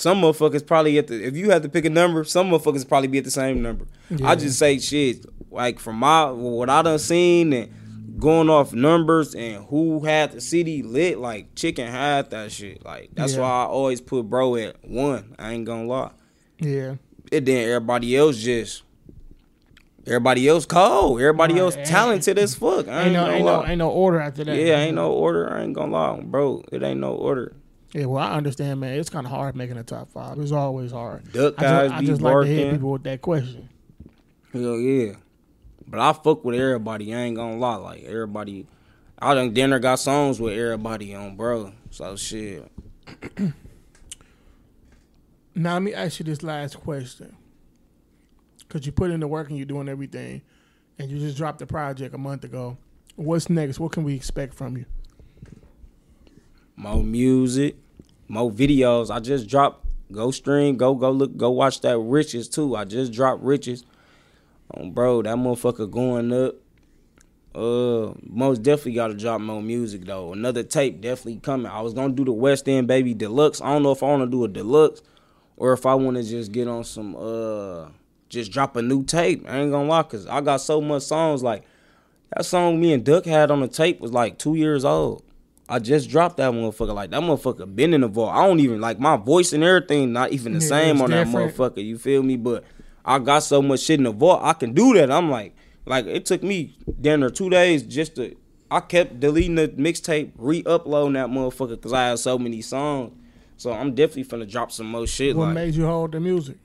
some 0.00 0.22
motherfuckers 0.22 0.66
probably 0.66 0.96
at 0.98 1.08
the 1.08 1.22
if 1.22 1.36
you 1.36 1.50
had 1.50 1.62
to 1.62 1.68
pick 1.68 1.84
a 1.84 1.90
number, 1.90 2.24
some 2.24 2.50
motherfuckers 2.50 2.88
probably 2.88 3.08
be 3.08 3.18
at 3.18 3.24
the 3.24 3.30
same 3.30 3.60
number. 3.60 3.86
Yeah. 4.08 4.28
I 4.30 4.34
just 4.34 4.58
say 4.58 4.78
shit 4.78 5.26
like 5.50 5.78
from 5.78 5.96
my 5.96 6.30
what 6.30 6.70
I 6.70 6.80
done 6.82 6.98
seen 6.98 7.52
and 7.52 8.18
going 8.18 8.48
off 8.50 8.72
numbers 8.72 9.34
and 9.34 9.64
who 9.66 10.04
had 10.04 10.32
the 10.32 10.40
city 10.40 10.82
lit, 10.82 11.18
like 11.18 11.54
chicken 11.54 11.86
had 11.90 12.30
that 12.30 12.50
shit. 12.50 12.84
Like 12.84 13.10
that's 13.14 13.34
Yeah. 13.34 13.40
why 13.42 13.48
I 13.48 13.64
always 13.66 14.00
put 14.00 14.22
bro 14.30 14.56
at 14.56 14.76
one. 14.88 15.34
I 15.38 15.52
ain't 15.52 15.64
gonna 15.66 15.86
lie. 15.86 16.10
yeah, 16.58 16.94
And 17.32 17.46
then 17.46 17.68
everybody 17.68 18.16
else 18.16 18.38
just 18.38 18.82
everybody 20.06 20.48
else 20.48 20.64
cold. 20.66 21.20
Everybody 21.20 21.54
Right, 21.54 21.60
else 21.60 21.76
talented 21.84 22.38
as 22.38 22.54
fuck. 22.54 22.88
I 22.88 23.02
ain't 23.02 23.06
ain't, 23.08 23.12
no, 23.14 23.30
ain't 23.30 23.44
no, 23.44 23.66
ain't 23.66 23.78
no 23.78 23.90
order 23.90 24.18
after 24.20 24.44
that. 24.44 24.56
Yeah, 24.56 24.78
ain't 24.80 24.94
no 24.96 25.12
order. 25.12 25.52
I 25.52 25.62
ain't 25.62 25.74
gonna 25.74 25.92
lie, 25.92 26.20
bro. 26.22 26.62
It 26.72 26.82
ain't 26.82 27.00
no 27.00 27.12
order. 27.12 27.54
Yeah, 27.92 28.04
well, 28.06 28.22
I 28.22 28.36
understand, 28.36 28.80
man. 28.80 28.98
It's 28.98 29.10
kind 29.10 29.26
of 29.26 29.32
hard 29.32 29.56
making 29.56 29.76
a 29.76 29.82
top 29.82 30.10
five. 30.10 30.38
It's 30.38 30.52
always 30.52 30.92
hard. 30.92 31.32
Duck 31.32 31.54
I 31.58 31.62
just, 31.62 31.94
I 31.94 32.04
just 32.04 32.22
like 32.22 32.42
to 32.42 32.46
hit 32.46 32.72
people 32.72 32.92
with 32.92 33.02
that 33.02 33.20
question. 33.20 33.68
Hell 34.52 34.76
yeah. 34.76 35.14
But 35.88 35.98
I 36.00 36.12
fuck 36.12 36.44
with 36.44 36.54
everybody. 36.54 37.12
I 37.14 37.18
ain't 37.20 37.36
gonna 37.36 37.56
lie. 37.56 37.76
Like 37.76 38.04
everybody, 38.04 38.66
I 39.18 39.34
done 39.34 39.52
dinner 39.52 39.80
got 39.80 39.98
songs 39.98 40.40
with 40.40 40.56
everybody 40.56 41.14
on, 41.14 41.36
bro. 41.36 41.72
So 41.90 42.16
shit. 42.16 42.70
Now 45.52 45.74
let 45.74 45.82
me 45.82 45.92
ask 45.92 46.20
you 46.20 46.24
this 46.24 46.42
last 46.44 46.78
question, 46.80 47.36
because 48.60 48.86
you 48.86 48.92
put 48.92 49.10
in 49.10 49.18
the 49.20 49.26
work 49.26 49.48
and 49.48 49.58
you're 49.58 49.66
doing 49.66 49.88
everything, 49.88 50.42
and 50.98 51.10
you 51.10 51.18
just 51.18 51.36
dropped 51.36 51.58
the 51.58 51.66
project 51.66 52.14
a 52.14 52.18
month 52.18 52.44
ago. 52.44 52.78
What's 53.16 53.50
next? 53.50 53.80
What 53.80 53.92
can 53.92 54.04
we 54.04 54.14
expect 54.14 54.54
from 54.54 54.76
you? 54.76 54.86
More 56.80 57.04
music, 57.04 57.76
more 58.26 58.50
videos. 58.50 59.14
I 59.14 59.20
just 59.20 59.46
dropped. 59.46 59.84
Go 60.10 60.30
stream. 60.30 60.78
Go 60.78 60.94
go 60.94 61.10
look. 61.10 61.36
Go 61.36 61.50
watch 61.50 61.82
that 61.82 61.98
Riches 61.98 62.48
too. 62.48 62.74
I 62.74 62.86
just 62.86 63.12
dropped 63.12 63.42
Riches. 63.42 63.84
Um, 64.72 64.92
bro, 64.92 65.20
that 65.20 65.36
motherfucker 65.36 65.90
going 65.90 66.32
up. 66.32 66.54
Uh, 67.54 68.14
most 68.22 68.62
definitely 68.62 68.94
got 68.94 69.08
to 69.08 69.14
drop 69.14 69.42
more 69.42 69.60
music 69.60 70.06
though. 70.06 70.32
Another 70.32 70.62
tape 70.62 71.02
definitely 71.02 71.40
coming. 71.40 71.66
I 71.66 71.82
was 71.82 71.92
gonna 71.92 72.14
do 72.14 72.24
the 72.24 72.32
Westend 72.32 72.86
Baby 72.86 73.12
Deluxe. 73.12 73.60
I 73.60 73.74
don't 73.74 73.82
know 73.82 73.92
if 73.92 74.02
I 74.02 74.06
want 74.06 74.22
to 74.22 74.30
do 74.30 74.44
a 74.44 74.48
deluxe 74.48 75.02
or 75.58 75.74
if 75.74 75.84
I 75.84 75.92
want 75.96 76.16
to 76.16 76.22
just 76.22 76.50
get 76.50 76.66
on 76.66 76.84
some 76.84 77.14
uh, 77.14 77.90
just 78.30 78.52
drop 78.52 78.76
a 78.76 78.80
new 78.80 79.04
tape. 79.04 79.44
I 79.46 79.58
ain't 79.58 79.70
gonna 79.70 79.86
lie, 79.86 80.04
cause 80.04 80.26
I 80.26 80.40
got 80.40 80.62
so 80.62 80.80
much 80.80 81.02
songs. 81.02 81.42
Like 81.42 81.62
that 82.34 82.46
song 82.46 82.80
me 82.80 82.94
and 82.94 83.04
Duck 83.04 83.26
had 83.26 83.50
on 83.50 83.60
the 83.60 83.68
tape 83.68 84.00
was 84.00 84.14
like 84.14 84.38
two 84.38 84.54
years 84.54 84.82
old. 84.82 85.24
I 85.70 85.78
just 85.78 86.10
dropped 86.10 86.36
that 86.38 86.52
motherfucker. 86.52 86.94
Like 86.94 87.10
that 87.10 87.20
motherfucker 87.22 87.74
been 87.74 87.94
in 87.94 88.00
the 88.00 88.08
vault. 88.08 88.34
I 88.34 88.46
don't 88.46 88.60
even 88.60 88.80
like 88.80 88.98
my 88.98 89.16
voice 89.16 89.52
and 89.52 89.62
everything. 89.62 90.12
Not 90.12 90.32
even 90.32 90.52
the 90.52 90.60
Yeah, 90.60 90.68
same 90.68 91.00
on 91.00 91.10
different. 91.10 91.32
that 91.32 91.54
motherfucker. 91.56 91.84
You 91.84 91.96
feel 91.96 92.22
me? 92.22 92.36
But 92.36 92.64
I 93.04 93.18
got 93.20 93.38
so 93.44 93.62
much 93.62 93.80
shit 93.80 93.98
in 94.00 94.04
the 94.04 94.10
vault. 94.12 94.40
I 94.42 94.52
can 94.52 94.72
do 94.72 94.92
that. 94.94 95.10
I'm 95.10 95.30
like, 95.30 95.54
like 95.86 96.06
it 96.06 96.26
took 96.26 96.42
me 96.42 96.76
damn 97.00 97.20
near 97.20 97.30
two 97.30 97.48
days 97.50 97.82
just 97.84 98.16
to. 98.16 98.34
I 98.72 98.80
kept 98.80 99.18
deleting 99.20 99.56
the 99.56 99.68
mixtape, 99.68 100.32
re-uploading 100.36 101.14
that 101.14 101.28
motherfucker 101.28 101.70
because 101.70 101.92
I 101.92 102.08
had 102.08 102.18
so 102.20 102.38
many 102.38 102.62
songs. 102.62 103.12
So 103.56 103.72
I'm 103.72 103.94
definitely 103.94 104.24
finna 104.24 104.48
drop 104.50 104.70
some 104.72 104.86
more 104.90 105.06
shit. 105.06 105.36
What 105.36 105.46
like 105.46 105.54
made 105.54 105.74
you 105.74 105.86
hold 105.86 106.12
the 106.12 106.20
music? 106.20 106.56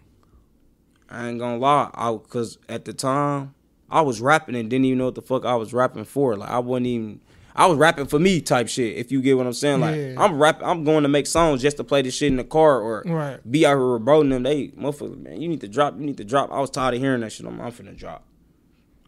I 1.09 1.29
ain't 1.29 1.39
gonna 1.39 1.57
lie, 1.57 1.89
I 1.93 2.17
cause 2.29 2.57
at 2.67 2.85
the 2.85 2.93
time 2.93 3.53
I 3.89 4.01
was 4.01 4.21
rapping 4.21 4.55
and 4.55 4.69
didn't 4.69 4.85
even 4.85 4.97
know 4.99 5.05
what 5.05 5.15
the 5.15 5.21
fuck 5.21 5.45
I 5.45 5.55
was 5.55 5.73
rapping 5.73 6.05
for. 6.05 6.35
Like 6.35 6.49
I 6.49 6.59
wasn't 6.59 6.87
even 6.87 7.21
I 7.55 7.67
was 7.67 7.77
rapping 7.77 8.07
for 8.07 8.19
me 8.19 8.41
type 8.41 8.67
shit, 8.67 8.97
if 8.97 9.11
you 9.11 9.21
get 9.21 9.37
what 9.37 9.45
I'm 9.47 9.53
saying. 9.53 9.79
Like 9.79 9.95
Yeah. 9.95 10.15
I'm 10.17 10.37
rapping 10.37 10.67
I'm 10.67 10.83
going 10.83 11.03
to 11.03 11.09
make 11.09 11.25
songs 11.27 11.61
just 11.61 11.77
to 11.77 11.83
play 11.83 12.01
this 12.01 12.13
shit 12.15 12.27
in 12.29 12.35
the 12.37 12.43
car 12.43 12.81
or 12.81 13.03
Right. 13.05 13.39
be 13.49 13.65
out 13.65 13.77
here 13.77 13.77
promoting 13.97 14.29
them. 14.31 14.43
They 14.43 14.67
motherfucker, 14.69 15.17
man, 15.17 15.41
you 15.41 15.47
need 15.47 15.61
to 15.61 15.67
drop, 15.67 15.97
you 15.97 16.05
need 16.05 16.17
to 16.17 16.25
drop. 16.25 16.51
I 16.51 16.59
was 16.59 16.69
tired 16.69 16.95
of 16.95 16.99
hearing 16.99 17.21
that 17.21 17.31
shit. 17.31 17.45
I'm, 17.45 17.59
I'm 17.61 17.71
finna 17.71 17.95
drop. 17.95 18.25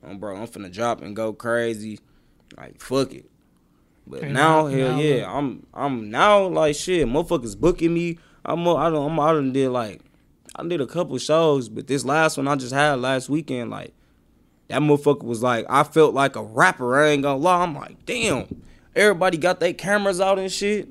Um, 0.04 0.20
bro, 0.20 0.36
I'm 0.38 0.48
finna 0.48 0.72
drop 0.72 1.02
and 1.02 1.16
go 1.16 1.34
crazy. 1.34 2.00
Like 2.56 2.80
fuck 2.80 3.14
it. 3.14 3.30
But 4.06 4.24
And 4.24 4.34
now, 4.36 4.68
hell 4.68 4.94
now 4.94 5.00
yeah. 5.00 5.30
I'm 5.30 5.66
I'm 5.74 6.10
now 6.10 6.48
like 6.48 6.76
shit. 6.76 7.06
Motherfuckers 7.08 7.60
booking 7.60 7.94
me. 7.94 8.18
I'm 8.46 8.66
I 8.66 8.90
don't 8.90 9.12
I'm 9.12 9.20
I 9.20 9.34
done 9.34 9.52
did 9.52 9.70
like 9.70 10.00
I 10.56 10.66
did 10.66 10.80
a 10.80 10.88
couple 10.88 11.18
shows, 11.18 11.68
but 11.68 11.88
this 11.88 12.06
last 12.06 12.38
one 12.38 12.48
I 12.48 12.56
just 12.56 12.74
had 12.74 13.02
last 13.02 13.28
weekend, 13.30 13.70
like 13.72 13.94
that 14.70 14.82
motherfucker 14.82 15.24
was 15.24 15.42
like 15.42 15.66
I 15.70 15.84
felt 15.84 16.14
like 16.14 16.36
a 16.36 16.44
rapper. 16.44 17.00
I 17.00 17.10
ain't 17.10 17.24
gonna 17.24 17.38
lie. 17.38 17.64
I'm 17.64 17.76
like, 17.76 18.06
damn. 18.06 18.64
Everybody 18.96 19.38
got 19.38 19.60
their 19.60 19.74
cameras 19.74 20.20
out 20.20 20.40
and 20.40 20.52
shit. 20.52 20.90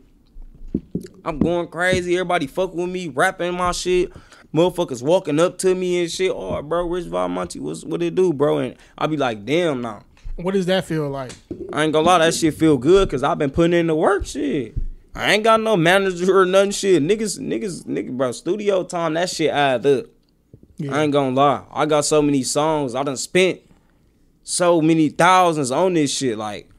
I'm 1.25 1.41
going 1.41 1.67
crazy. 1.67 2.15
Everybody 2.15 2.47
fuck 2.47 2.73
with 2.73 2.89
me, 2.89 3.09
rapping 3.09 3.55
my 3.55 3.73
shit. 3.73 4.13
Motherfuckers 4.55 5.03
walking 5.03 5.41
up 5.41 5.59
to 5.59 5.75
me 5.75 6.01
and 6.01 6.11
shit. 6.11 6.31
Oh, 6.31 6.63
bro, 6.63 6.87
Richvibe 6.89 7.31
Monty, 7.31 7.59
what's 7.59 7.85
what 7.85 8.01
it 8.03 8.15
do, 8.15 8.33
bro? 8.33 8.59
And 8.59 8.77
I 8.97 9.07
be 9.09 9.17
like, 9.17 9.45
damn, 9.45 9.83
now. 9.83 10.03
What 10.37 10.55
does 10.55 10.67
that 10.67 10.85
feel 10.85 11.09
like? 11.09 11.33
I 11.73 11.83
ain't 11.83 11.93
gonna 11.93 12.07
lie, 12.07 12.19
that 12.19 12.35
shit 12.35 12.55
feel 12.55 12.79
good 12.79 13.09
because 13.09 13.23
I've 13.23 13.39
been 13.39 13.51
putting 13.51 13.73
in 13.73 13.89
the 13.89 13.95
work 13.95 14.25
shit. 14.25 14.77
I 15.15 15.33
ain't 15.33 15.45
got 15.45 15.61
no 15.61 15.77
manager 15.77 16.39
or 16.39 16.47
nothing 16.47 16.71
shit. 16.71 17.03
Niggas, 17.03 17.41
niggas, 17.41 17.85
niggas, 17.87 18.17
bro, 18.17 18.33
studio 18.33 18.85
time, 18.85 19.15
that 19.15 19.31
shit 19.31 19.51
add 19.51 19.85
up. 19.85 20.07
Yeah. 20.77 20.95
I 20.95 21.03
ain't 21.03 21.13
gonna 21.13 21.35
lie. 21.35 21.65
I 21.73 21.87
got 21.87 22.05
so 22.05 22.23
many 22.23 22.43
songs. 22.43 22.95
I 22.95 23.03
done 23.03 23.17
spent 23.17 23.61
so 24.49 24.81
many 24.81 25.09
thousands 25.09 25.73
on 25.73 25.95
this 25.95 26.17
shit. 26.17 26.39
Like, 26.39 26.71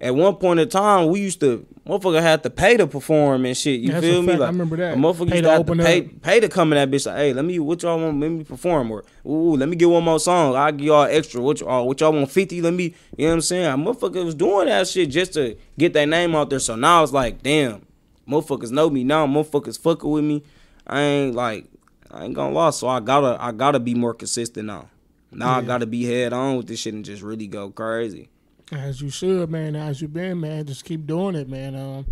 at 0.00 0.14
one 0.14 0.36
point 0.36 0.60
in 0.60 0.68
time, 0.68 1.08
we 1.08 1.20
used 1.20 1.40
to, 1.40 1.66
motherfucker 1.84 2.22
had 2.22 2.44
to 2.44 2.50
pay 2.50 2.76
to 2.76 2.86
perform 2.86 3.44
and 3.46 3.56
shit. 3.56 3.80
You 3.80 3.90
That's 3.90 4.06
feel 4.06 4.22
me? 4.22 4.28
fact. 4.28 4.42
I 4.42 4.46
remember 4.46 4.76
that. 4.76 4.94
A 4.94 4.96
motherfucker 4.96 5.28
Pay 5.28 5.38
used 5.38 5.44
to 5.44 5.50
have 5.50 5.66
to 5.66 5.72
open 5.72 5.78
pay, 5.78 6.00
up. 6.02 6.22
pay 6.22 6.38
to 6.38 6.48
come 6.48 6.72
in 6.72 6.76
that 6.76 6.88
bitch. 6.96 7.04
Like, 7.06 7.16
hey, 7.16 7.32
let 7.32 7.44
me, 7.44 7.58
what 7.58 7.82
y'all 7.82 7.98
want, 7.98 8.20
let 8.20 8.30
me 8.30 8.44
perform. 8.44 8.92
Or, 8.92 9.04
ooh, 9.26 9.56
let 9.56 9.68
me 9.68 9.74
get 9.74 9.90
one 9.90 10.04
more 10.04 10.20
song. 10.20 10.54
I'll 10.54 10.70
give 10.70 10.86
y'all 10.86 11.02
extra. 11.02 11.40
What 11.40 11.58
y'all, 11.58 11.84
what 11.84 12.00
y'all 12.00 12.12
want 12.12 12.30
50? 12.30 12.62
Let 12.62 12.74
me, 12.74 12.94
you 13.16 13.24
know 13.24 13.30
what 13.30 13.32
I'm 13.34 13.40
saying? 13.40 13.66
A 13.66 13.76
motherfucker 13.76 14.24
was 14.24 14.36
doing 14.36 14.66
that 14.66 14.86
shit 14.86 15.10
just 15.10 15.32
to 15.32 15.56
get 15.76 15.94
their 15.94 16.06
name 16.06 16.36
out 16.36 16.48
there. 16.48 16.60
So 16.60 16.76
now 16.76 17.02
it's 17.02 17.12
like, 17.12 17.42
damn, 17.42 17.84
motherfuckers 18.28 18.70
know 18.70 18.88
me 18.88 19.02
now. 19.02 19.26
Motherfuckers 19.26 19.80
fucking 19.80 20.08
with 20.08 20.22
me. 20.22 20.44
I 20.86 21.00
ain't 21.00 21.34
like, 21.34 21.66
I 22.12 22.24
ain't 22.24 22.34
gonna 22.34 22.54
lie. 22.54 22.70
So 22.70 22.86
I 22.86 23.00
gotta, 23.00 23.36
I 23.42 23.50
gotta 23.50 23.80
be 23.80 23.94
more 23.94 24.14
consistent 24.14 24.66
now. 24.66 24.88
Now 25.30 25.56
I 25.56 25.62
gotta 25.62 25.86
be 25.86 26.04
head 26.04 26.32
on 26.32 26.56
with 26.56 26.66
this 26.66 26.80
shit 26.80 26.94
and 26.94 27.04
just 27.04 27.22
really 27.22 27.46
go 27.46 27.70
crazy. 27.70 28.28
As 28.72 29.00
you 29.00 29.10
should, 29.10 29.50
man. 29.50 29.76
As 29.76 30.00
you 30.00 30.08
been, 30.08 30.40
man. 30.40 30.66
Just 30.66 30.84
keep 30.84 31.06
doing 31.06 31.34
it, 31.34 31.48
man. 31.48 31.74
Um, 31.74 32.06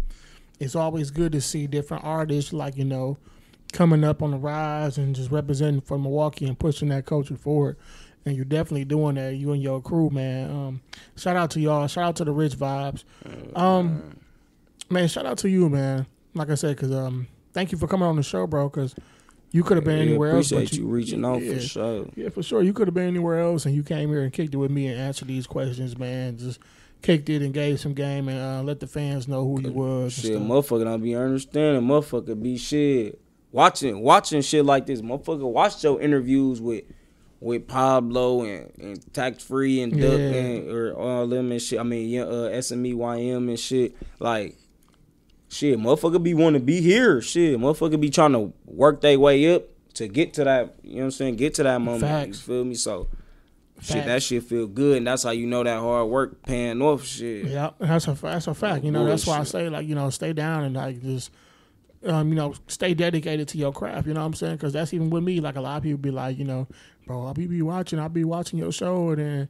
it's 0.58 0.74
always 0.74 1.10
good 1.10 1.32
to 1.32 1.40
see 1.40 1.66
different 1.66 2.04
artists, 2.04 2.52
like 2.52 2.76
you 2.76 2.84
know, 2.84 3.18
coming 3.72 4.04
up 4.04 4.22
on 4.22 4.30
the 4.30 4.38
rise 4.38 4.98
and 4.98 5.14
just 5.14 5.30
representing 5.30 5.80
for 5.80 5.98
Milwaukee 5.98 6.46
and 6.46 6.58
pushing 6.58 6.88
that 6.88 7.06
culture 7.06 7.36
forward. 7.36 7.76
And 8.24 8.34
you're 8.34 8.44
definitely 8.44 8.84
doing 8.84 9.14
that. 9.16 9.36
You 9.36 9.52
and 9.52 9.62
your 9.62 9.80
crew, 9.80 10.10
man. 10.10 10.50
Um, 10.50 10.80
shout 11.16 11.36
out 11.36 11.50
to 11.52 11.60
y'all. 11.60 11.86
Shout 11.86 12.04
out 12.04 12.16
to 12.16 12.24
the 12.24 12.32
Richvibes. 12.32 13.04
Um, 13.54 14.18
man, 14.90 15.06
shout 15.08 15.26
out 15.26 15.38
to 15.38 15.48
you, 15.48 15.68
man. 15.68 16.06
Like 16.34 16.50
I 16.50 16.54
said, 16.54 16.76
cause 16.76 16.90
um, 16.90 17.28
thank 17.52 17.70
you 17.70 17.78
for 17.78 17.86
coming 17.86 18.08
on 18.08 18.16
the 18.16 18.22
show, 18.22 18.46
bro. 18.46 18.68
Cause 18.68 18.96
you 19.52 19.62
could 19.62 19.76
have 19.76 19.84
been 19.84 19.96
Yeah, 19.98 20.04
anywhere 20.04 20.30
else. 20.36 20.50
appreciate 20.52 20.70
but 20.70 20.78
you 20.78 20.86
reaching 20.88 21.24
out 21.24 21.42
yeah. 21.42 21.54
for 21.54 21.60
sure. 21.60 22.06
Yeah, 22.16 22.28
for 22.30 22.42
sure. 22.42 22.62
You 22.62 22.72
could 22.72 22.88
have 22.88 22.94
been 22.94 23.06
anywhere 23.08 23.40
else, 23.40 23.64
and 23.66 23.74
you 23.74 23.82
came 23.82 24.08
here 24.10 24.22
and 24.22 24.32
kicked 24.32 24.54
it 24.54 24.58
with 24.58 24.70
me 24.70 24.86
and 24.88 25.00
answered 25.00 25.28
these 25.28 25.46
questions, 25.46 25.96
man. 25.98 26.36
Just 26.38 26.58
kicked 27.02 27.28
it 27.28 27.42
and 27.42 27.54
gave 27.54 27.78
some 27.80 27.94
game 27.94 28.28
and 28.28 28.38
uh, 28.38 28.62
let 28.62 28.80
the 28.80 28.86
fans 28.86 29.28
know 29.28 29.44
who 29.44 29.60
you 29.62 29.70
was. 29.72 30.14
Shit, 30.14 30.32
motherfucker 30.40 30.84
don't 30.84 31.02
be 31.02 31.14
understanding. 31.14 31.82
Motherfucker 31.88 32.40
be 32.42 32.56
shit. 32.58 33.20
Watching 33.52 34.00
watching 34.00 34.42
shit 34.42 34.64
like 34.64 34.86
this. 34.86 35.00
Motherfucker 35.00 35.50
watch 35.50 35.82
your 35.82 36.00
interviews 36.00 36.60
with 36.60 36.84
with 37.40 37.68
Pablo 37.68 38.42
and, 38.44 38.72
and 38.78 39.14
Tax 39.14 39.44
Free 39.44 39.80
and 39.82 39.92
Duck 39.92 40.18
Yeah. 40.18 40.18
and 40.18 40.68
or 40.70 40.94
all 40.94 41.26
them 41.26 41.52
and 41.52 41.62
shit. 41.62 41.78
I 41.78 41.82
mean, 41.82 42.08
yeah, 42.08 42.22
uh, 42.22 42.50
SMEYM 42.50 43.48
and 43.48 43.58
shit. 43.58 43.94
Like, 44.18 44.56
shit, 45.56 45.78
motherfucker 45.78 46.22
be 46.22 46.34
want 46.34 46.54
to 46.54 46.60
be 46.60 46.80
here. 46.80 47.20
Shit, 47.20 47.58
motherfucker 47.58 48.00
be 48.00 48.10
trying 48.10 48.32
to 48.32 48.52
work 48.64 49.00
their 49.00 49.18
way 49.18 49.54
up 49.54 49.64
to 49.94 50.08
get 50.08 50.34
to 50.34 50.44
that. 50.44 50.76
You 50.82 50.94
know 50.94 50.98
what 50.98 51.04
I'm 51.04 51.10
saying? 51.12 51.36
Get 51.36 51.54
to 51.54 51.62
that 51.64 51.80
moment. 51.80 52.02
Facts. 52.02 52.38
You 52.38 52.54
feel 52.54 52.64
me? 52.64 52.74
So. 52.74 53.08
Shit, 53.78 54.06
that 54.06 54.22
shit 54.22 54.42
feel 54.42 54.66
good, 54.66 54.96
and 54.96 55.06
that's 55.06 55.24
how 55.24 55.32
you 55.32 55.46
know 55.46 55.62
that 55.62 55.80
hard 55.80 56.08
work 56.08 56.42
paying 56.46 56.80
off. 56.80 57.04
Shit, 57.04 57.44
Yeah, 57.44 57.72
that's 57.78 58.08
a 58.08 58.14
that's 58.14 58.46
a 58.46 58.54
fact. 58.54 58.84
You 58.84 58.90
know, 58.90 59.04
that's 59.04 59.26
why 59.26 59.38
I 59.38 59.42
say 59.42 59.68
like 59.68 59.86
you 59.86 59.94
know, 59.94 60.08
stay 60.08 60.32
down 60.32 60.64
and 60.64 60.74
like 60.74 61.02
just 61.02 61.30
um, 62.06 62.28
you 62.28 62.34
know, 62.34 62.54
stay 62.68 62.94
dedicated 62.94 63.48
to 63.48 63.58
your 63.58 63.72
craft. 63.72 64.06
You 64.06 64.14
know 64.14 64.20
what 64.20 64.26
I'm 64.26 64.34
saying? 64.34 64.56
Because 64.56 64.72
that's 64.72 64.92
even 64.94 65.10
with 65.10 65.22
me. 65.22 65.40
Like 65.40 65.56
a 65.56 65.60
lot 65.60 65.76
of 65.76 65.82
people 65.82 65.98
be 65.98 66.10
like, 66.10 66.38
you 66.38 66.44
know, 66.44 66.66
bro, 67.06 67.26
I'll 67.26 67.34
be, 67.34 67.46
be 67.46 67.62
watching, 67.62 67.98
I'll 67.98 68.08
be 68.08 68.24
watching 68.24 68.58
your 68.58 68.72
show, 68.72 69.10
and 69.10 69.18
then, 69.18 69.48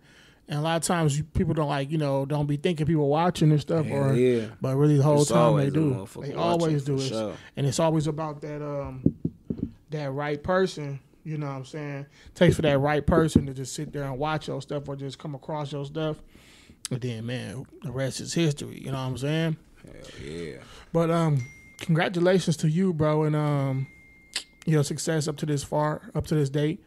and 0.49 0.59
a 0.59 0.63
lot 0.63 0.77
of 0.77 0.83
times 0.83 1.19
you, 1.19 1.25
people 1.25 1.55
don't 1.55 1.69
like, 1.69 1.91
you 1.91 1.99
know, 1.99 2.25
don't 2.25 2.47
be 2.47 2.57
thinking 2.57 2.87
people 2.87 3.09
watching 3.09 3.51
and 3.51 3.61
stuff, 3.61 3.85
Hell 3.87 4.11
or 4.11 4.15
yeah. 4.15 4.47
but 4.61 4.77
really 4.77 4.97
the 4.97 5.03
whole 5.03 5.23
It's 5.23 5.31
time 5.31 5.57
they 5.57 5.71
do. 5.71 6.07
They 6.21 6.35
always 6.35 6.85
do 6.85 6.97
it, 6.97 7.09
sure. 7.09 7.35
and 7.57 7.67
it's 7.67 7.81
always 7.81 8.07
about 8.07 8.41
that 8.43 8.63
um 8.63 9.03
that 9.91 10.11
right 10.13 10.43
person. 10.43 11.01
You 11.25 11.39
know 11.39 11.47
what 11.47 11.53
I'm 11.57 11.65
saying? 11.65 12.07
Takes 12.35 12.55
for 12.55 12.63
that 12.63 12.79
right 12.79 13.05
person 13.05 13.47
to 13.47 13.55
just 13.55 13.75
sit 13.75 13.93
there 13.93 14.05
and 14.05 14.17
watch 14.17 14.47
your 14.47 14.63
stuff 14.63 14.89
or 14.89 14.95
just 14.95 15.19
come 15.19 15.35
across 15.35 15.73
your 15.73 15.85
stuff. 15.85 16.19
And 16.93 17.01
then, 17.01 17.27
man, 17.27 17.67
the 17.83 17.91
rest 17.91 18.21
is 18.21 18.33
history. 18.33 18.79
You 18.79 18.93
know 18.93 18.99
what 18.99 19.09
I'm 19.09 19.19
saying? 19.19 19.57
Hell 19.85 20.25
yeah. 20.25 20.59
But 20.93 21.11
um, 21.11 21.45
congratulations 21.79 22.57
to 22.59 22.69
you, 22.71 22.93
bro, 22.93 23.25
and 23.25 23.35
um, 23.35 23.89
your 24.67 24.85
success 24.85 25.27
up 25.27 25.37
to 25.39 25.47
this 25.47 25.65
far, 25.65 26.03
up 26.15 26.29
to 26.29 26.37
this 26.37 26.49
date. 26.49 26.81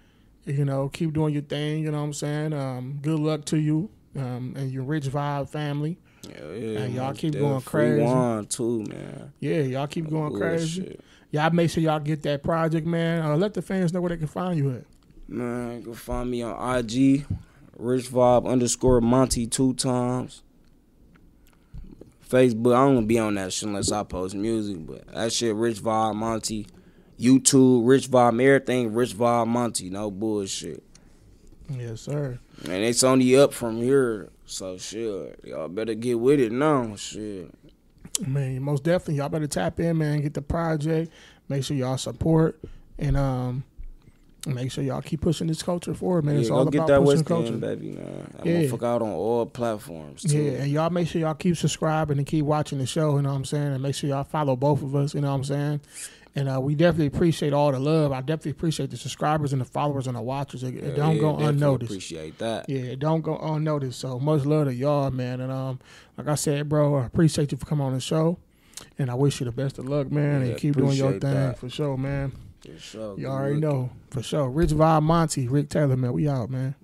You 0.50 0.66
know, 0.66 0.90
keep 0.90 1.14
doing 1.14 1.34
your 1.34 1.44
thing. 1.44 1.84
You 1.84 1.92
know 1.92 2.00
what 2.00 2.06
I'm 2.06 2.14
saying? 2.14 2.54
Um, 2.54 3.00
good 3.02 3.20
luck 3.20 3.46
to 3.46 3.58
you 3.58 3.90
um, 4.16 4.54
and 4.58 4.72
your 4.72 4.84
Richvibe 4.84 5.50
family. 5.50 5.98
Hell 6.26 6.54
yeah. 6.54 6.80
And 6.80 6.94
y'all 6.94 7.14
keep 7.14 7.34
going 7.34 7.62
crazy. 7.62 8.02
wine 8.02 8.46
too, 8.46 8.84
man. 8.84 9.34
Yeah, 9.40 9.62
y'all 9.62 9.88
keep 9.88 10.10
going 10.10 10.36
crazy. 10.36 11.00
Y'all 11.32 11.52
make 11.52 11.70
sure 11.70 11.84
y'all 11.84 12.00
get 12.00 12.24
that 12.24 12.44
project, 12.44 12.88
man. 12.88 13.22
Uh, 13.22 13.38
let 13.38 13.54
the 13.54 13.62
fans 13.62 13.94
know 13.94 14.02
where 14.02 14.10
they 14.10 14.18
can 14.18 14.28
find 14.28 14.58
you 14.58 14.72
at. 14.72 14.86
Man, 15.28 15.78
you 15.78 15.84
can 15.84 15.94
find 15.94 16.32
me 16.32 16.42
on 16.42 16.78
IG, 16.78 17.26
Richvibe 17.80 18.48
underscore 18.48 19.00
Monty 19.00 19.46
two 19.46 19.74
times. 19.76 20.42
Facebook, 22.28 22.76
I 22.76 22.86
don't 22.86 23.08
be 23.08 23.18
on 23.18 23.36
that 23.36 23.54
shit 23.54 23.68
unless 23.68 23.92
I 23.92 24.04
post 24.04 24.36
music, 24.36 24.86
but 24.86 25.08
that 25.14 25.32
shit 25.32 25.56
Richvibe 25.56 26.16
Monty. 26.16 26.68
YouTube, 27.20 27.84
Richvibe, 27.84 28.42
everything 28.42 28.92
Richvibe 28.92 29.48
Monty, 29.48 29.90
no 29.90 30.10
bullshit. 30.10 30.84
Yes, 31.70 32.02
sir. 32.02 32.40
And 32.64 32.84
it's 32.84 33.04
only 33.04 33.36
up 33.38 33.54
from 33.54 33.78
here, 33.82 34.30
so 34.46 34.78
shit, 34.78 35.40
y'all 35.44 35.68
better 35.68 35.94
get 35.94 36.20
with 36.20 36.40
it 36.40 36.52
now, 36.52 36.96
shit. 36.96 37.52
Man, 38.26 38.62
most 38.62 38.84
definitely, 38.84 39.16
y'all 39.16 39.30
better 39.30 39.48
tap 39.48 39.80
in, 39.80 39.98
man. 39.98 40.22
Get 40.22 40.34
the 40.34 40.42
project. 40.42 41.12
Make 41.48 41.64
sure 41.64 41.78
y'all 41.78 41.98
support 41.98 42.60
and 42.98 43.16
um, 43.16 43.64
make 44.48 44.72
sure 44.72 44.84
y'all 44.84 45.02
keep 45.02 45.22
pushing 45.22 45.48
this 45.48 45.62
culture 45.64 45.94
forward, 45.94 46.26
man. 46.26 46.36
yeah, 46.36 46.42
it's 46.42 46.50
all 46.50 46.66
get 46.66 46.80
about 46.80 46.88
that 46.88 47.00
pushing 47.00 47.18
West 47.18 47.26
culture. 47.26 47.48
End, 47.54 47.62
baby, 47.62 47.92
man. 47.92 48.34
That 48.38 48.46
Yeah. 48.46 48.68
fuck 48.70 48.84
out 48.84 49.02
on 49.02 49.12
all 49.12 49.46
platforms, 49.46 50.24
too. 50.24 50.38
Yeah, 50.38 50.52
and 50.64 50.72
y'all 50.72 50.90
make 50.90 51.08
sure 51.08 51.22
y'all 51.22 51.34
keep 51.34 51.56
subscribing 51.56 52.18
and 52.18 52.26
keep 52.28 52.46
watching 52.46 52.80
the 52.80 52.86
show. 52.86 53.16
You 53.16 53.22
know 53.22 53.30
what 53.30 53.36
I'm 53.36 53.46
saying, 53.46 53.74
and 53.74 53.82
make 53.84 53.96
sure 53.96 54.10
y'all 54.10 54.24
follow 54.24 54.56
both 54.56 54.82
of 54.82 54.96
us. 54.96 55.14
You 55.14 55.22
know 55.22 55.30
what 55.30 55.36
I'm 55.38 55.44
saying. 55.44 55.82
And 56.36 56.48
uh, 56.48 56.62
we 56.62 56.76
definitely 56.76 57.08
appreciate 57.08 57.54
all 57.54 57.72
the 57.72 57.80
love. 57.80 58.12
I 58.12 58.22
definitely 58.22 58.52
appreciate 58.52 58.92
the 58.92 58.98
subscribers 58.98 59.52
and 59.52 59.60
the 59.60 59.66
followers 59.66 60.06
and 60.06 60.16
the 60.16 60.22
watchers. 60.22 60.64
It, 60.64 60.76
it 60.76 60.96
don't 60.96 61.16
yeah, 61.16 61.22
go 61.22 61.38
unnoticed. 61.38 61.92
Appreciate 61.92 62.38
that. 62.38 62.70
Yeah, 62.70 62.82
it 62.82 63.00
don't 63.00 63.22
go 63.22 63.38
unnoticed. 63.38 64.00
So 64.00 64.20
much 64.20 64.46
love 64.46 64.68
to 64.68 64.74
y'all, 64.74 65.10
man. 65.10 65.42
And 65.42 65.52
um, 65.52 65.80
like 66.18 66.28
I 66.28 66.36
said, 66.36 66.70
bro, 66.70 66.96
I 66.98 67.06
appreciate 67.06 67.52
you 67.52 67.58
for 67.58 67.66
coming 67.66 67.86
on 67.86 67.94
the 67.94 68.00
show, 68.00 68.38
and 69.00 69.10
I 69.10 69.16
wish 69.16 69.40
you 69.40 69.46
the 69.46 69.52
best 69.52 69.80
of 69.80 69.90
luck, 69.90 70.12
man. 70.12 70.42
Yeah, 70.42 70.52
and 70.52 70.58
keep 70.60 70.76
doing 70.76 70.96
your 70.96 71.12
thing 71.14 71.34
that. 71.34 71.58
for 71.58 71.70
sure, 71.70 71.98
man. 71.98 72.32
For 72.64 72.78
sure. 72.78 73.20
You 73.20 73.28
already 73.28 73.60
know 73.60 73.90
for 74.12 74.22
sure. 74.22 74.50
Richvibe 74.50 75.02
Monty, 75.02 75.48
Rick 75.48 75.70
Taylor, 75.70 75.98
man. 75.98 76.14
We 76.14 76.30
out, 76.30 76.50
man. 76.50 76.76